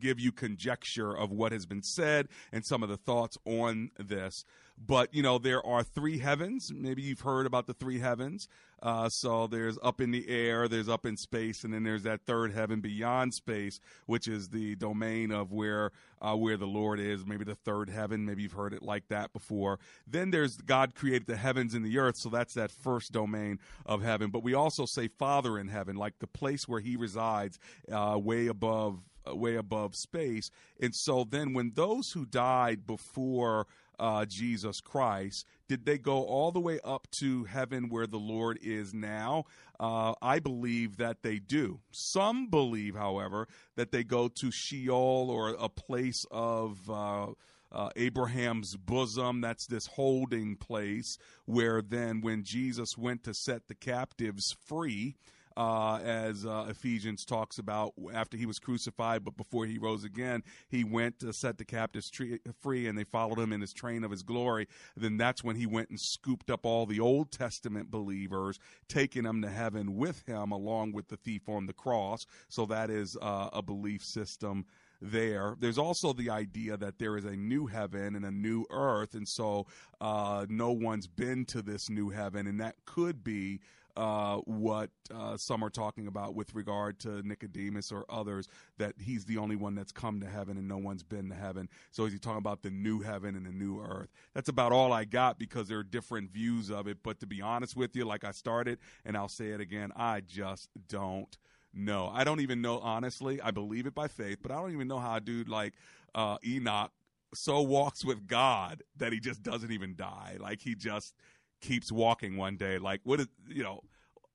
give 0.00 0.20
you 0.20 0.32
conjecture 0.32 1.16
of 1.16 1.30
what 1.30 1.52
has 1.52 1.66
been 1.66 1.82
said 1.82 2.28
and 2.52 2.64
some 2.64 2.82
of 2.82 2.88
the 2.88 2.96
thoughts 2.96 3.36
on 3.44 3.90
this. 3.98 4.44
But, 4.78 5.14
you 5.14 5.22
know, 5.22 5.38
there 5.38 5.64
are 5.64 5.82
three 5.82 6.18
heavens. 6.18 6.70
Maybe 6.74 7.02
you've 7.02 7.20
heard 7.20 7.46
about 7.46 7.66
the 7.66 7.72
three 7.72 7.98
heavens. 7.98 8.46
Uh, 8.82 9.08
so 9.08 9.46
there's 9.46 9.78
up 9.82 10.02
in 10.02 10.10
the 10.10 10.28
air, 10.28 10.68
there's 10.68 10.88
up 10.88 11.06
in 11.06 11.16
space, 11.16 11.64
and 11.64 11.72
then 11.72 11.82
there's 11.82 12.02
that 12.02 12.20
third 12.26 12.52
heaven 12.52 12.80
beyond 12.80 13.32
space, 13.32 13.80
which 14.04 14.28
is 14.28 14.50
the 14.50 14.76
domain 14.76 15.32
of 15.32 15.50
where 15.50 15.92
uh, 16.20 16.34
where 16.36 16.58
the 16.58 16.66
Lord 16.66 17.00
is. 17.00 17.24
Maybe 17.24 17.44
the 17.44 17.54
third 17.54 17.88
heaven. 17.88 18.26
Maybe 18.26 18.42
you've 18.42 18.52
heard 18.52 18.74
it 18.74 18.82
like 18.82 19.08
that 19.08 19.32
before. 19.32 19.78
Then 20.06 20.30
there's 20.30 20.58
God 20.58 20.94
created 20.94 21.26
the 21.26 21.36
heavens 21.36 21.72
and 21.72 21.84
the 21.84 21.98
earth, 21.98 22.16
so 22.18 22.28
that's 22.28 22.54
that 22.54 22.70
first 22.70 23.12
domain 23.12 23.60
of 23.86 24.02
heaven. 24.02 24.30
But 24.30 24.42
we 24.42 24.52
also 24.52 24.84
say 24.84 25.08
Father 25.08 25.58
in 25.58 25.68
heaven, 25.68 25.96
like 25.96 26.18
the 26.18 26.26
place 26.26 26.68
where 26.68 26.80
He 26.80 26.96
resides, 26.96 27.58
uh, 27.90 28.18
way 28.22 28.46
above 28.46 29.00
way 29.34 29.56
above 29.56 29.94
space. 29.96 30.50
And 30.80 30.94
so 30.94 31.24
then 31.28 31.52
when 31.52 31.72
those 31.74 32.12
who 32.12 32.24
died 32.26 32.86
before 32.86 33.66
uh, 33.98 34.26
Jesus 34.26 34.80
Christ, 34.80 35.46
did 35.68 35.84
they 35.84 35.98
go 35.98 36.24
all 36.24 36.52
the 36.52 36.60
way 36.60 36.78
up 36.84 37.08
to 37.20 37.44
heaven 37.44 37.88
where 37.88 38.06
the 38.06 38.18
Lord 38.18 38.58
is 38.62 38.94
now? 38.94 39.44
Uh, 39.80 40.14
I 40.22 40.38
believe 40.38 40.98
that 40.98 41.22
they 41.22 41.38
do. 41.38 41.80
Some 41.90 42.48
believe, 42.48 42.94
however, 42.94 43.48
that 43.76 43.92
they 43.92 44.04
go 44.04 44.28
to 44.28 44.50
Sheol 44.50 45.30
or 45.30 45.50
a 45.50 45.68
place 45.68 46.24
of. 46.30 46.88
Uh, 46.88 47.26
uh, 47.72 47.90
Abraham's 47.96 48.76
bosom. 48.76 49.40
That's 49.40 49.66
this 49.66 49.86
holding 49.86 50.56
place 50.56 51.18
where 51.44 51.82
then, 51.82 52.20
when 52.20 52.44
Jesus 52.44 52.96
went 52.96 53.24
to 53.24 53.34
set 53.34 53.66
the 53.66 53.74
captives 53.74 54.56
free, 54.64 55.16
uh, 55.56 55.98
as 56.04 56.44
uh, 56.44 56.66
Ephesians 56.68 57.24
talks 57.24 57.58
about 57.58 57.94
after 58.12 58.36
he 58.36 58.46
was 58.46 58.58
crucified, 58.58 59.24
but 59.24 59.36
before 59.36 59.66
he 59.66 59.78
rose 59.78 60.04
again, 60.04 60.42
he 60.68 60.84
went 60.84 61.18
to 61.20 61.32
set 61.32 61.58
the 61.58 61.64
captives 61.64 62.10
tre- 62.10 62.40
free, 62.60 62.86
and 62.86 62.98
they 62.98 63.04
followed 63.04 63.38
him 63.38 63.52
in 63.52 63.60
his 63.60 63.72
train 63.72 64.04
of 64.04 64.10
his 64.10 64.22
glory. 64.22 64.68
Then 64.96 65.16
that's 65.16 65.42
when 65.42 65.56
he 65.56 65.66
went 65.66 65.90
and 65.90 66.00
scooped 66.00 66.50
up 66.50 66.66
all 66.66 66.86
the 66.86 67.00
Old 67.00 67.30
Testament 67.30 67.90
believers, 67.90 68.58
taking 68.88 69.22
them 69.22 69.42
to 69.42 69.48
heaven 69.48 69.96
with 69.96 70.26
him, 70.26 70.52
along 70.52 70.92
with 70.92 71.08
the 71.08 71.16
thief 71.16 71.48
on 71.48 71.66
the 71.66 71.72
cross. 71.72 72.26
So 72.48 72.66
that 72.66 72.90
is 72.90 73.16
uh, 73.20 73.50
a 73.52 73.62
belief 73.62 74.04
system 74.04 74.66
there. 75.00 75.56
There's 75.58 75.78
also 75.78 76.12
the 76.12 76.30
idea 76.30 76.76
that 76.76 76.98
there 76.98 77.16
is 77.16 77.24
a 77.24 77.36
new 77.36 77.66
heaven 77.66 78.14
and 78.14 78.24
a 78.24 78.30
new 78.30 78.66
earth, 78.70 79.14
and 79.14 79.26
so 79.28 79.66
uh, 80.00 80.46
no 80.48 80.70
one's 80.70 81.06
been 81.06 81.44
to 81.46 81.62
this 81.62 81.90
new 81.90 82.10
heaven, 82.10 82.46
and 82.46 82.60
that 82.60 82.76
could 82.84 83.22
be 83.22 83.60
uh, 83.96 84.36
what 84.44 84.90
uh, 85.14 85.36
some 85.36 85.64
are 85.64 85.70
talking 85.70 86.06
about 86.06 86.34
with 86.34 86.54
regard 86.54 86.98
to 87.00 87.26
Nicodemus 87.26 87.90
or 87.90 88.04
others, 88.08 88.48
that 88.78 88.94
he's 88.98 89.24
the 89.24 89.38
only 89.38 89.56
one 89.56 89.74
that's 89.74 89.92
come 89.92 90.20
to 90.20 90.26
heaven 90.26 90.56
and 90.56 90.68
no 90.68 90.76
one's 90.76 91.02
been 91.02 91.28
to 91.30 91.34
heaven. 91.34 91.68
So 91.90 92.04
is 92.04 92.12
he 92.12 92.18
talking 92.18 92.38
about 92.38 92.62
the 92.62 92.70
new 92.70 93.00
heaven 93.00 93.34
and 93.34 93.46
the 93.46 93.52
new 93.52 93.80
earth? 93.80 94.10
That's 94.34 94.48
about 94.48 94.72
all 94.72 94.92
I 94.92 95.04
got 95.04 95.38
because 95.38 95.68
there 95.68 95.78
are 95.78 95.84
different 95.84 96.30
views 96.30 96.70
of 96.70 96.86
it. 96.86 96.98
But 97.02 97.20
to 97.20 97.26
be 97.26 97.40
honest 97.40 97.76
with 97.76 97.96
you, 97.96 98.04
like 98.04 98.24
I 98.24 98.32
started, 98.32 98.78
and 99.04 99.16
I'll 99.16 99.28
say 99.28 99.48
it 99.48 99.60
again, 99.60 99.92
I 99.96 100.20
just 100.20 100.68
don't 100.88 101.36
know. 101.72 102.10
I 102.12 102.24
don't 102.24 102.40
even 102.40 102.60
know, 102.60 102.78
honestly. 102.78 103.40
I 103.40 103.50
believe 103.50 103.86
it 103.86 103.94
by 103.94 104.08
faith, 104.08 104.38
but 104.42 104.50
I 104.50 104.56
don't 104.56 104.72
even 104.72 104.88
know 104.88 104.98
how 104.98 105.16
a 105.16 105.20
dude 105.20 105.48
like 105.48 105.74
uh, 106.14 106.38
Enoch 106.44 106.90
so 107.34 107.60
walks 107.60 108.04
with 108.04 108.26
God 108.26 108.82
that 108.96 109.12
he 109.12 109.20
just 109.20 109.42
doesn't 109.42 109.72
even 109.72 109.94
die. 109.96 110.36
Like 110.40 110.60
he 110.60 110.74
just 110.74 111.14
keeps 111.60 111.90
walking 111.90 112.36
one 112.36 112.56
day. 112.56 112.78
Like 112.78 113.00
what 113.04 113.20
is 113.20 113.28
you 113.48 113.62
know 113.62 113.80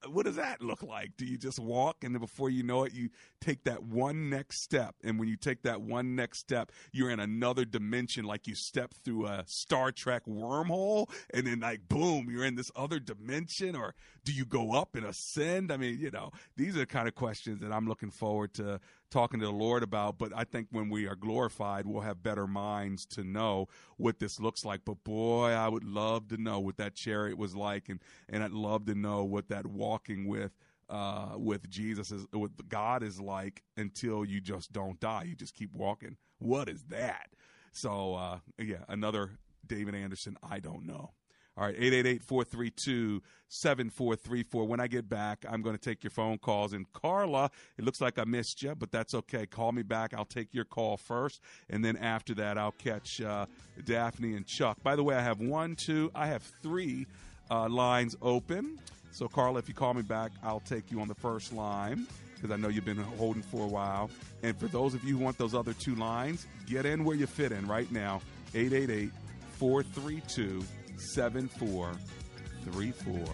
what 0.07 0.25
does 0.25 0.35
that 0.35 0.61
look 0.61 0.83
like? 0.83 1.11
Do 1.17 1.25
you 1.25 1.37
just 1.37 1.59
walk 1.59 2.03
and 2.03 2.13
then 2.15 2.21
before 2.21 2.49
you 2.49 2.63
know 2.63 2.83
it, 2.83 2.93
you 2.93 3.09
take 3.39 3.63
that 3.65 3.83
one 3.83 4.29
next 4.29 4.61
step? 4.61 4.95
And 5.03 5.19
when 5.19 5.27
you 5.27 5.37
take 5.37 5.63
that 5.63 5.81
one 5.81 6.15
next 6.15 6.39
step, 6.39 6.71
you're 6.91 7.09
in 7.09 7.19
another 7.19 7.65
dimension, 7.65 8.25
like 8.25 8.47
you 8.47 8.55
step 8.55 8.93
through 9.03 9.27
a 9.27 9.43
Star 9.45 9.91
Trek 9.91 10.23
wormhole, 10.25 11.09
and 11.33 11.45
then 11.45 11.59
like 11.59 11.87
boom, 11.87 12.27
you're 12.29 12.45
in 12.45 12.55
this 12.55 12.71
other 12.75 12.99
dimension. 12.99 13.75
Or 13.75 13.93
do 14.25 14.31
you 14.31 14.45
go 14.45 14.73
up 14.73 14.95
and 14.95 15.05
ascend? 15.05 15.71
I 15.71 15.77
mean, 15.77 15.99
you 15.99 16.11
know, 16.11 16.31
these 16.57 16.75
are 16.75 16.79
the 16.79 16.85
kind 16.85 17.07
of 17.07 17.15
questions 17.15 17.61
that 17.61 17.71
I'm 17.71 17.87
looking 17.87 18.11
forward 18.11 18.53
to 18.55 18.79
talking 19.11 19.39
to 19.39 19.45
the 19.45 19.51
Lord 19.51 19.83
about. 19.83 20.17
But 20.17 20.31
I 20.35 20.43
think 20.43 20.67
when 20.71 20.89
we 20.89 21.05
are 21.07 21.15
glorified, 21.15 21.85
we'll 21.85 22.01
have 22.01 22.23
better 22.23 22.47
minds 22.47 23.05
to 23.07 23.23
know 23.23 23.67
what 23.97 24.19
this 24.19 24.39
looks 24.39 24.65
like. 24.65 24.81
But 24.85 25.03
boy, 25.03 25.49
I 25.49 25.67
would 25.67 25.83
love 25.83 26.29
to 26.29 26.37
know 26.37 26.59
what 26.59 26.77
that 26.77 26.95
chariot 26.95 27.37
was 27.37 27.55
like, 27.55 27.89
and 27.89 27.99
and 28.29 28.43
I'd 28.43 28.51
love 28.51 28.85
to 28.85 28.95
know 28.95 29.23
what 29.23 29.49
that 29.49 29.67
walking 29.67 30.27
with. 30.27 30.51
Uh, 30.89 31.37
with 31.37 31.69
Jesus 31.69 32.11
is 32.11 32.27
with 32.33 32.51
God 32.67 33.01
is 33.01 33.17
like 33.17 33.63
until 33.77 34.25
you 34.25 34.41
just 34.41 34.73
don't 34.73 34.99
die. 34.99 35.23
You 35.23 35.35
just 35.35 35.55
keep 35.55 35.71
walking. 35.73 36.17
What 36.39 36.67
is 36.67 36.83
that? 36.89 37.29
So 37.71 38.15
uh, 38.15 38.39
yeah, 38.57 38.83
another 38.89 39.37
David 39.65 39.95
Anderson. 39.95 40.35
I 40.43 40.59
don't 40.59 40.85
know. 40.85 41.11
All 41.57 41.65
right, 41.65 41.77
888-432-7434. 41.79 44.67
When 44.67 44.79
I 44.79 44.87
get 44.87 45.09
back, 45.09 45.45
I'm 45.49 45.61
going 45.61 45.77
to 45.77 45.81
take 45.81 46.01
your 46.01 46.11
phone 46.11 46.37
calls. 46.37 46.71
And 46.71 46.89
Carla, 46.93 47.51
it 47.77 47.83
looks 47.83 47.99
like 47.99 48.17
I 48.17 48.23
missed 48.23 48.63
you, 48.63 48.73
but 48.73 48.89
that's 48.91 49.13
okay. 49.13 49.45
Call 49.45 49.73
me 49.73 49.83
back. 49.83 50.13
I'll 50.13 50.23
take 50.23 50.53
your 50.53 50.63
call 50.63 50.95
first. 50.95 51.41
And 51.69 51.83
then 51.83 51.97
after 51.97 52.33
that, 52.35 52.57
I'll 52.57 52.71
catch 52.71 53.19
uh, 53.19 53.47
Daphne 53.83 54.35
and 54.35 54.47
Chuck. 54.47 54.81
By 54.81 54.95
the 54.95 55.03
way, 55.03 55.15
I 55.15 55.21
have 55.21 55.41
one, 55.41 55.75
two, 55.75 56.09
I 56.15 56.27
have 56.27 56.41
three 56.63 57.05
uh, 57.49 57.67
lines 57.67 58.15
open. 58.21 58.79
So, 59.11 59.27
Carla, 59.27 59.59
if 59.59 59.67
you 59.67 59.73
call 59.73 59.93
me 59.93 60.03
back, 60.03 60.31
I'll 60.41 60.61
take 60.61 60.89
you 60.89 61.01
on 61.01 61.09
the 61.09 61.15
first 61.15 61.51
line 61.51 62.07
because 62.33 62.49
I 62.49 62.55
know 62.55 62.69
you've 62.69 62.85
been 62.85 62.95
holding 62.97 63.43
for 63.43 63.65
a 63.65 63.67
while. 63.67 64.09
And 64.41 64.57
for 64.57 64.67
those 64.67 64.93
of 64.93 65.03
you 65.03 65.17
who 65.17 65.23
want 65.23 65.37
those 65.37 65.53
other 65.53 65.73
two 65.73 65.95
lines, 65.95 66.47
get 66.65 66.85
in 66.85 67.03
where 67.03 67.15
you 67.15 67.27
fit 67.27 67.51
in 67.51 67.67
right 67.67 67.91
now. 67.91 68.21
888 68.55 69.11
432 69.59 70.63
7434. 71.01 73.25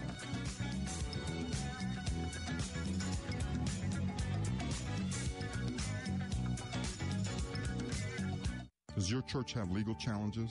Does 8.96 9.10
your 9.10 9.22
church 9.22 9.52
have 9.52 9.70
legal 9.70 9.94
challenges? 9.94 10.50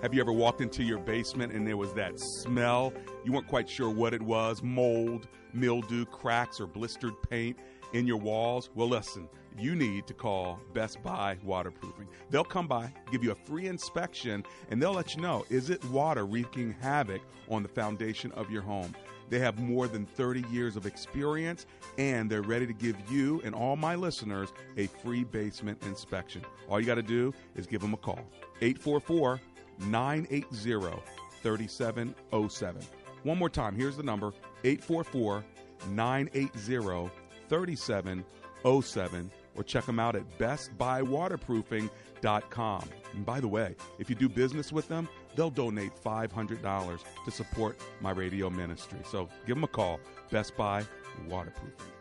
Have 0.00 0.14
you 0.14 0.20
ever 0.20 0.32
walked 0.32 0.60
into 0.60 0.84
your 0.84 0.98
basement 0.98 1.52
and 1.52 1.66
there 1.66 1.76
was 1.76 1.92
that 1.94 2.20
smell? 2.20 2.92
You 3.24 3.32
weren't 3.32 3.48
quite 3.48 3.68
sure 3.68 3.90
what 3.90 4.14
it 4.14 4.22
was 4.22 4.62
mold, 4.62 5.26
mildew, 5.52 6.04
cracks, 6.04 6.60
or 6.60 6.68
blistered 6.68 7.20
paint 7.28 7.58
in 7.92 8.06
your 8.06 8.18
walls? 8.18 8.70
Well, 8.76 8.88
listen, 8.88 9.28
you 9.58 9.74
need 9.74 10.06
to 10.06 10.14
call 10.14 10.60
Best 10.72 11.02
Buy 11.02 11.36
Waterproofing. 11.42 12.06
They'll 12.30 12.44
come 12.44 12.68
by, 12.68 12.92
give 13.10 13.24
you 13.24 13.32
a 13.32 13.46
free 13.46 13.66
inspection, 13.66 14.44
and 14.70 14.80
they'll 14.80 14.94
let 14.94 15.16
you 15.16 15.20
know 15.20 15.44
is 15.50 15.68
it 15.68 15.84
water 15.86 16.24
wreaking 16.24 16.76
havoc 16.80 17.20
on 17.48 17.64
the 17.64 17.68
foundation 17.68 18.30
of 18.32 18.52
your 18.52 18.62
home? 18.62 18.94
They 19.30 19.40
have 19.40 19.58
more 19.58 19.88
than 19.88 20.06
30 20.06 20.44
years 20.50 20.76
of 20.76 20.86
experience 20.86 21.66
and 21.98 22.30
they're 22.30 22.42
ready 22.42 22.66
to 22.66 22.72
give 22.72 22.96
you 23.10 23.42
and 23.44 23.54
all 23.54 23.76
my 23.76 23.94
listeners 23.94 24.52
a 24.76 24.86
free 24.86 25.24
basement 25.24 25.82
inspection. 25.82 26.42
All 26.68 26.80
you 26.80 26.86
got 26.86 26.94
to 26.94 27.02
do 27.02 27.34
is 27.54 27.66
give 27.66 27.82
them 27.82 27.92
a 27.92 27.98
call. 27.98 28.20
844 28.62 29.40
980 29.80 31.02
3707. 31.42 32.82
One 33.22 33.38
more 33.38 33.50
time, 33.50 33.74
here's 33.74 33.96
the 33.96 34.02
number 34.02 34.32
844 34.64 35.44
980 35.90 37.10
3707 37.48 39.30
or 39.54 39.62
check 39.64 39.86
them 39.86 39.98
out 39.98 40.14
at 40.16 40.38
bestbuywaterproofing.com. 40.38 42.88
And 43.14 43.26
by 43.26 43.40
the 43.40 43.48
way, 43.48 43.74
if 43.98 44.08
you 44.08 44.16
do 44.16 44.28
business 44.28 44.72
with 44.72 44.86
them, 44.88 45.08
they'll 45.34 45.50
donate 45.50 45.92
$500 46.04 47.00
to 47.24 47.30
support 47.30 47.78
my 48.00 48.12
radio 48.12 48.48
ministry. 48.50 49.00
So 49.04 49.28
give 49.46 49.56
them 49.56 49.64
a 49.64 49.68
call, 49.68 49.98
Best 50.30 50.56
Buy 50.56 50.84
Waterproofing. 51.28 51.97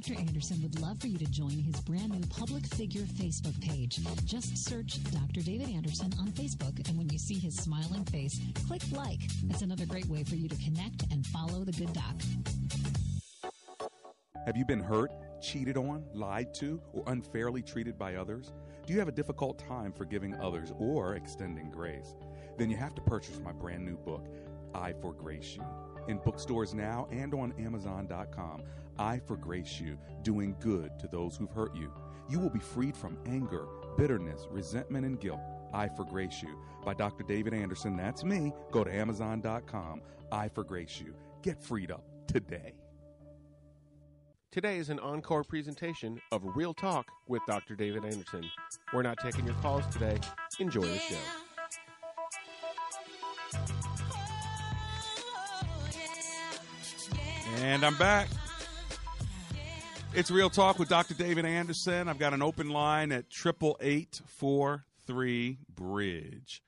Dr. 0.00 0.18
Anderson 0.18 0.62
would 0.62 0.80
love 0.80 0.98
for 0.98 1.08
you 1.08 1.18
to 1.18 1.26
join 1.26 1.50
his 1.50 1.78
brand 1.82 2.10
new 2.10 2.26
public 2.28 2.64
figure 2.68 3.02
Facebook 3.02 3.60
page. 3.60 3.98
Just 4.24 4.56
search 4.56 4.98
Dr. 5.10 5.42
David 5.42 5.68
Anderson 5.68 6.10
on 6.18 6.28
Facebook, 6.28 6.88
and 6.88 6.96
when 6.96 7.10
you 7.10 7.18
see 7.18 7.34
his 7.34 7.54
smiling 7.54 8.06
face, 8.06 8.40
click 8.66 8.80
like. 8.92 9.20
That's 9.44 9.60
another 9.60 9.84
great 9.84 10.06
way 10.06 10.24
for 10.24 10.36
you 10.36 10.48
to 10.48 10.56
connect 10.56 11.02
and 11.10 11.26
follow 11.26 11.64
the 11.64 11.72
good 11.72 11.92
doc. 11.92 12.14
Have 14.46 14.56
you 14.56 14.64
been 14.64 14.80
hurt, 14.80 15.12
cheated 15.42 15.76
on, 15.76 16.02
lied 16.14 16.54
to, 16.54 16.80
or 16.94 17.04
unfairly 17.08 17.60
treated 17.60 17.98
by 17.98 18.14
others? 18.14 18.54
Do 18.86 18.94
you 18.94 18.98
have 19.00 19.08
a 19.08 19.12
difficult 19.12 19.58
time 19.58 19.92
forgiving 19.92 20.34
others 20.36 20.72
or 20.78 21.14
extending 21.14 21.70
grace? 21.70 22.14
Then 22.56 22.70
you 22.70 22.76
have 22.78 22.94
to 22.94 23.02
purchase 23.02 23.38
my 23.44 23.52
brand 23.52 23.84
new 23.84 23.98
book, 23.98 24.26
I 24.74 24.94
Forgrace 24.94 25.56
You. 25.56 25.64
In 26.08 26.16
bookstores 26.16 26.72
now 26.72 27.06
and 27.12 27.34
on 27.34 27.52
Amazon.com, 27.58 28.62
I 29.00 29.18
Forgrace 29.18 29.80
You, 29.80 29.96
doing 30.22 30.54
good 30.60 30.98
to 31.00 31.08
those 31.08 31.34
who've 31.34 31.50
hurt 31.50 31.74
you. 31.74 31.90
You 32.28 32.38
will 32.38 32.50
be 32.50 32.60
freed 32.60 32.94
from 32.94 33.16
anger, 33.26 33.66
bitterness, 33.96 34.46
resentment, 34.50 35.06
and 35.06 35.18
guilt. 35.18 35.40
I 35.72 35.88
Forgrace 35.88 36.42
You 36.42 36.58
by 36.84 36.92
Dr. 36.92 37.24
David 37.24 37.54
Anderson. 37.54 37.96
That's 37.96 38.24
me. 38.24 38.52
Go 38.70 38.84
to 38.84 38.94
Amazon.com. 38.94 40.02
I 40.30 40.48
Forgrace 40.48 41.00
You. 41.00 41.14
Get 41.40 41.62
freed 41.62 41.90
up 41.90 42.04
today. 42.26 42.74
Today 44.52 44.76
is 44.76 44.90
an 44.90 44.98
encore 44.98 45.44
presentation 45.44 46.20
of 46.30 46.42
Real 46.54 46.74
Talk 46.74 47.06
with 47.26 47.40
Dr. 47.46 47.76
David 47.76 48.04
Anderson. 48.04 48.44
We're 48.92 49.02
not 49.02 49.18
taking 49.18 49.46
your 49.46 49.54
calls 49.56 49.86
today. 49.86 50.18
Enjoy 50.58 50.82
the 50.82 50.98
show. 50.98 51.16
And 57.62 57.82
I'm 57.84 57.96
back. 57.96 58.28
It's 60.12 60.28
Real 60.28 60.50
Talk 60.50 60.80
with 60.80 60.88
Dr. 60.88 61.14
David 61.14 61.44
Anderson. 61.44 62.08
I've 62.08 62.18
got 62.18 62.34
an 62.34 62.42
open 62.42 62.68
line 62.68 63.12
at 63.12 63.30
triple 63.30 63.78
eight 63.80 64.20
four 64.26 64.84
three 65.06 65.58
bridge. 65.72 66.64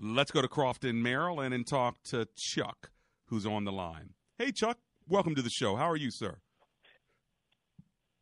Let's 0.00 0.32
go 0.32 0.42
to 0.42 0.48
Crofton, 0.48 1.00
Maryland, 1.00 1.54
and 1.54 1.64
talk 1.64 2.02
to 2.04 2.26
Chuck, 2.34 2.90
who's 3.26 3.46
on 3.46 3.64
the 3.64 3.70
line. 3.70 4.14
Hey, 4.38 4.50
Chuck. 4.50 4.78
Welcome 5.08 5.36
to 5.36 5.42
the 5.42 5.50
show. 5.50 5.76
How 5.76 5.88
are 5.88 5.96
you, 5.96 6.10
sir? 6.10 6.38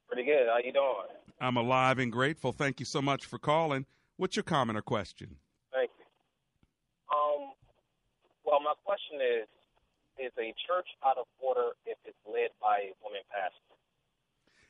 Pretty 0.07 0.25
good. 0.25 0.49
How 0.49 0.59
you 0.59 0.73
doing? 0.73 1.17
I'm 1.41 1.57
alive 1.57 1.99
and 1.99 2.13
grateful. 2.13 2.53
Thank 2.53 2.79
you 2.79 2.87
so 2.87 3.01
much 3.01 3.25
for 3.25 3.39
calling. 3.39 3.87
What's 4.19 4.37
your 4.37 4.43
comment 4.43 4.77
or 4.79 4.83
question? 4.83 5.37
Thank 5.73 5.91
you. 5.99 6.05
Um, 7.17 7.53
well, 8.45 8.61
my 8.61 8.75
question 8.85 9.17
is: 9.41 9.49
Is 10.27 10.33
a 10.39 10.53
church 10.67 10.89
out 11.07 11.17
of 11.17 11.25
order 11.41 11.71
if 11.87 11.97
it's 12.05 12.19
led 12.27 12.51
by 12.61 12.91
a 12.91 12.93
woman 13.03 13.23
pastor? 13.33 13.68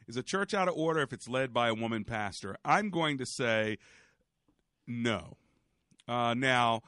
Is 0.08 0.16
a 0.16 0.22
church 0.22 0.54
out 0.54 0.68
of 0.68 0.74
order 0.74 1.00
if 1.00 1.12
it's 1.12 1.28
led 1.28 1.52
by 1.52 1.68
a 1.68 1.74
woman 1.74 2.02
pastor? 2.02 2.56
I'm 2.64 2.88
going 2.88 3.18
to 3.18 3.26
say 3.26 3.76
no. 4.86 5.36
Uh, 6.08 6.32
now, 6.32 6.80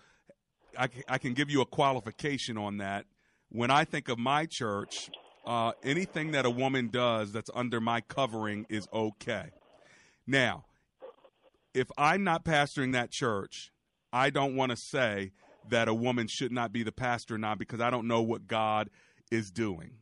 I, 0.79 0.89
I 1.07 1.19
can 1.19 1.35
give 1.35 1.51
you 1.51 1.61
a 1.61 1.67
qualification 1.67 2.57
on 2.57 2.79
that. 2.79 3.05
When 3.51 3.71
I 3.71 3.85
think 3.85 4.09
of 4.09 4.19
my 4.19 4.47
church, 4.47 5.11
uh, 5.47 5.73
anything 5.83 6.31
that 6.31 6.47
a 6.47 6.51
woman 6.51 6.89
does 6.89 7.31
that's 7.31 7.51
under 7.55 7.79
my 7.79 8.01
covering 8.01 8.65
is 8.71 8.89
okay. 8.91 9.51
Now, 10.27 10.65
if 11.75 11.91
I'm 11.99 12.25
not 12.25 12.43
pastoring 12.43 12.95
that 12.95 13.11
church, 13.11 13.71
I 14.15 14.31
don't 14.31 14.57
want 14.57 14.71
to 14.71 14.77
say 14.77 15.33
that 15.69 15.89
a 15.89 15.95
woman 15.95 16.27
should 16.27 16.53
not 16.53 16.73
be 16.73 16.83
the 16.83 16.93
pastor 16.93 17.37
now 17.37 17.55
because 17.55 17.83
I 17.83 17.91
don't 17.91 18.09
know 18.09 18.23
what 18.23 18.47
God 18.47 18.89
is 19.31 19.51
doing. 19.51 19.99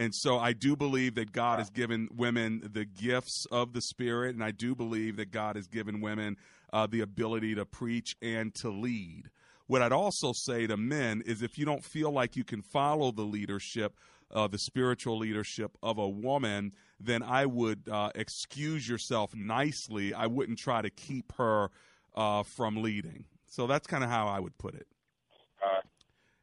And 0.00 0.14
so 0.14 0.38
I 0.38 0.54
do 0.54 0.76
believe 0.76 1.16
that 1.16 1.30
God 1.30 1.58
has 1.58 1.68
given 1.68 2.08
women 2.16 2.70
the 2.72 2.86
gifts 2.86 3.46
of 3.52 3.74
the 3.74 3.82
Spirit, 3.82 4.34
and 4.34 4.42
I 4.42 4.50
do 4.50 4.74
believe 4.74 5.18
that 5.18 5.30
God 5.30 5.56
has 5.56 5.66
given 5.66 6.00
women 6.00 6.38
uh, 6.72 6.86
the 6.86 7.02
ability 7.02 7.54
to 7.56 7.66
preach 7.66 8.16
and 8.22 8.54
to 8.54 8.70
lead. 8.70 9.24
What 9.66 9.82
I'd 9.82 9.92
also 9.92 10.32
say 10.32 10.66
to 10.66 10.78
men 10.78 11.22
is 11.26 11.42
if 11.42 11.58
you 11.58 11.66
don't 11.66 11.84
feel 11.84 12.10
like 12.10 12.34
you 12.34 12.44
can 12.44 12.62
follow 12.62 13.12
the 13.12 13.24
leadership, 13.24 13.94
uh, 14.30 14.48
the 14.48 14.56
spiritual 14.56 15.18
leadership 15.18 15.76
of 15.82 15.98
a 15.98 16.08
woman, 16.08 16.72
then 16.98 17.22
I 17.22 17.44
would 17.44 17.86
uh, 17.86 18.10
excuse 18.14 18.88
yourself 18.88 19.34
nicely. 19.34 20.14
I 20.14 20.28
wouldn't 20.28 20.58
try 20.58 20.80
to 20.80 20.88
keep 20.88 21.30
her 21.36 21.68
uh, 22.14 22.42
from 22.44 22.82
leading. 22.82 23.26
So 23.48 23.66
that's 23.66 23.86
kind 23.86 24.02
of 24.02 24.08
how 24.08 24.28
I 24.28 24.40
would 24.40 24.56
put 24.56 24.74
it. 24.74 24.86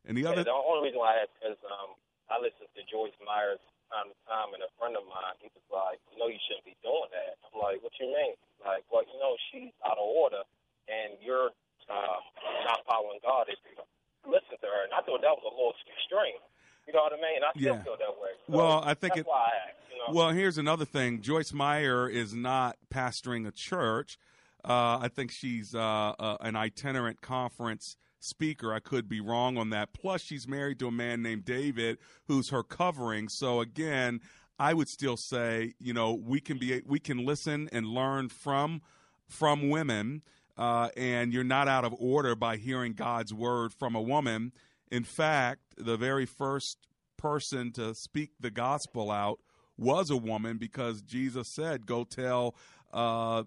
And 0.05 0.15
the 0.15 0.21
Yeah, 0.21 0.29
other, 0.29 0.43
the 0.43 0.51
only 0.51 0.85
reason 0.85 0.99
why 0.99 1.15
I 1.15 1.21
asked 1.23 1.51
is 1.51 1.57
um, 1.65 1.95
I 2.27 2.39
listen 2.39 2.67
to 2.67 2.81
Joyce 2.87 3.15
Myers 3.23 3.59
time 3.87 4.11
to 4.11 4.17
time, 4.27 4.51
and 4.51 4.61
a 4.63 4.71
friend 4.75 4.99
of 4.99 5.07
mine, 5.07 5.35
he 5.39 5.47
was 5.55 5.63
like, 5.71 5.99
"You 6.11 6.19
know, 6.19 6.27
you 6.27 6.39
shouldn't 6.47 6.67
be 6.67 6.75
doing 6.83 7.07
that." 7.15 7.39
I'm 7.47 7.55
like, 7.59 7.79
"What 7.79 7.95
you 7.99 8.11
mean?" 8.11 8.35
Like, 8.59 8.83
well, 8.91 9.07
you 9.07 9.15
know, 9.19 9.37
she's 9.49 9.71
out 9.87 9.95
of 9.95 10.03
order, 10.03 10.43
and 10.91 11.15
you're 11.23 11.51
uh, 11.87 12.19
not 12.67 12.83
following 12.85 13.19
God 13.23 13.47
if 13.47 13.59
you 13.63 13.79
listen 14.27 14.59
to 14.59 14.67
her. 14.67 14.83
And 14.83 14.91
I 14.91 14.99
thought 15.01 15.23
that 15.23 15.35
was 15.35 15.47
a 15.47 15.53
little 15.55 15.73
extreme. 15.87 16.43
You 16.85 16.93
know 16.93 17.03
what 17.03 17.13
I 17.13 17.21
mean? 17.21 17.43
I 17.43 17.51
still 17.51 17.75
Yeah. 17.75 17.83
feel 17.83 17.97
that 17.97 18.15
way. 18.19 18.31
So 18.47 18.57
well, 18.57 18.81
I 18.83 18.93
think 18.93 19.17
it. 19.17 19.25
why 19.25 19.51
I 19.51 19.69
asked. 19.69 19.91
You 19.91 19.97
know? 19.99 20.13
Well, 20.13 20.29
here's 20.31 20.57
another 20.57 20.85
thing. 20.85 21.21
Joyce 21.21 21.53
Meyer 21.53 22.09
is 22.09 22.33
not 22.33 22.77
pastoring 22.89 23.47
a 23.47 23.51
church. 23.51 24.17
Uh, 24.63 24.99
I 24.99 25.09
think 25.13 25.31
she's 25.31 25.73
uh, 25.75 25.79
uh, 25.79 26.37
an 26.41 26.55
itinerant 26.55 27.21
conference 27.21 27.95
speaker. 28.19 28.73
I 28.73 28.79
could 28.79 29.07
be 29.07 29.21
wrong 29.21 29.57
on 29.57 29.69
that. 29.71 29.93
Plus, 29.93 30.21
she's 30.21 30.47
married 30.47 30.79
to 30.79 30.87
a 30.87 30.91
man 30.91 31.21
named 31.21 31.45
David, 31.45 31.97
who's 32.27 32.49
her 32.49 32.63
covering. 32.63 33.29
So 33.29 33.61
again, 33.61 34.21
I 34.59 34.73
would 34.73 34.89
still 34.89 35.17
say, 35.17 35.73
you 35.79 35.93
know, 35.93 36.13
we 36.13 36.39
can 36.39 36.57
be 36.57 36.81
we 36.85 36.99
can 36.99 37.25
listen 37.25 37.69
and 37.71 37.85
learn 37.87 38.29
from 38.29 38.81
from 39.27 39.69
women, 39.69 40.23
uh, 40.57 40.89
and 40.97 41.31
you're 41.31 41.43
not 41.43 41.67
out 41.67 41.85
of 41.85 41.93
order 41.99 42.35
by 42.35 42.57
hearing 42.57 42.93
God's 42.93 43.33
word 43.33 43.73
from 43.73 43.95
a 43.95 44.01
woman. 44.01 44.51
In 44.89 45.03
fact, 45.03 45.61
the 45.77 45.97
very 45.97 46.25
first 46.25 46.87
person 47.17 47.71
to 47.73 47.93
speak 47.93 48.31
the 48.39 48.51
gospel 48.51 49.11
out 49.11 49.39
was 49.77 50.09
a 50.09 50.17
woman 50.17 50.57
because 50.57 51.01
Jesus 51.01 51.47
said, 51.47 51.85
"Go 51.85 52.03
tell." 52.03 52.55
Uh, 52.91 53.43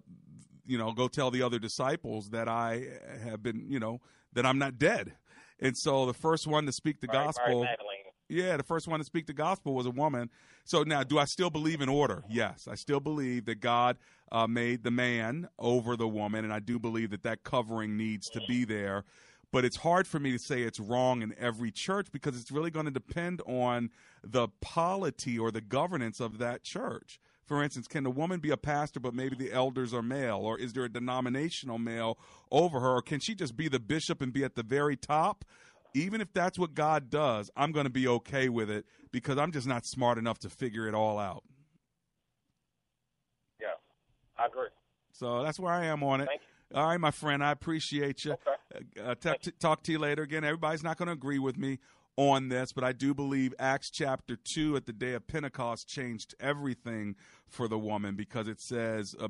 you 0.63 0.77
know, 0.77 0.91
go 0.91 1.07
tell 1.07 1.31
the 1.31 1.41
other 1.41 1.59
disciples 1.59 2.29
that 2.29 2.47
I 2.47 2.85
have 3.23 3.41
been, 3.41 3.65
you 3.67 3.79
know, 3.79 3.99
that 4.33 4.45
I'm 4.45 4.57
not 4.57 4.77
dead. 4.77 5.13
And 5.59 5.77
so 5.77 6.05
the 6.05 6.13
first 6.13 6.47
one 6.47 6.65
to 6.65 6.71
speak 6.71 7.01
the 7.01 7.07
Mary- 7.07 7.25
gospel. 7.25 7.67
Yeah, 8.27 8.55
the 8.55 8.63
first 8.63 8.87
one 8.87 8.99
to 8.99 9.03
speak 9.03 9.27
the 9.27 9.33
gospel 9.33 9.73
was 9.73 9.85
a 9.85 9.91
woman. 9.91 10.29
So 10.63 10.83
now, 10.83 11.03
do 11.03 11.19
I 11.19 11.25
still 11.25 11.49
believe 11.49 11.81
in 11.81 11.89
order? 11.89 12.23
Yes, 12.29 12.65
I 12.65 12.75
still 12.75 13.01
believe 13.01 13.43
that 13.45 13.59
God 13.59 13.97
uh, 14.31 14.47
made 14.47 14.83
the 14.83 14.91
man 14.91 15.49
over 15.59 15.97
the 15.97 16.07
woman, 16.07 16.45
and 16.45 16.53
I 16.53 16.59
do 16.59 16.79
believe 16.79 17.09
that 17.09 17.23
that 17.23 17.43
covering 17.43 17.97
needs 17.97 18.29
to 18.29 18.41
be 18.47 18.63
there. 18.63 19.03
But 19.51 19.65
it's 19.65 19.75
hard 19.75 20.07
for 20.07 20.17
me 20.17 20.31
to 20.31 20.39
say 20.39 20.61
it's 20.61 20.79
wrong 20.79 21.21
in 21.21 21.35
every 21.37 21.71
church 21.71 22.07
because 22.11 22.39
it's 22.39 22.51
really 22.51 22.71
going 22.71 22.85
to 22.85 22.91
depend 22.91 23.41
on 23.45 23.89
the 24.23 24.47
polity 24.61 25.37
or 25.37 25.51
the 25.51 25.59
governance 25.59 26.21
of 26.21 26.37
that 26.37 26.63
church. 26.63 27.19
For 27.51 27.61
instance, 27.61 27.85
can 27.85 28.05
the 28.05 28.09
woman 28.09 28.39
be 28.39 28.49
a 28.51 28.55
pastor, 28.55 29.01
but 29.01 29.13
maybe 29.13 29.35
the 29.35 29.51
elders 29.51 29.93
are 29.93 30.01
male? 30.01 30.37
Or 30.37 30.57
is 30.57 30.71
there 30.71 30.85
a 30.85 30.89
denominational 30.89 31.79
male 31.79 32.17
over 32.49 32.79
her? 32.79 32.91
Or 32.95 33.01
can 33.01 33.19
she 33.19 33.35
just 33.35 33.57
be 33.57 33.67
the 33.67 33.77
bishop 33.77 34.21
and 34.21 34.31
be 34.31 34.45
at 34.45 34.55
the 34.55 34.63
very 34.63 34.95
top? 34.95 35.43
Even 35.93 36.21
if 36.21 36.31
that's 36.31 36.57
what 36.57 36.75
God 36.75 37.09
does, 37.09 37.51
I'm 37.57 37.73
going 37.73 37.83
to 37.83 37.91
be 37.91 38.07
okay 38.07 38.47
with 38.47 38.69
it 38.69 38.85
because 39.11 39.37
I'm 39.37 39.51
just 39.51 39.67
not 39.67 39.85
smart 39.85 40.17
enough 40.17 40.39
to 40.39 40.49
figure 40.49 40.87
it 40.87 40.95
all 40.95 41.19
out. 41.19 41.43
Yeah, 43.59 43.75
I 44.39 44.45
agree. 44.45 44.69
So 45.11 45.43
that's 45.43 45.59
where 45.59 45.73
I 45.73 45.87
am 45.87 46.03
on 46.03 46.21
it. 46.21 46.29
All 46.73 46.87
right, 46.87 47.01
my 47.01 47.11
friend, 47.11 47.43
I 47.43 47.51
appreciate 47.51 48.23
you. 48.23 48.31
Okay. 48.31 48.81
Uh, 49.03 49.15
talk, 49.15 49.41
to, 49.41 49.51
talk 49.51 49.83
to 49.83 49.91
you 49.91 49.99
later. 49.99 50.23
Again, 50.23 50.45
everybody's 50.45 50.83
not 50.83 50.95
going 50.95 51.07
to 51.07 51.13
agree 51.13 51.39
with 51.39 51.57
me 51.57 51.79
on 52.17 52.49
this, 52.49 52.73
but 52.73 52.83
I 52.83 52.91
do 52.91 53.13
believe 53.13 53.53
Acts 53.57 53.89
chapter 53.89 54.35
2 54.35 54.75
at 54.75 54.85
the 54.85 54.93
day 54.93 55.13
of 55.13 55.27
Pentecost 55.27 55.87
changed 55.87 56.35
everything 56.39 57.15
for 57.47 57.67
the 57.67 57.79
woman 57.79 58.15
because 58.15 58.47
it 58.47 58.59
says 58.59 59.15
uh, 59.19 59.27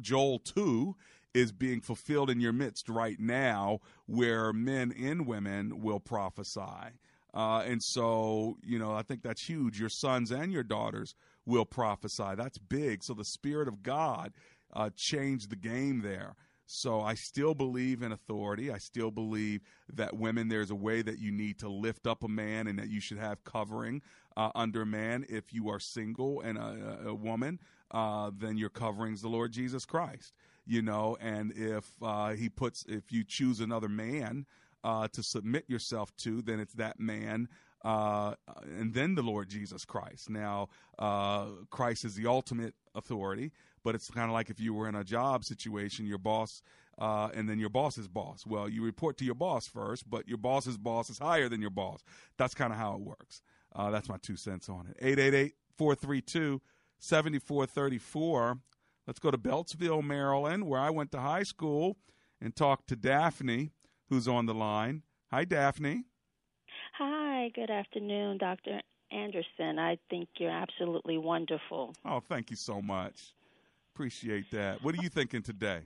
Joel 0.00 0.38
2 0.38 0.94
is 1.32 1.50
being 1.50 1.80
fulfilled 1.80 2.30
in 2.30 2.40
your 2.40 2.52
midst 2.52 2.88
right 2.88 3.18
now 3.18 3.80
where 4.06 4.52
men 4.52 4.92
and 4.92 5.26
women 5.26 5.80
will 5.82 6.00
prophesy. 6.00 6.92
Uh, 7.34 7.64
and 7.66 7.82
so, 7.82 8.56
you 8.62 8.78
know, 8.78 8.92
I 8.92 9.02
think 9.02 9.22
that's 9.22 9.44
huge. 9.44 9.80
Your 9.80 9.88
sons 9.88 10.30
and 10.30 10.52
your 10.52 10.62
daughters 10.62 11.16
will 11.44 11.64
prophesy. 11.64 12.36
That's 12.36 12.58
big. 12.58 13.02
So 13.02 13.12
the 13.12 13.24
Spirit 13.24 13.66
of 13.66 13.82
God 13.82 14.32
uh, 14.72 14.90
changed 14.94 15.50
the 15.50 15.56
game 15.56 16.02
there. 16.02 16.36
So 16.66 17.00
I 17.00 17.14
still 17.14 17.54
believe 17.54 18.02
in 18.02 18.12
authority. 18.12 18.70
I 18.70 18.78
still 18.78 19.10
believe 19.10 19.60
that 19.92 20.16
women, 20.16 20.48
there's 20.48 20.70
a 20.70 20.74
way 20.74 21.02
that 21.02 21.18
you 21.18 21.30
need 21.30 21.58
to 21.58 21.68
lift 21.68 22.06
up 22.06 22.24
a 22.24 22.28
man 22.28 22.66
and 22.66 22.78
that 22.78 22.88
you 22.88 23.00
should 23.00 23.18
have 23.18 23.44
covering 23.44 24.02
uh, 24.36 24.50
under 24.54 24.82
a 24.82 24.86
man. 24.86 25.26
If 25.28 25.52
you 25.52 25.68
are 25.68 25.78
single 25.78 26.40
and 26.40 26.56
a, 26.56 27.08
a 27.08 27.14
woman, 27.14 27.60
uh, 27.90 28.30
then 28.36 28.56
your 28.56 28.70
covering's 28.70 29.22
the 29.22 29.28
Lord 29.28 29.52
Jesus 29.52 29.84
Christ. 29.84 30.32
You 30.66 30.80
know, 30.80 31.18
and 31.20 31.52
if 31.54 31.90
uh, 32.00 32.30
he 32.30 32.48
puts, 32.48 32.86
if 32.88 33.12
you 33.12 33.24
choose 33.24 33.60
another 33.60 33.88
man 33.88 34.46
uh, 34.82 35.08
to 35.08 35.22
submit 35.22 35.64
yourself 35.68 36.16
to, 36.18 36.40
then 36.40 36.60
it's 36.60 36.74
that 36.74 36.98
man 36.98 37.48
uh, 37.84 38.34
and 38.78 38.94
then 38.94 39.14
the 39.14 39.22
Lord 39.22 39.48
Jesus 39.48 39.84
Christ. 39.84 40.30
Now, 40.30 40.68
uh, 40.98 41.48
Christ 41.70 42.04
is 42.04 42.14
the 42.14 42.26
ultimate 42.26 42.74
authority, 42.94 43.52
but 43.84 43.94
it's 43.94 44.10
kind 44.10 44.28
of 44.28 44.32
like 44.32 44.50
if 44.50 44.58
you 44.58 44.74
were 44.74 44.88
in 44.88 44.94
a 44.94 45.04
job 45.04 45.44
situation, 45.44 46.06
your 46.06 46.18
boss, 46.18 46.62
uh, 46.98 47.28
and 47.34 47.48
then 47.48 47.58
your 47.58 47.68
boss's 47.68 48.08
boss. 48.08 48.44
Well, 48.46 48.68
you 48.68 48.82
report 48.82 49.18
to 49.18 49.24
your 49.24 49.34
boss 49.34 49.68
first, 49.68 50.08
but 50.08 50.26
your 50.26 50.38
boss's 50.38 50.78
boss 50.78 51.10
is 51.10 51.18
higher 51.18 51.48
than 51.48 51.60
your 51.60 51.70
boss. 51.70 52.02
That's 52.38 52.54
kind 52.54 52.72
of 52.72 52.78
how 52.78 52.94
it 52.94 53.00
works. 53.00 53.42
Uh, 53.74 53.90
that's 53.90 54.08
my 54.08 54.16
two 54.16 54.36
cents 54.36 54.68
on 54.68 54.86
it. 54.88 54.96
888 55.00 55.54
432 55.76 56.60
7434. 56.98 58.58
Let's 59.06 59.18
go 59.18 59.30
to 59.30 59.36
Beltsville, 59.38 60.02
Maryland, 60.02 60.66
where 60.66 60.80
I 60.80 60.90
went 60.90 61.12
to 61.12 61.20
high 61.20 61.42
school 61.42 61.98
and 62.40 62.56
talk 62.56 62.86
to 62.86 62.96
Daphne, 62.96 63.70
who's 64.08 64.26
on 64.26 64.46
the 64.46 64.54
line. 64.54 65.02
Hi, 65.30 65.44
Daphne. 65.44 66.04
Hi, 66.98 67.50
good 67.54 67.70
afternoon, 67.70 68.38
Dr. 68.38 68.80
Anderson. 69.10 69.78
I 69.78 69.98
think 70.08 70.28
you're 70.38 70.50
absolutely 70.50 71.18
wonderful. 71.18 71.94
Oh, 72.04 72.20
thank 72.20 72.50
you 72.50 72.56
so 72.56 72.80
much. 72.80 73.34
Appreciate 73.94 74.50
that. 74.50 74.82
What 74.82 74.98
are 74.98 75.02
you 75.02 75.08
thinking 75.08 75.42
today? 75.42 75.82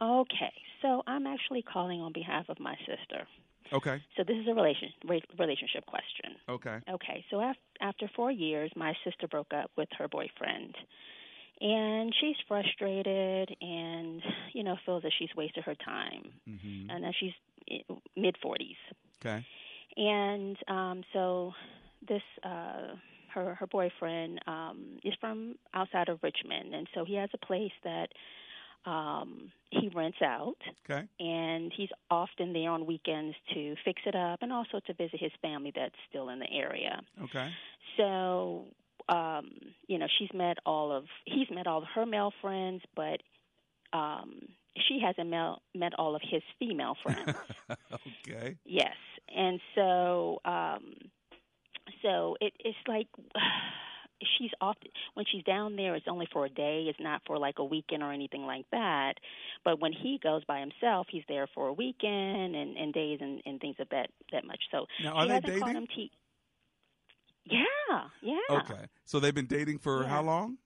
Okay, 0.00 0.52
so 0.80 1.02
I'm 1.06 1.26
actually 1.26 1.62
calling 1.62 2.00
on 2.00 2.12
behalf 2.12 2.48
of 2.48 2.58
my 2.58 2.74
sister. 2.80 3.26
Okay. 3.72 4.02
So 4.16 4.24
this 4.26 4.36
is 4.36 4.46
a 4.48 4.54
relation 4.54 4.88
relationship 5.38 5.84
question. 5.86 6.36
Okay. 6.48 6.78
Okay. 6.88 7.24
So 7.30 7.40
af- 7.40 7.56
after 7.80 8.08
four 8.14 8.30
years, 8.30 8.70
my 8.76 8.94
sister 9.04 9.26
broke 9.28 9.52
up 9.52 9.70
with 9.76 9.88
her 9.98 10.08
boyfriend, 10.08 10.74
and 11.60 12.14
she's 12.20 12.36
frustrated 12.48 13.54
and 13.60 14.22
you 14.54 14.62
know 14.62 14.76
feels 14.86 15.02
that 15.02 15.12
she's 15.18 15.30
wasted 15.36 15.64
her 15.64 15.74
time, 15.74 16.32
mm-hmm. 16.48 16.90
and 16.90 17.04
that 17.04 17.14
she's 17.18 17.32
eh, 17.70 17.94
mid 18.16 18.36
forties. 18.40 18.76
Okay. 19.20 19.44
And 19.96 20.56
um, 20.68 21.02
so 21.12 21.52
this 22.06 22.22
uh, 22.44 22.94
her 23.36 23.54
her 23.54 23.66
boyfriend 23.66 24.40
um, 24.46 24.98
is 25.04 25.14
from 25.20 25.54
outside 25.74 26.08
of 26.08 26.18
Richmond, 26.22 26.74
and 26.74 26.88
so 26.94 27.04
he 27.04 27.14
has 27.14 27.30
a 27.34 27.46
place 27.46 27.72
that 27.84 28.08
um, 28.86 29.52
he 29.70 29.90
rents 29.94 30.18
out. 30.22 30.56
Okay. 30.88 31.06
And 31.20 31.72
he's 31.76 31.88
often 32.10 32.52
there 32.52 32.70
on 32.70 32.86
weekends 32.86 33.36
to 33.54 33.74
fix 33.84 34.00
it 34.06 34.14
up 34.14 34.40
and 34.42 34.52
also 34.52 34.80
to 34.86 34.94
visit 34.94 35.20
his 35.20 35.32
family 35.42 35.72
that's 35.74 35.94
still 36.08 36.28
in 36.30 36.38
the 36.38 36.50
area. 36.50 37.00
Okay. 37.24 37.50
So, 37.96 38.66
um, 39.08 39.50
you 39.88 39.98
know, 39.98 40.06
she's 40.18 40.30
met 40.32 40.58
all 40.64 40.92
of 40.92 41.04
he's 41.24 41.48
met 41.50 41.66
all 41.66 41.78
of 41.78 41.88
her 41.94 42.06
male 42.06 42.32
friends, 42.40 42.82
but 42.94 43.20
um, 43.92 44.40
she 44.88 45.00
hasn't 45.04 45.28
met, 45.28 45.56
met 45.74 45.92
all 45.98 46.14
of 46.14 46.22
his 46.22 46.42
female 46.58 46.96
friends. 47.02 47.36
okay. 48.28 48.56
Yes. 48.64 48.96
And 49.34 49.60
so 49.74 50.40
um 50.44 50.94
so 52.02 52.36
it, 52.40 52.52
it's 52.60 52.76
like 52.86 53.08
she's 54.38 54.50
off 54.60 54.76
when 55.14 55.26
she's 55.30 55.42
down 55.44 55.76
there 55.76 55.94
it's 55.94 56.06
only 56.08 56.26
for 56.32 56.46
a 56.46 56.48
day 56.48 56.86
it's 56.88 56.98
not 57.00 57.20
for 57.26 57.38
like 57.38 57.58
a 57.58 57.64
weekend 57.64 58.02
or 58.02 58.12
anything 58.12 58.46
like 58.46 58.64
that 58.72 59.14
but 59.64 59.80
when 59.80 59.92
he 59.92 60.18
goes 60.22 60.42
by 60.44 60.58
himself 60.60 61.06
he's 61.10 61.24
there 61.28 61.46
for 61.54 61.68
a 61.68 61.72
weekend 61.72 62.56
and, 62.56 62.76
and 62.76 62.94
days 62.94 63.18
and, 63.20 63.42
and 63.44 63.60
things 63.60 63.76
of 63.78 63.88
that 63.90 64.08
that 64.32 64.44
much 64.46 64.60
so 64.70 64.86
now, 65.02 65.12
are 65.12 65.26
they 65.26 65.40
dating? 65.40 65.60
called 65.62 65.76
him 65.76 65.86
to 65.94 66.06
yeah 67.44 68.04
yeah 68.22 68.38
Okay. 68.58 68.86
So 69.04 69.20
they've 69.20 69.34
been 69.34 69.46
dating 69.46 69.78
for 69.78 70.02
Yeah. 70.02 70.08
how 70.08 70.22
long? 70.22 70.58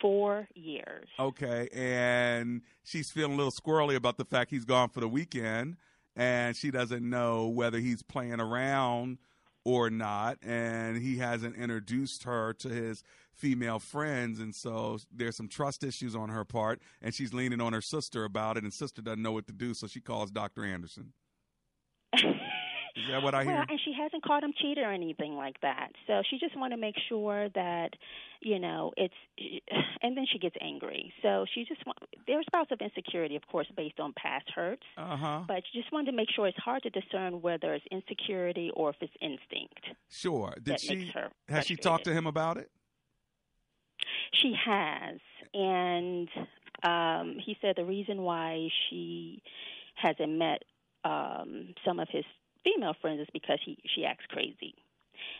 four 0.00 0.48
years 0.54 1.08
Okay. 1.20 1.68
And 1.72 2.62
she's 2.82 3.10
feeling 3.10 3.34
a 3.34 3.36
little 3.36 3.52
squirrely 3.52 3.94
about 3.94 4.16
the 4.16 4.24
fact 4.24 4.50
he's 4.50 4.64
gone 4.64 4.88
for 4.88 5.00
the 5.00 5.08
weekend 5.08 5.76
and 6.16 6.56
she 6.56 6.70
doesn't 6.70 7.08
know 7.08 7.46
whether 7.46 7.78
he's 7.78 8.02
playing 8.02 8.40
around 8.40 9.18
or 9.64 9.90
not 9.90 10.38
and 10.42 10.96
he 10.98 11.18
hasn't 11.18 11.56
introduced 11.56 12.24
her 12.24 12.52
to 12.52 12.68
his 12.68 13.02
female 13.32 13.78
friends 13.78 14.40
and 14.40 14.54
so 14.54 14.98
there's 15.14 15.36
some 15.36 15.48
trust 15.48 15.84
issues 15.84 16.14
on 16.14 16.28
her 16.28 16.44
part 16.44 16.80
and 17.00 17.14
she's 17.14 17.32
leaning 17.32 17.60
on 17.60 17.72
her 17.72 17.80
sister 17.80 18.24
about 18.24 18.56
it 18.56 18.64
and 18.64 18.72
sister 18.72 19.00
doesn't 19.00 19.22
know 19.22 19.32
what 19.32 19.46
to 19.46 19.52
do 19.52 19.72
so 19.74 19.86
she 19.86 20.00
calls 20.00 20.30
Dr. 20.30 20.64
Anderson. 20.64 21.12
Is 23.02 23.10
that 23.10 23.22
what 23.22 23.34
I 23.34 23.44
hear? 23.44 23.52
Well, 23.52 23.64
and 23.68 23.80
she 23.84 23.92
hasn't 23.98 24.24
caught 24.24 24.42
him 24.42 24.52
cheating 24.60 24.84
or 24.84 24.92
anything 24.92 25.34
like 25.34 25.60
that. 25.62 25.90
So 26.06 26.22
she 26.28 26.38
just 26.38 26.56
want 26.56 26.72
to 26.72 26.76
make 26.76 26.94
sure 27.08 27.48
that, 27.54 27.90
you 28.40 28.58
know, 28.58 28.92
it's. 28.96 29.14
And 30.04 30.16
then 30.16 30.24
she 30.32 30.40
gets 30.40 30.56
angry. 30.60 31.14
So 31.22 31.46
she 31.54 31.64
just 31.64 31.86
want. 31.86 31.96
There's 32.26 32.44
bouts 32.50 32.72
of 32.72 32.80
insecurity, 32.80 33.36
of 33.36 33.46
course, 33.46 33.68
based 33.76 34.00
on 34.00 34.12
past 34.16 34.50
hurts. 34.52 34.82
Uh 34.96 35.16
huh. 35.16 35.40
But 35.46 35.62
she 35.70 35.78
just 35.78 35.92
wanted 35.92 36.10
to 36.10 36.16
make 36.16 36.28
sure 36.34 36.48
it's 36.48 36.58
hard 36.58 36.82
to 36.82 36.90
discern 36.90 37.40
whether 37.40 37.72
it's 37.72 37.84
insecurity 37.92 38.72
or 38.74 38.90
if 38.90 38.96
it's 39.00 39.12
instinct. 39.20 39.80
Sure. 40.10 40.54
Did 40.60 40.80
she 40.80 41.12
has 41.48 41.66
she 41.66 41.76
talked 41.76 42.02
to 42.06 42.12
him 42.12 42.26
about 42.26 42.56
it? 42.56 42.68
She 44.32 44.54
has, 44.66 45.20
and 45.54 46.28
um, 46.82 47.36
he 47.44 47.56
said 47.60 47.74
the 47.76 47.84
reason 47.84 48.22
why 48.22 48.68
she 48.88 49.40
hasn't 49.94 50.32
met 50.32 50.64
um, 51.04 51.74
some 51.84 52.00
of 52.00 52.08
his 52.10 52.24
female 52.64 52.94
friends 53.00 53.20
is 53.20 53.28
because 53.32 53.58
he 53.64 53.78
she 53.94 54.04
acts 54.04 54.24
crazy, 54.28 54.74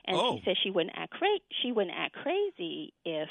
and 0.05 0.17
Oh. 0.17 0.37
she 0.37 0.43
said 0.45 0.57
she 0.63 0.71
wouldn't 0.71 0.97
act 0.97 1.13
cra- 1.13 1.29
she 1.63 1.73
wouldn't 1.73 1.97
act 1.97 2.15
crazy 2.15 2.93
if 3.05 3.29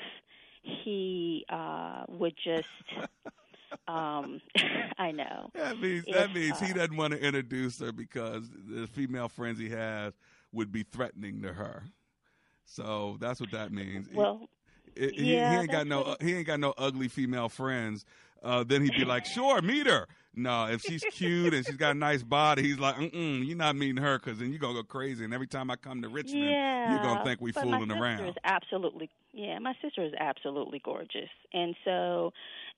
he 0.64 1.46
uh, 1.50 2.04
would 2.08 2.36
just. 2.44 2.64
um, 3.88 4.42
I 4.98 5.12
know. 5.12 5.50
That 5.56 5.80
means 5.80 6.04
If, 6.08 6.16
that 6.16 6.34
means 6.34 6.60
he 6.60 6.72
uh, 6.72 6.76
doesn't 6.76 6.96
want 6.98 7.14
to 7.14 7.20
introduce 7.20 7.80
her 7.80 7.92
because 7.92 8.50
the 8.50 8.88
female 8.88 9.30
friends 9.30 9.58
he 9.60 9.70
has 9.70 10.14
would 10.52 10.72
be 10.72 10.84
threatening 10.84 11.42
to 11.42 11.54
her. 11.54 11.84
So 12.66 13.18
that's 13.20 13.40
what 13.40 13.52
that 13.52 13.72
means. 13.72 14.08
Well, 14.14 14.48
He- 14.96 15.10
he, 15.16 15.24
he 15.26 15.36
ain't 15.36 15.72
got 15.72 15.88
no 15.88 16.16
he 16.22 16.36
ain't 16.36 16.48
got 16.48 16.60
no 16.60 16.74
ugly 16.78 17.08
female 17.08 17.50
friends. 17.50 18.06
Uh, 18.44 18.64
then 18.64 18.82
he'd 18.82 18.94
be 18.94 19.06
like, 19.06 19.26
"Sure, 19.26 19.62
meet 19.62 19.88
her." 19.88 20.08
No, 20.34 20.68
if 20.68 20.82
she's 20.82 21.04
cute 21.12 21.54
and 21.54 21.66
she's 21.66 21.76
got 21.76 21.92
a 21.92 22.00
nice 22.00 22.24
body, 22.24 22.64
he's 22.64 22.80
like, 22.80 22.96
mm 22.96 23.46
you're 23.46 23.58
not 23.58 23.76
meeting 23.76 24.02
her 24.02 24.18
because 24.18 24.40
then 24.40 24.52
you're 24.52 24.60
going 24.60 24.76
to 24.76 24.82
go 24.82 24.88
crazy. 24.88 25.26
And 25.26 25.34
every 25.34 25.48
time 25.48 25.70
I 25.70 25.76
come 25.76 26.02
to 26.04 26.10
Richmond, 26.10 26.46
yeah, 26.46 26.92
you're 26.92 27.04
going 27.04 27.18
to 27.18 27.24
think 27.24 27.42
we're 27.42 27.54
fooling 27.54 27.92
around. 27.92 28.00
my 28.00 28.12
sister 28.12 28.24
around. 28.24 28.30
Is 28.30 28.36
absolutely, 28.46 29.10
yeah. 29.34 29.60
My 29.60 29.74
sister 29.82 30.04
is 30.06 30.14
absolutely 30.18 30.82
gorgeous, 30.84 31.30
and 31.54 31.76
so, 31.84 32.32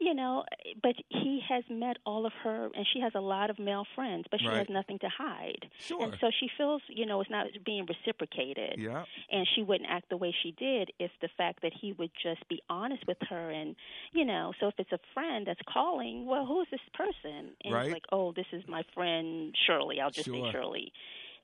you 0.04 0.14
know, 0.14 0.44
but 0.82 0.96
he 1.10 1.40
has 1.48 1.64
met 1.70 1.98
all 2.06 2.26
of 2.26 2.34
her, 2.44 2.70
and 2.76 2.86
she 2.94 3.00
has 3.00 3.14
a 3.16 3.20
lot 3.22 3.50
of 3.50 3.58
male 3.60 3.86
friends, 3.96 4.26
but 4.30 4.40
she 4.42 4.48
Right. 4.48 4.58
has 4.58 4.70
nothing 4.70 5.00
to 5.00 5.10
hide. 5.10 5.70
Sure. 5.80 6.04
And 6.04 6.18
so 6.20 6.30
she 6.40 6.48
feels, 6.58 6.82
you 6.90 7.06
know, 7.06 7.22
it's 7.22 7.30
not 7.30 7.48
being 7.66 7.86
reciprocated. 7.86 8.80
Yeah. 8.80 9.06
And 9.32 9.48
she 9.56 9.62
wouldn't 9.64 9.90
act 9.90 10.10
the 10.10 10.18
way 10.18 10.32
she 10.44 10.52
did 10.52 10.92
if 11.00 11.12
the 11.22 11.30
fact 11.38 11.62
that 11.62 11.74
he 11.74 11.94
would 11.94 12.12
just 12.22 12.48
be 12.50 12.62
honest 12.70 13.06
with 13.08 13.18
her, 13.30 13.50
and 13.52 13.76
you 14.12 14.26
know, 14.26 14.54
so 14.60 14.68
if 14.68 14.76
it's 14.78 14.92
a 14.92 15.00
friend 15.14 15.48
that's 15.48 15.62
calling, 15.72 16.26
well, 16.26 16.46
who 16.46 16.62
is 16.62 16.68
this 16.72 16.82
person? 16.94 17.56
And 17.64 17.74
Right. 17.74 17.86
it's 17.86 17.94
like, 17.94 18.06
oh, 18.12 18.32
this 18.34 18.48
is 18.52 18.64
my 18.68 18.84
friend 18.94 19.56
Shirley. 19.66 20.02
I'll 20.02 20.12
just 20.12 20.26
Sure. 20.28 20.46
say 20.46 20.52
Shirley. 20.52 20.92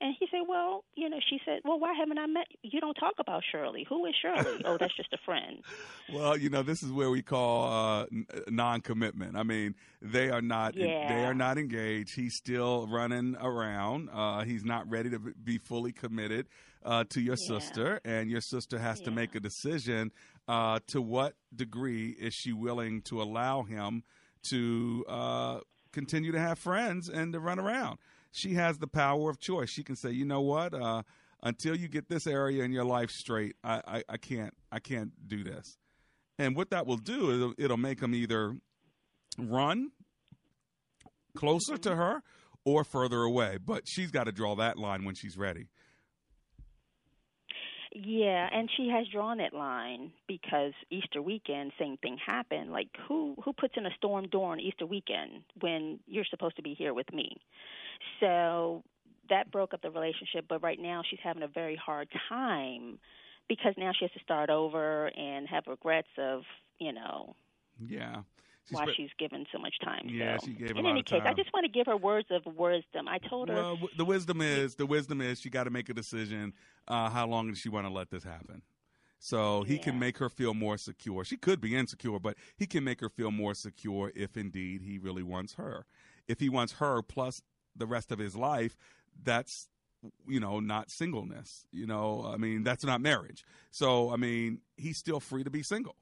And 0.02 0.16
he 0.18 0.28
said, 0.32 0.42
"Well, 0.48 0.86
you 0.96 1.10
know," 1.10 1.20
she 1.30 1.40
said, 1.44 1.60
"Well, 1.66 1.78
why 1.78 1.94
haven't 1.94 2.18
I 2.18 2.26
met? 2.26 2.48
You 2.62 2.80
don't 2.80 2.94
talk 2.94 3.16
about 3.20 3.44
Shirley. 3.52 3.86
Who 3.90 4.06
is 4.06 4.16
Shirley? 4.22 4.62
oh, 4.66 4.78
that's 4.78 4.96
just 4.96 5.12
a 5.12 5.18
friend." 5.26 5.60
Well, 6.14 6.38
you 6.38 6.50
know, 6.50 6.64
this 6.64 6.82
is 6.84 6.92
where 6.92 7.10
we 7.10 7.22
call 7.22 8.02
uh, 8.02 8.06
non-commitment. 8.48 9.36
I 9.36 9.44
mean, 9.44 9.76
they 10.02 10.30
are 10.30 10.42
not 10.42 10.76
they 10.76 11.26
are 11.26 11.34
not 11.34 11.58
engaged. 11.58 12.16
He's 12.16 12.36
still 12.36 12.88
running 12.88 13.36
around. 13.42 14.10
Uh, 14.12 14.44
he's 14.44 14.64
not 14.64 14.90
ready 14.90 15.10
to 15.10 15.20
be 15.20 15.58
fully 15.58 15.92
committed 15.92 16.48
uh, 16.86 17.04
to 17.10 17.20
your 17.20 17.36
sister, 17.36 18.00
and 18.06 18.30
your 18.30 18.42
sister 18.42 18.80
has 18.80 19.02
to 19.02 19.12
make 19.12 19.36
a 19.36 19.40
decision. 19.40 20.12
Uh, 20.48 20.80
to 20.88 21.02
what 21.02 21.36
degree 21.56 22.10
is 22.20 22.34
she 22.34 22.54
willing 22.54 23.02
to 23.04 23.22
allow 23.22 23.62
him 23.64 24.04
to 24.50 25.06
uh, 25.08 25.60
continue 25.92 26.32
to 26.32 26.40
have 26.40 26.58
friends 26.58 27.10
and 27.10 27.34
to 27.34 27.40
run 27.40 27.60
around? 27.60 28.00
She 28.32 28.54
has 28.54 28.78
the 28.78 28.88
power 28.88 29.30
of 29.30 29.40
choice. 29.40 29.70
She 29.70 29.84
can 29.84 29.96
say, 29.96 30.12
you 30.12 30.26
know 30.26 30.42
what? 30.42 30.74
Uh, 30.74 31.04
until 31.42 31.76
you 31.76 31.88
get 31.88 32.10
this 32.10 32.28
area 32.28 32.64
in 32.64 32.72
your 32.72 32.86
life 32.86 33.10
straight, 33.10 33.56
I, 33.64 33.82
I, 33.88 34.04
I 34.10 34.18
can't 34.18 34.54
I 34.72 34.80
can't 34.80 35.12
do 35.28 35.44
this. 35.44 35.78
And 36.38 36.56
what 36.56 36.70
that 36.70 36.86
will 36.86 36.98
do 36.98 37.32
is 37.32 37.36
it'll, 37.38 37.54
it'll 37.58 37.78
make 37.78 38.00
them 38.00 38.14
either 38.14 38.56
run 39.38 39.92
closer 41.36 41.78
to 41.78 41.96
her 41.96 42.24
or 42.66 42.84
further 42.84 43.22
away. 43.22 43.58
But 43.64 43.84
she's 43.88 44.12
got 44.12 44.26
to 44.26 44.32
draw 44.32 44.56
that 44.56 44.78
line 44.78 45.06
when 45.06 45.16
she's 45.16 45.38
ready. 45.38 45.68
Yeah, 47.92 48.48
and 48.52 48.70
she 48.78 48.90
has 48.90 49.08
drawn 49.12 49.40
that 49.40 49.54
line 49.54 50.12
because 50.28 50.74
Easter 50.92 51.22
weekend, 51.22 51.72
same 51.80 51.98
thing 51.98 52.18
happened. 52.24 52.72
Like 52.72 52.90
who 53.08 53.36
who 53.44 53.52
puts 53.52 53.74
in 53.78 53.86
a 53.86 53.94
storm 53.98 54.28
door 54.28 54.52
on 54.52 54.60
Easter 54.60 54.86
weekend 54.86 55.44
when 55.60 56.00
you're 56.06 56.26
supposed 56.30 56.56
to 56.58 56.62
be 56.62 56.76
here 56.76 56.94
with 56.94 57.12
me? 57.12 57.38
So 58.20 58.84
that 59.30 59.52
broke 59.52 59.74
up 59.74 59.82
the 59.82 59.92
relationship. 59.92 60.46
But 60.48 60.62
right 60.64 60.80
now 60.80 61.02
she's 61.10 61.20
having 61.24 61.44
a 61.44 61.48
very 61.48 61.76
hard 61.76 62.08
time 62.30 63.00
because 63.48 63.74
now 63.78 63.92
she 63.98 64.06
has 64.06 64.12
to 64.14 64.20
start 64.20 64.50
over 64.50 65.08
and 65.16 65.48
have 65.48 65.64
regrets 65.68 66.08
of 66.18 66.42
you 66.80 66.94
know 66.94 67.36
Yeah. 67.88 68.24
why 68.72 68.86
spe- 68.86 68.96
she's 68.96 69.10
given 69.18 69.46
so 69.52 69.60
much 69.60 69.76
time. 69.84 70.08
Yeah, 70.08 70.38
so. 70.38 70.48
she 70.48 70.54
gave 70.54 70.72
a 70.72 70.78
In 70.80 70.84
lot 70.86 70.92
any 70.92 71.00
of 71.02 71.06
case, 71.06 71.22
I 71.26 71.34
just 71.34 71.52
want 71.54 71.66
to 71.66 71.72
give 71.72 71.86
her 71.88 71.98
words 71.98 72.28
of 72.32 72.46
wisdom. 72.56 73.08
I 73.08 73.18
told 73.20 73.50
her. 73.50 73.56
Well, 73.56 73.76
w- 73.76 73.94
the 73.98 74.06
wisdom 74.06 74.42
is 74.42 74.76
the 74.76 74.86
wisdom 74.86 75.22
is 75.22 75.40
she 75.42 75.50
got 75.50 75.64
to 75.66 75.70
make 75.72 75.90
a 75.90 75.94
decision. 75.94 76.54
Uh, 76.88 77.10
how 77.10 77.28
long 77.28 77.50
does 77.50 77.58
she 77.60 77.70
want 77.70 77.86
to 77.88 77.94
let 77.94 78.10
this 78.10 78.24
happen? 78.24 78.62
So 79.22 79.64
he 79.64 79.78
can 79.78 80.00
make 80.00 80.18
her 80.20 80.30
feel 80.30 80.54
more 80.54 80.78
secure. 80.78 81.26
She 81.26 81.36
could 81.36 81.60
be 81.60 81.76
insecure, 81.76 82.20
but 82.20 82.38
he 82.56 82.66
can 82.66 82.86
make 82.86 83.02
her 83.02 83.10
feel 83.10 83.32
more 83.32 83.54
secure 83.54 84.14
if 84.16 84.38
indeed 84.38 84.82
he 84.82 84.98
really 84.98 85.24
wants 85.24 85.56
her. 85.56 85.86
If 86.30 86.40
he 86.40 86.48
wants 86.48 86.74
her 86.74 87.02
plus 87.02 87.42
the 87.76 87.86
rest 87.86 88.12
of 88.12 88.20
his 88.20 88.36
life, 88.36 88.76
that's 89.24 89.68
you 90.28 90.40
know 90.40 90.60
not 90.60 90.90
singleness. 90.90 91.66
You 91.72 91.88
know, 91.88 92.30
I 92.32 92.38
mean 92.38 92.64
that's 92.64 92.84
not 92.84 93.02
marriage. 93.02 93.46
So 93.72 94.12
I 94.12 94.16
mean 94.16 94.62
he's 94.78 94.98
still 94.98 95.20
free 95.20 95.44
to 95.44 95.50
be 95.50 95.64
single. 95.64 95.96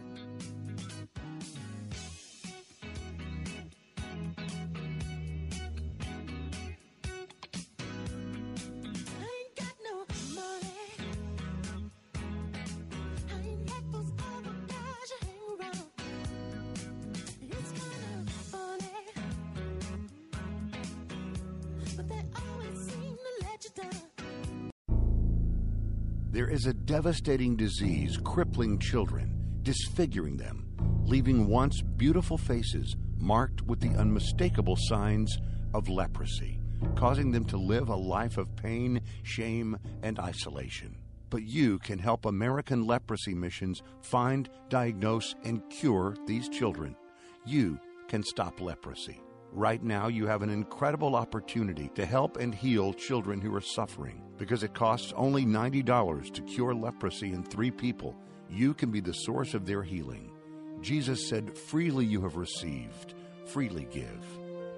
There 26.33 26.49
is 26.49 26.65
a 26.65 26.73
devastating 26.73 27.57
disease 27.57 28.17
crippling 28.25 28.79
children, 28.79 29.59
disfiguring 29.61 30.39
them, 30.39 30.67
leaving 31.05 31.47
once 31.47 31.83
beautiful 31.83 32.39
faces 32.39 32.97
marked 33.19 33.61
with 33.61 33.81
the 33.81 33.95
unmistakable 34.01 34.77
signs 34.79 35.37
of 35.75 35.91
leprosy, 35.91 36.59
causing 36.97 37.33
them 37.33 37.45
to 37.45 37.59
live 37.59 37.91
a 37.91 37.95
life 37.95 38.39
of 38.39 38.57
pain, 38.57 39.03
shame, 39.25 39.77
and 40.03 40.19
isolation. 40.19 40.97
But 41.29 41.43
you 41.43 41.79
can 41.81 41.99
help 41.99 42.25
American 42.25 42.87
Leprosy 42.87 43.35
Missions 43.35 43.83
find, 44.01 44.49
diagnose, 44.71 45.35
and 45.45 45.61
cure 45.69 46.17
these 46.27 46.49
children. 46.49 46.97
You 47.45 47.79
can 48.09 48.23
stop 48.23 48.59
leprosy. 48.59 49.21
Right 49.55 49.83
now, 49.83 50.09
you 50.09 50.27
have 50.27 50.41
an 50.41 50.49
incredible 50.49 51.15
opportunity 51.15 51.91
to 51.95 52.07
help 52.07 52.39
and 52.39 52.55
heal 52.55 52.95
children 52.95 53.39
who 53.39 53.55
are 53.55 53.61
suffering. 53.61 54.23
Because 54.39 54.63
it 54.63 54.73
costs 54.73 55.13
only 55.15 55.45
$90 55.45 56.33
to 56.33 56.43
cure 56.43 56.75
leprosy 56.75 57.35
in 57.35 57.43
three 57.43 57.71
people, 57.71 58.17
you 58.49 58.73
can 58.73 58.91
be 58.91 59.01
the 59.01 59.13
source 59.13 59.53
of 59.53 59.67
their 59.67 59.83
healing. 59.83 60.33
Jesus 60.81 61.29
said, 61.29 61.57
Freely 61.57 62.07
you 62.07 62.23
have 62.23 62.37
received, 62.37 63.15
freely 63.45 63.87
give. 63.91 64.25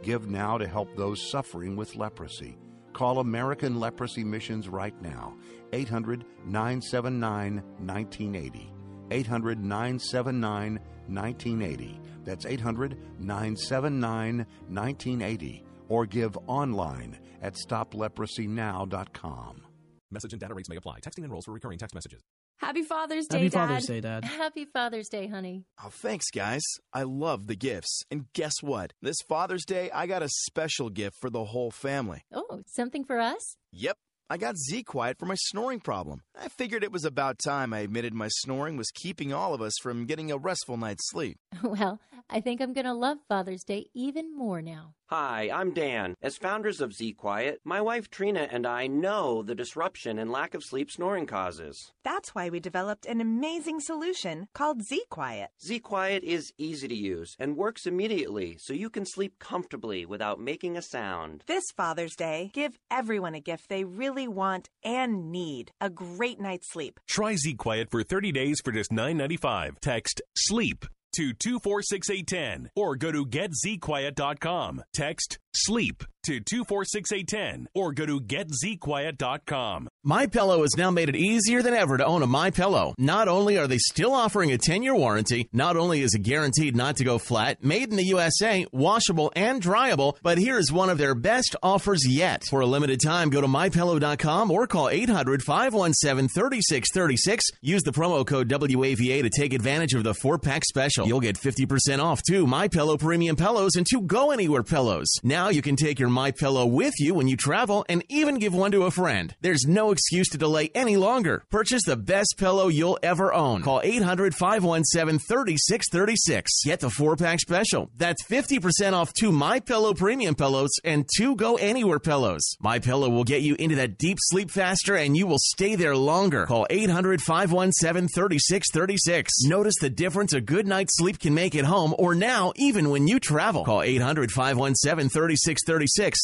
Give 0.02 0.28
now 0.28 0.58
to 0.58 0.66
help 0.66 0.94
those 0.96 1.30
suffering 1.30 1.76
with 1.76 1.94
leprosy. 1.94 2.58
Call 2.92 3.20
American 3.20 3.78
Leprosy 3.78 4.24
Missions 4.24 4.68
right 4.68 5.00
now, 5.00 5.36
800 5.72 6.24
979 6.44 7.62
1980. 7.78 8.72
800 9.10 9.58
979 9.64 10.80
1980. 11.06 12.00
That's 12.24 12.46
800 12.46 12.96
979 13.20 14.46
1980. 14.68 15.64
Or 15.88 16.06
give 16.06 16.36
online 16.46 17.18
at 17.42 17.54
stopleprosynow.com. 17.54 19.62
Message 20.10 20.32
and 20.32 20.40
data 20.40 20.54
rates 20.54 20.68
may 20.68 20.76
apply. 20.76 21.00
Texting 21.00 21.24
enrolls 21.24 21.44
for 21.44 21.52
recurring 21.52 21.78
text 21.78 21.94
messages. 21.94 22.22
Happy 22.58 22.82
Father's 22.82 23.26
Day, 23.26 23.38
Happy 23.38 23.48
Dad. 23.50 23.68
Father's 23.68 23.86
Day, 23.86 24.00
Dad. 24.00 24.24
Happy 24.24 24.64
Father's 24.64 25.08
Day, 25.08 25.26
honey. 25.26 25.64
Oh, 25.84 25.88
thanks, 25.90 26.30
guys. 26.30 26.62
I 26.92 27.02
love 27.02 27.48
the 27.48 27.56
gifts. 27.56 28.02
And 28.10 28.26
guess 28.32 28.54
what? 28.62 28.92
This 29.02 29.16
Father's 29.28 29.64
Day, 29.64 29.90
I 29.92 30.06
got 30.06 30.22
a 30.22 30.28
special 30.28 30.88
gift 30.88 31.16
for 31.20 31.30
the 31.30 31.44
whole 31.44 31.72
family. 31.72 32.22
Oh, 32.32 32.62
something 32.66 33.04
for 33.04 33.18
us? 33.18 33.56
Yep. 33.72 33.96
I 34.30 34.38
got 34.38 34.56
Z 34.56 34.84
Quiet 34.84 35.18
for 35.18 35.26
my 35.26 35.34
snoring 35.34 35.80
problem. 35.80 36.22
I 36.34 36.48
figured 36.48 36.82
it 36.82 36.92
was 36.92 37.04
about 37.04 37.38
time 37.44 37.74
I 37.74 37.80
admitted 37.80 38.14
my 38.14 38.28
snoring 38.28 38.76
was 38.78 38.90
keeping 38.90 39.34
all 39.34 39.52
of 39.52 39.60
us 39.60 39.74
from 39.82 40.06
getting 40.06 40.30
a 40.32 40.38
restful 40.38 40.76
night's 40.76 41.10
sleep. 41.10 41.38
Well, 41.62 42.00
I 42.30 42.40
think 42.40 42.60
I'm 42.60 42.72
going 42.72 42.86
to 42.86 42.94
love 42.94 43.18
Father's 43.28 43.64
Day 43.64 43.86
even 43.94 44.36
more 44.36 44.62
now. 44.62 44.94
Hi, 45.16 45.48
I'm 45.54 45.70
Dan. 45.70 46.16
As 46.22 46.36
founders 46.36 46.80
of 46.80 46.92
Z 46.92 47.12
Quiet, 47.12 47.60
my 47.62 47.80
wife 47.80 48.10
Trina 48.10 48.48
and 48.50 48.66
I 48.66 48.88
know 48.88 49.44
the 49.44 49.54
disruption 49.54 50.18
and 50.18 50.28
lack 50.28 50.54
of 50.54 50.64
sleep 50.64 50.90
snoring 50.90 51.24
causes. 51.24 51.92
That's 52.02 52.34
why 52.34 52.50
we 52.50 52.58
developed 52.58 53.06
an 53.06 53.20
amazing 53.20 53.78
solution 53.78 54.48
called 54.54 54.82
Z 54.82 55.04
Quiet. 55.10 55.50
Z 55.64 55.78
Quiet 55.78 56.24
is 56.24 56.52
easy 56.58 56.88
to 56.88 56.96
use 56.96 57.36
and 57.38 57.56
works 57.56 57.86
immediately 57.86 58.56
so 58.58 58.72
you 58.72 58.90
can 58.90 59.06
sleep 59.06 59.38
comfortably 59.38 60.04
without 60.04 60.40
making 60.40 60.76
a 60.76 60.82
sound. 60.82 61.44
This 61.46 61.70
Father's 61.76 62.16
Day, 62.16 62.50
give 62.52 62.76
everyone 62.90 63.36
a 63.36 63.40
gift 63.40 63.68
they 63.68 63.84
really 63.84 64.26
want 64.26 64.68
and 64.82 65.30
need 65.30 65.70
a 65.80 65.90
great 65.90 66.40
night's 66.40 66.72
sleep. 66.72 66.98
Try 67.08 67.36
Z 67.36 67.54
Quiet 67.54 67.88
for 67.88 68.02
30 68.02 68.32
days 68.32 68.60
for 68.64 68.72
just 68.72 68.90
$9.95. 68.90 69.78
Text 69.78 70.22
SLEEP 70.34 70.86
to 71.14 71.32
246810 71.32 72.70
or 72.76 72.96
go 72.96 73.10
to 73.10 73.26
getzquiet.com. 73.26 74.82
Text 74.92 75.38
SLEEP 75.54 76.04
to 76.24 76.40
246810 76.40 77.68
or 77.74 77.92
go 77.92 78.06
to 78.06 78.20
getzquiet.com. 78.20 79.88
My 80.02 80.26
Pillow 80.26 80.62
has 80.62 80.76
now 80.76 80.90
made 80.90 81.08
it 81.08 81.16
easier 81.16 81.62
than 81.62 81.74
ever 81.74 81.98
to 81.98 82.04
own 82.04 82.22
a 82.22 82.26
My 82.26 82.50
Pillow. 82.50 82.94
Not 82.98 83.28
only 83.28 83.58
are 83.58 83.66
they 83.66 83.78
still 83.78 84.12
offering 84.12 84.52
a 84.52 84.58
10-year 84.58 84.94
warranty, 84.94 85.48
not 85.52 85.76
only 85.76 86.02
is 86.02 86.14
it 86.14 86.22
guaranteed 86.22 86.76
not 86.76 86.96
to 86.96 87.04
go 87.04 87.18
flat, 87.18 87.62
made 87.62 87.90
in 87.90 87.96
the 87.96 88.04
USA, 88.04 88.66
washable 88.72 89.32
and 89.36 89.62
dryable, 89.62 90.16
but 90.22 90.38
here's 90.38 90.72
one 90.72 90.90
of 90.90 90.98
their 90.98 91.14
best 91.14 91.56
offers 91.62 92.06
yet. 92.08 92.44
For 92.48 92.60
a 92.60 92.66
limited 92.66 93.00
time, 93.00 93.30
go 93.30 93.40
to 93.40 93.46
mypillow.com 93.46 94.50
or 94.50 94.66
call 94.66 94.86
800-517-3636. 94.86 97.40
Use 97.62 97.82
the 97.82 97.92
promo 97.92 98.26
code 98.26 98.48
WAVA 98.48 99.22
to 99.22 99.30
take 99.30 99.52
advantage 99.52 99.94
of 99.94 100.04
the 100.04 100.12
4-pack 100.12 100.64
special. 100.64 101.06
You'll 101.06 101.20
get 101.20 101.38
50% 101.38 102.02
off 102.02 102.22
two 102.22 102.46
My 102.46 102.68
Pillow 102.68 102.96
premium 102.96 103.36
pillows 103.36 103.76
and 103.76 103.86
two 103.88 104.02
Go 104.02 104.30
Anywhere 104.30 104.62
pillows. 104.62 105.08
Now 105.22 105.43
you 105.48 105.62
can 105.62 105.76
take 105.76 105.98
your 105.98 106.08
My 106.08 106.30
Pillow 106.30 106.64
with 106.66 106.94
you 106.98 107.14
when 107.14 107.28
you 107.28 107.36
travel 107.36 107.84
and 107.88 108.04
even 108.08 108.38
give 108.38 108.54
one 108.54 108.70
to 108.70 108.84
a 108.84 108.90
friend. 108.90 109.34
There's 109.40 109.66
no 109.66 109.90
excuse 109.90 110.28
to 110.30 110.38
delay 110.38 110.70
any 110.74 110.96
longer. 110.96 111.44
Purchase 111.50 111.82
the 111.84 111.96
best 111.96 112.36
pillow 112.38 112.68
you'll 112.68 112.98
ever 113.02 113.32
own. 113.32 113.62
Call 113.62 113.80
800 113.82 114.34
517 114.34 115.18
3636. 115.18 116.64
Get 116.64 116.80
the 116.80 116.88
four 116.88 117.16
pack 117.16 117.40
special. 117.40 117.90
That's 117.96 118.24
50% 118.24 118.92
off 118.92 119.12
two 119.12 119.32
My 119.32 119.60
Pillow 119.60 119.92
premium 119.92 120.34
pillows 120.34 120.72
and 120.84 121.06
two 121.16 121.36
Go 121.36 121.56
Anywhere 121.56 121.98
pillows. 121.98 122.56
My 122.60 122.78
Pillow 122.78 123.08
will 123.10 123.24
get 123.24 123.42
you 123.42 123.56
into 123.58 123.76
that 123.76 123.98
deep 123.98 124.18
sleep 124.20 124.50
faster 124.50 124.96
and 124.96 125.16
you 125.16 125.26
will 125.26 125.38
stay 125.38 125.74
there 125.74 125.96
longer. 125.96 126.46
Call 126.46 126.66
800 126.70 127.20
517 127.20 128.08
3636. 128.08 129.32
Notice 129.44 129.74
the 129.80 129.90
difference 129.90 130.32
a 130.32 130.40
good 130.40 130.66
night's 130.66 130.96
sleep 130.96 131.18
can 131.18 131.34
make 131.34 131.54
at 131.54 131.64
home 131.64 131.94
or 131.98 132.14
now 132.14 132.52
even 132.56 132.90
when 132.90 133.06
you 133.06 133.20
travel. 133.20 133.64
Call 133.64 133.82
800 133.82 134.30
517 134.30 135.08
3636 135.08 135.33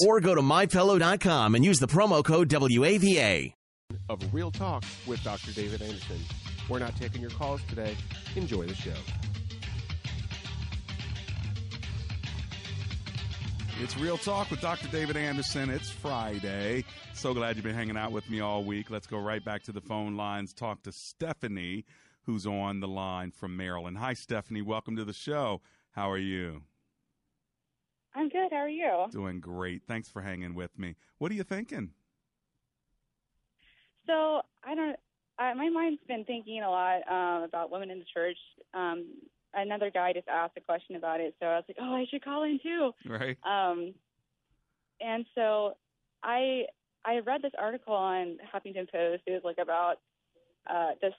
or 0.07 0.21
go 0.21 0.35
to 0.35 0.43
mypillow.com 0.43 1.55
and 1.55 1.65
use 1.65 1.79
the 1.79 1.89
promo 1.89 2.25
code 2.25 2.49
WAVA 2.49 3.55
of 4.09 4.35
Real 4.35 4.51
Talk 4.51 4.85
with 5.07 5.23
Dr. 5.23 5.53
David 5.53 5.83
Anderson. 5.83 6.19
We're 6.69 6.79
not 6.79 6.97
taking 6.97 7.21
your 7.21 7.31
calls 7.31 7.61
today. 7.69 7.97
Enjoy 8.37 8.67
the 8.67 8.75
show. 8.75 8.95
It's 13.83 13.97
Real 13.97 14.19
Talk 14.19 14.51
with 14.51 14.61
Dr. 14.61 14.89
David 14.89 15.17
Anderson. 15.17 15.71
It's 15.71 15.91
Friday. 15.91 16.85
So 17.15 17.33
glad 17.33 17.57
you've 17.57 17.65
been 17.65 17.75
hanging 17.75 17.97
out 17.97 18.13
with 18.13 18.29
me 18.29 18.41
all 18.41 18.63
week. 18.63 18.91
Let's 18.91 19.07
go 19.07 19.19
right 19.19 19.43
back 19.45 19.63
to 19.65 19.73
the 19.73 19.81
phone 19.81 20.17
lines, 20.17 20.53
talk 20.53 20.83
to 20.83 20.93
Stephanie, 20.93 21.87
who's 22.25 22.47
on 22.47 22.81
the 22.81 22.89
line 22.89 23.31
from 23.31 23.57
Maryland. 23.57 23.97
Hi, 23.99 24.13
Stephanie. 24.15 24.63
Welcome 24.63 24.97
to 24.97 25.05
the 25.05 25.15
show. 25.15 25.63
How 25.93 26.11
are 26.11 26.19
you? 26.19 26.63
I'm 28.15 28.29
good. 28.29 28.49
How 28.51 28.59
are 28.59 28.69
you? 28.69 29.07
Doing 29.11 29.41
great. 29.41 29.83
Thanks 29.87 30.09
for 30.09 30.23
hanging 30.23 30.55
with 30.55 30.79
me. 30.79 30.97
What 31.19 31.31
are 31.31 31.35
you 31.35 31.45
thinking? 31.45 31.91
So 34.07 34.43
I 34.65 34.75
don't. 34.75 34.97
I, 35.39 35.55
my 35.55 35.69
mind's 35.71 36.03
been 36.07 36.25
thinking 36.25 36.63
a 36.63 36.71
lot 36.71 37.01
um, 37.11 37.45
about 37.45 37.71
women 37.71 37.91
in 37.91 37.99
the 37.99 38.05
church. 38.13 38.37
Um, 38.75 39.07
another 39.55 39.91
guy 39.91 40.13
just 40.13 40.29
asked 40.29 40.57
a 40.57 40.61
question 40.61 40.97
about 40.97 41.21
it, 41.21 41.35
so 41.41 41.47
I 41.47 41.57
was 41.57 41.65
like, 41.69 41.79
"Oh, 41.81 41.95
I 41.95 42.05
should 42.11 42.25
call 42.25 42.43
in 42.43 42.59
too." 42.63 42.91
Right. 43.07 43.39
Um, 43.45 43.95
and 45.01 45.25
so 45.35 45.77
I 46.23 46.65
I 47.05 47.21
read 47.21 47.43
this 47.43 47.53
article 47.59 47.95
on 47.95 48.39
Huffington 48.53 48.91
Post. 48.91 49.23
It 49.27 49.33
was 49.33 49.43
like 49.45 49.59
about 49.59 49.97
uh, 50.69 50.91
this 51.01 51.15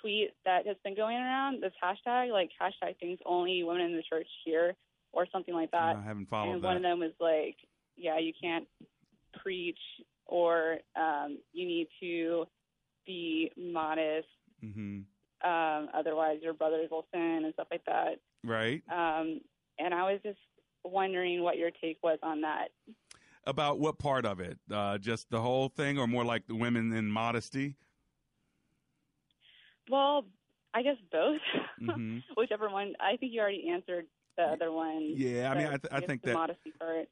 tweet 0.00 0.30
that 0.44 0.66
has 0.66 0.76
been 0.84 0.96
going 0.96 1.16
around. 1.16 1.62
This 1.62 1.72
hashtag, 1.82 2.30
like 2.30 2.50
hashtag 2.60 2.98
things 2.98 3.18
only 3.24 3.62
women 3.62 3.82
in 3.82 3.96
the 3.96 4.02
church 4.02 4.28
here, 4.44 4.74
or 5.12 5.26
something 5.32 5.54
like 5.54 5.70
that. 5.70 5.96
I 5.96 6.02
haven't 6.02 6.28
followed 6.28 6.54
and 6.54 6.62
that. 6.62 6.66
one 6.66 6.76
of 6.76 6.82
them 6.82 6.98
was 7.00 7.12
like, 7.20 7.56
"Yeah, 7.96 8.18
you 8.18 8.32
can't 8.40 8.66
preach, 9.42 9.78
or 10.26 10.78
um, 10.96 11.38
you 11.52 11.66
need 11.66 11.88
to 12.00 12.46
be 13.06 13.50
modest." 13.56 14.28
hmm 14.60 15.00
um, 15.44 15.88
otherwise 15.94 16.38
your 16.42 16.54
brothers 16.54 16.88
will 16.90 17.06
sin 17.12 17.42
and 17.44 17.52
stuff 17.54 17.66
like 17.70 17.84
that. 17.86 18.20
Right. 18.44 18.82
Um, 18.90 19.40
and 19.78 19.92
I 19.92 20.10
was 20.12 20.20
just 20.22 20.38
wondering 20.84 21.42
what 21.42 21.56
your 21.56 21.70
take 21.80 21.98
was 22.02 22.18
on 22.22 22.42
that. 22.42 22.68
About 23.44 23.80
what 23.80 23.98
part 23.98 24.24
of 24.24 24.38
it? 24.40 24.58
Uh, 24.70 24.98
just 24.98 25.30
the 25.30 25.40
whole 25.40 25.68
thing, 25.68 25.98
or 25.98 26.06
more 26.06 26.24
like 26.24 26.46
the 26.46 26.54
women 26.54 26.92
in 26.92 27.10
modesty? 27.10 27.74
Well, 29.90 30.26
I 30.74 30.82
guess 30.82 30.96
both, 31.10 31.40
hmm 31.80 32.18
whichever 32.36 32.70
one. 32.70 32.94
I 33.00 33.16
think 33.16 33.32
you 33.32 33.40
already 33.40 33.68
answered 33.68 34.06
the 34.36 34.44
other 34.44 34.72
one. 34.72 35.12
Yeah, 35.14 35.50
I 35.50 35.54
mean, 35.56 35.66
I, 35.66 35.76
th- 35.76 35.92
I 35.92 36.00
think 36.00 36.22
that. 36.22 36.56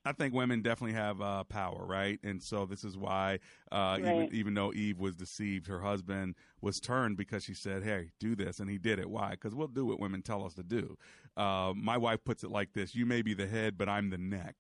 I 0.05 0.13
think 0.13 0.35
women 0.35 0.63
definitely 0.63 0.95
have 0.95 1.21
uh, 1.21 1.45
power, 1.45 1.85
right? 1.87 2.19
And 2.23 2.43
so 2.43 2.67
this 2.67 2.85
is 2.85 2.97
why, 2.97 3.39
uh, 3.71 3.99
even 3.99 4.29
even 4.33 4.55
though 4.55 4.73
Eve 4.73 4.99
was 4.99 5.17
deceived, 5.17 5.67
her 5.67 5.81
husband 5.81 6.35
was 6.61 6.81
turned 6.81 7.17
because 7.17 7.45
she 7.45 7.55
said, 7.55 7.83
"Hey, 7.83 8.11
do 8.19 8.35
this," 8.35 8.61
and 8.61 8.71
he 8.71 8.79
did 8.79 8.99
it. 8.99 9.11
Why? 9.11 9.31
Because 9.31 9.55
we'll 9.55 9.69
do 9.69 9.87
what 9.87 10.01
women 10.01 10.23
tell 10.23 10.45
us 10.45 10.55
to 10.55 10.63
do. 10.63 10.97
Uh, 11.37 11.73
my 11.77 11.97
wife 11.97 12.25
puts 12.25 12.45
it 12.45 12.51
like 12.51 12.73
this: 12.73 12.95
"You 12.95 13.07
may 13.07 13.23
be 13.23 13.35
the 13.35 13.47
head, 13.47 13.77
but 13.79 13.89
I'm 13.89 14.11
the 14.11 14.19
neck 14.19 14.57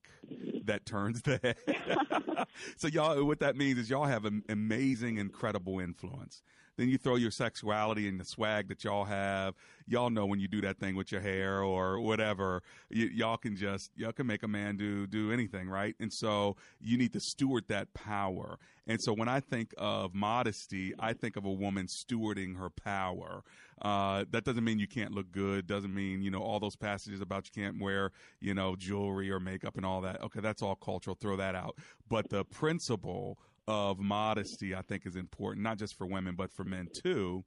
that 0.64 0.86
turns 0.86 1.22
the 1.22 1.40
head." 1.42 1.56
so 2.76 2.88
y'all, 2.88 3.24
what 3.24 3.40
that 3.40 3.56
means 3.56 3.78
is 3.78 3.90
y'all 3.90 4.04
have 4.04 4.24
an 4.24 4.42
amazing, 4.48 5.18
incredible 5.18 5.80
influence. 5.80 6.42
Then 6.80 6.88
you 6.88 6.96
throw 6.96 7.16
your 7.16 7.30
sexuality 7.30 8.08
and 8.08 8.18
the 8.18 8.24
swag 8.24 8.68
that 8.68 8.84
y'all 8.84 9.04
have. 9.04 9.54
Y'all 9.86 10.08
know 10.08 10.24
when 10.24 10.40
you 10.40 10.48
do 10.48 10.62
that 10.62 10.78
thing 10.78 10.96
with 10.96 11.12
your 11.12 11.20
hair 11.20 11.62
or 11.62 12.00
whatever, 12.00 12.62
y- 12.90 13.10
y'all 13.12 13.36
can 13.36 13.54
just 13.54 13.90
y'all 13.96 14.12
can 14.12 14.26
make 14.26 14.42
a 14.42 14.48
man 14.48 14.78
do 14.78 15.06
do 15.06 15.30
anything, 15.30 15.68
right? 15.68 15.94
And 16.00 16.10
so 16.10 16.56
you 16.80 16.96
need 16.96 17.12
to 17.12 17.20
steward 17.20 17.64
that 17.68 17.92
power. 17.92 18.58
And 18.86 18.98
so 18.98 19.12
when 19.12 19.28
I 19.28 19.40
think 19.40 19.74
of 19.76 20.14
modesty, 20.14 20.94
I 20.98 21.12
think 21.12 21.36
of 21.36 21.44
a 21.44 21.52
woman 21.52 21.86
stewarding 21.86 22.56
her 22.56 22.70
power. 22.70 23.44
Uh, 23.82 24.24
that 24.30 24.44
doesn't 24.44 24.64
mean 24.64 24.78
you 24.78 24.88
can't 24.88 25.12
look 25.12 25.30
good. 25.32 25.66
Doesn't 25.66 25.94
mean 25.94 26.22
you 26.22 26.30
know 26.30 26.40
all 26.40 26.60
those 26.60 26.76
passages 26.76 27.20
about 27.20 27.44
you 27.44 27.62
can't 27.62 27.78
wear 27.78 28.10
you 28.40 28.54
know 28.54 28.74
jewelry 28.74 29.30
or 29.30 29.38
makeup 29.38 29.76
and 29.76 29.84
all 29.84 30.00
that. 30.00 30.22
Okay, 30.22 30.40
that's 30.40 30.62
all 30.62 30.76
cultural. 30.76 31.14
Throw 31.20 31.36
that 31.36 31.54
out. 31.54 31.76
But 32.08 32.30
the 32.30 32.42
principle 32.46 33.38
of 33.68 33.98
modesty, 33.98 34.74
I 34.74 34.82
think, 34.82 35.06
is 35.06 35.16
important, 35.16 35.62
not 35.62 35.78
just 35.78 35.96
for 35.96 36.06
women, 36.06 36.34
but 36.34 36.52
for 36.52 36.64
men 36.64 36.88
too, 36.92 37.44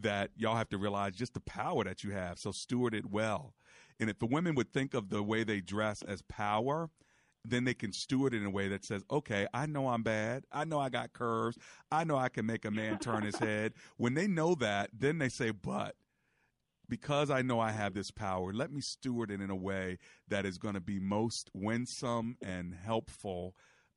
that 0.00 0.30
y'all 0.36 0.56
have 0.56 0.68
to 0.70 0.78
realize 0.78 1.14
just 1.14 1.34
the 1.34 1.40
power 1.40 1.84
that 1.84 2.04
you 2.04 2.10
have. 2.12 2.38
So 2.38 2.52
steward 2.52 2.94
it 2.94 3.06
well. 3.06 3.54
And 3.98 4.10
if 4.10 4.18
the 4.18 4.26
women 4.26 4.54
would 4.54 4.72
think 4.72 4.94
of 4.94 5.08
the 5.08 5.22
way 5.22 5.44
they 5.44 5.60
dress 5.60 6.02
as 6.02 6.22
power, 6.22 6.90
then 7.44 7.64
they 7.64 7.74
can 7.74 7.92
steward 7.92 8.34
it 8.34 8.38
in 8.38 8.46
a 8.46 8.50
way 8.50 8.68
that 8.68 8.84
says, 8.84 9.02
okay, 9.10 9.46
I 9.52 9.66
know 9.66 9.88
I'm 9.88 10.02
bad. 10.02 10.44
I 10.50 10.64
know 10.64 10.80
I 10.80 10.88
got 10.88 11.12
curves. 11.12 11.58
I 11.92 12.04
know 12.04 12.16
I 12.16 12.28
can 12.28 12.46
make 12.46 12.64
a 12.64 12.70
man 12.70 12.98
turn 12.98 13.22
his 13.22 13.36
head. 13.36 13.74
When 13.96 14.14
they 14.14 14.26
know 14.26 14.54
that, 14.56 14.90
then 14.92 15.18
they 15.18 15.28
say, 15.28 15.50
but 15.50 15.94
because 16.88 17.30
I 17.30 17.42
know 17.42 17.60
I 17.60 17.70
have 17.70 17.94
this 17.94 18.10
power, 18.10 18.52
let 18.52 18.72
me 18.72 18.80
steward 18.80 19.30
it 19.30 19.40
in 19.40 19.50
a 19.50 19.56
way 19.56 19.98
that 20.28 20.46
is 20.46 20.58
going 20.58 20.74
to 20.74 20.80
be 20.80 20.98
most 20.98 21.50
winsome 21.54 22.36
and 22.42 22.74
helpful, 22.74 23.54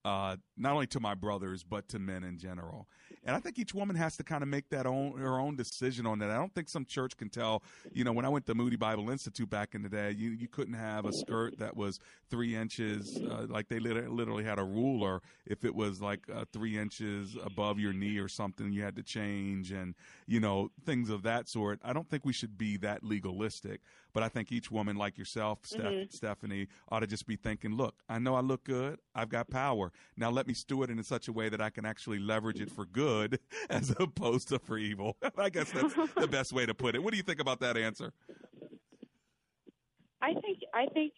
uh, 0.07 0.37
not 0.55 0.71
only 0.71 0.87
to 0.87 1.01
my 1.01 1.13
brothers 1.13 1.63
but 1.63 1.89
to 1.89 1.99
men 1.99 2.23
in 2.23 2.37
general. 2.37 2.87
And 3.25 3.35
I 3.35 3.39
think 3.39 3.59
each 3.59 3.73
woman 3.73 3.97
has 3.97 4.15
to 4.17 4.23
kind 4.23 4.41
of 4.41 4.47
make 4.47 4.69
that 4.69 4.85
own 4.85 5.17
her 5.17 5.37
own 5.37 5.57
decision 5.57 6.05
on 6.05 6.19
that. 6.19 6.29
I 6.29 6.35
don't 6.35 6.53
think 6.55 6.69
some 6.69 6.85
church 6.85 7.17
can 7.17 7.29
tell. 7.29 7.61
You 7.91 8.05
know, 8.05 8.13
when 8.13 8.23
I 8.23 8.29
went 8.29 8.45
to 8.45 8.55
Moody 8.55 8.77
Bible 8.77 9.09
Institute 9.09 9.49
back 9.49 9.75
in 9.75 9.81
the 9.81 9.89
day, 9.89 10.11
you 10.11 10.29
you 10.29 10.47
couldn't 10.47 10.75
have 10.75 11.05
a 11.05 11.11
skirt 11.11 11.59
that 11.59 11.75
was 11.75 11.99
three 12.29 12.55
inches, 12.55 13.17
uh, 13.17 13.47
like 13.49 13.67
they 13.67 13.79
lit- 13.79 14.09
literally 14.09 14.45
had 14.45 14.59
a 14.59 14.63
ruler. 14.63 15.21
If 15.45 15.65
it 15.65 15.75
was 15.75 16.01
like 16.01 16.21
uh, 16.33 16.45
three 16.53 16.77
inches 16.77 17.35
above 17.43 17.77
your 17.77 17.91
knee 17.91 18.17
or 18.17 18.29
something, 18.29 18.71
you 18.71 18.83
had 18.83 18.95
to 18.95 19.03
change, 19.03 19.71
and 19.71 19.93
you 20.25 20.39
know 20.39 20.71
things 20.85 21.09
of 21.09 21.23
that 21.23 21.49
sort. 21.49 21.79
I 21.83 21.91
don't 21.91 22.09
think 22.09 22.23
we 22.23 22.33
should 22.33 22.57
be 22.57 22.77
that 22.77 23.03
legalistic. 23.03 23.81
But 24.17 24.23
I 24.23 24.29
think 24.29 24.51
each 24.51 24.71
woman, 24.71 24.95
like 24.95 25.15
yourself, 25.15 25.59
Steph, 25.63 25.93
Mhm. 25.93 26.11
Stephanie, 26.11 26.69
ought 26.89 27.01
to 27.01 27.05
just 27.05 27.27
be 27.27 27.35
thinking, 27.35 27.75
look, 27.75 28.01
I 28.09 28.17
know 28.17 28.33
I 28.33 28.39
look 28.39 28.63
good. 28.63 28.99
I've 29.13 29.29
got 29.29 29.47
power. 29.47 29.91
Now 30.15 30.31
let 30.31 30.47
me 30.47 30.55
steward 30.55 30.89
it 30.89 30.97
in 30.97 31.03
such 31.03 31.27
a 31.27 31.31
way 31.31 31.49
that 31.49 31.61
I 31.61 31.69
can 31.69 31.85
actually 31.85 32.17
leverage 32.17 32.59
it 32.59 32.71
for 32.71 32.83
good 32.87 33.39
as 33.69 33.91
opposed 33.99 34.47
to 34.47 34.57
for 34.57 34.79
evil. 34.79 35.17
I 35.37 35.49
guess 35.51 35.71
that's 35.71 35.93
the 36.15 36.27
best 36.31 36.51
way 36.51 36.65
to 36.65 36.73
put 36.73 36.95
it. 36.95 37.03
What 37.03 37.11
do 37.11 37.17
you 37.17 37.21
think 37.21 37.39
about 37.39 37.59
that 37.59 37.77
answer? 37.77 38.11
I 40.19 40.29
I 40.29 40.33
think 40.33 40.57
I 40.73 40.87
think 40.95 41.13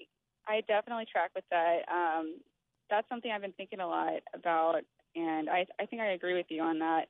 I 0.45 0.59
definitely 0.67 1.05
track 1.09 1.31
with 1.33 1.45
that. 1.51 1.83
Um, 1.89 2.35
that's 2.89 3.07
something 3.07 3.31
I've 3.31 3.39
been 3.39 3.53
thinking 3.53 3.79
a 3.79 3.87
lot 3.87 4.19
about, 4.33 4.81
and 5.15 5.49
I 5.49 5.65
I 5.79 5.85
think 5.85 6.01
I 6.01 6.07
agree 6.07 6.33
with 6.33 6.47
you 6.49 6.61
on 6.63 6.79
that. 6.79 7.07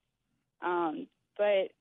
Um, 0.61 1.07
but 1.35 1.71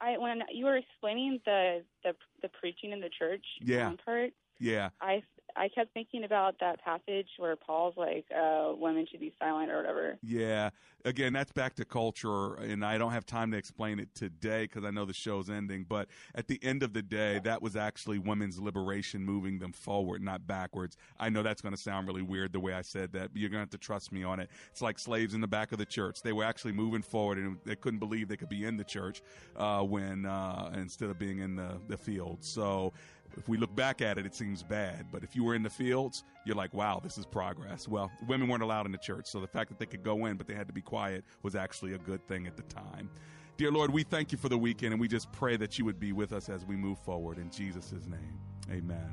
I 0.00 0.18
when 0.18 0.42
you 0.52 0.64
were 0.66 0.76
explaining 0.76 1.40
the 1.44 1.84
the 2.02 2.14
the 2.42 2.48
preaching 2.60 2.92
in 2.92 3.00
the 3.00 3.10
church 3.18 3.44
Yeah. 3.60 3.92
part, 4.04 4.32
Yeah. 4.58 4.90
I 5.00 5.22
I 5.56 5.68
kept 5.68 5.94
thinking 5.94 6.24
about 6.24 6.56
that 6.60 6.82
passage 6.82 7.28
where 7.38 7.54
Paul's 7.56 7.94
like, 7.96 8.24
uh, 8.34 8.72
women 8.76 9.06
should 9.10 9.20
be 9.20 9.32
silent 9.38 9.70
or 9.70 9.76
whatever. 9.76 10.18
Yeah. 10.22 10.70
Again, 11.04 11.32
that's 11.32 11.52
back 11.52 11.74
to 11.76 11.84
culture, 11.84 12.54
and 12.54 12.84
I 12.84 12.96
don't 12.96 13.12
have 13.12 13.26
time 13.26 13.50
to 13.52 13.58
explain 13.58 13.98
it 13.98 14.14
today 14.14 14.64
because 14.64 14.84
I 14.84 14.90
know 14.90 15.04
the 15.04 15.12
show's 15.12 15.50
ending. 15.50 15.84
But 15.86 16.08
at 16.34 16.48
the 16.48 16.58
end 16.62 16.82
of 16.82 16.94
the 16.94 17.02
day, 17.02 17.40
that 17.44 17.60
was 17.60 17.76
actually 17.76 18.18
women's 18.18 18.58
liberation 18.58 19.22
moving 19.22 19.58
them 19.58 19.72
forward, 19.72 20.22
not 20.22 20.46
backwards. 20.46 20.96
I 21.20 21.28
know 21.28 21.42
that's 21.42 21.60
going 21.60 21.74
to 21.74 21.80
sound 21.80 22.08
really 22.08 22.22
weird 22.22 22.52
the 22.52 22.60
way 22.60 22.72
I 22.72 22.80
said 22.82 23.12
that, 23.12 23.32
but 23.32 23.40
you're 23.40 23.50
going 23.50 23.58
to 23.58 23.64
have 23.64 23.70
to 23.70 23.78
trust 23.78 24.12
me 24.12 24.24
on 24.24 24.40
it. 24.40 24.48
It's 24.70 24.80
like 24.80 24.98
slaves 24.98 25.34
in 25.34 25.42
the 25.42 25.46
back 25.46 25.72
of 25.72 25.78
the 25.78 25.86
church. 25.86 26.22
They 26.22 26.32
were 26.32 26.44
actually 26.44 26.72
moving 26.72 27.02
forward, 27.02 27.36
and 27.36 27.58
they 27.66 27.76
couldn't 27.76 28.00
believe 28.00 28.28
they 28.28 28.38
could 28.38 28.48
be 28.48 28.64
in 28.64 28.78
the 28.78 28.84
church 28.84 29.22
uh, 29.56 29.82
when 29.82 30.24
uh, 30.24 30.72
instead 30.74 31.10
of 31.10 31.18
being 31.18 31.40
in 31.40 31.54
the, 31.54 31.78
the 31.86 31.98
field. 31.98 32.38
So 32.40 32.94
if 33.36 33.48
we 33.48 33.56
look 33.56 33.74
back 33.74 34.00
at 34.02 34.18
it, 34.18 34.26
it 34.26 34.34
seems 34.34 34.62
bad. 34.62 35.06
But 35.12 35.22
if 35.22 35.34
you 35.34 35.44
were 35.44 35.54
in 35.54 35.62
the 35.62 35.70
fields, 35.70 36.24
you're 36.44 36.56
like, 36.56 36.74
wow, 36.74 37.00
this 37.02 37.18
is 37.18 37.26
progress. 37.26 37.88
Well, 37.88 38.10
women 38.26 38.48
weren't 38.48 38.62
allowed 38.62 38.86
in 38.86 38.92
the 38.92 38.98
church. 38.98 39.26
So 39.26 39.40
the 39.40 39.46
fact 39.46 39.68
that 39.70 39.78
they 39.78 39.86
could 39.86 40.02
go 40.02 40.26
in, 40.26 40.36
but 40.36 40.46
they 40.46 40.54
had 40.54 40.66
to 40.68 40.72
be 40.72 40.82
quiet, 40.82 41.24
was 41.42 41.54
actually 41.54 41.94
a 41.94 41.98
good 41.98 42.26
thing 42.26 42.46
at 42.46 42.56
the 42.56 42.62
time. 42.64 43.10
Dear 43.56 43.70
Lord, 43.70 43.92
we 43.92 44.02
thank 44.02 44.32
you 44.32 44.38
for 44.38 44.48
the 44.48 44.58
weekend, 44.58 44.92
and 44.92 45.00
we 45.00 45.06
just 45.06 45.30
pray 45.30 45.56
that 45.56 45.78
you 45.78 45.84
would 45.84 46.00
be 46.00 46.12
with 46.12 46.32
us 46.32 46.48
as 46.48 46.64
we 46.64 46.76
move 46.76 46.98
forward. 46.98 47.38
In 47.38 47.50
Jesus' 47.50 47.92
name, 48.08 48.40
amen. 48.70 49.12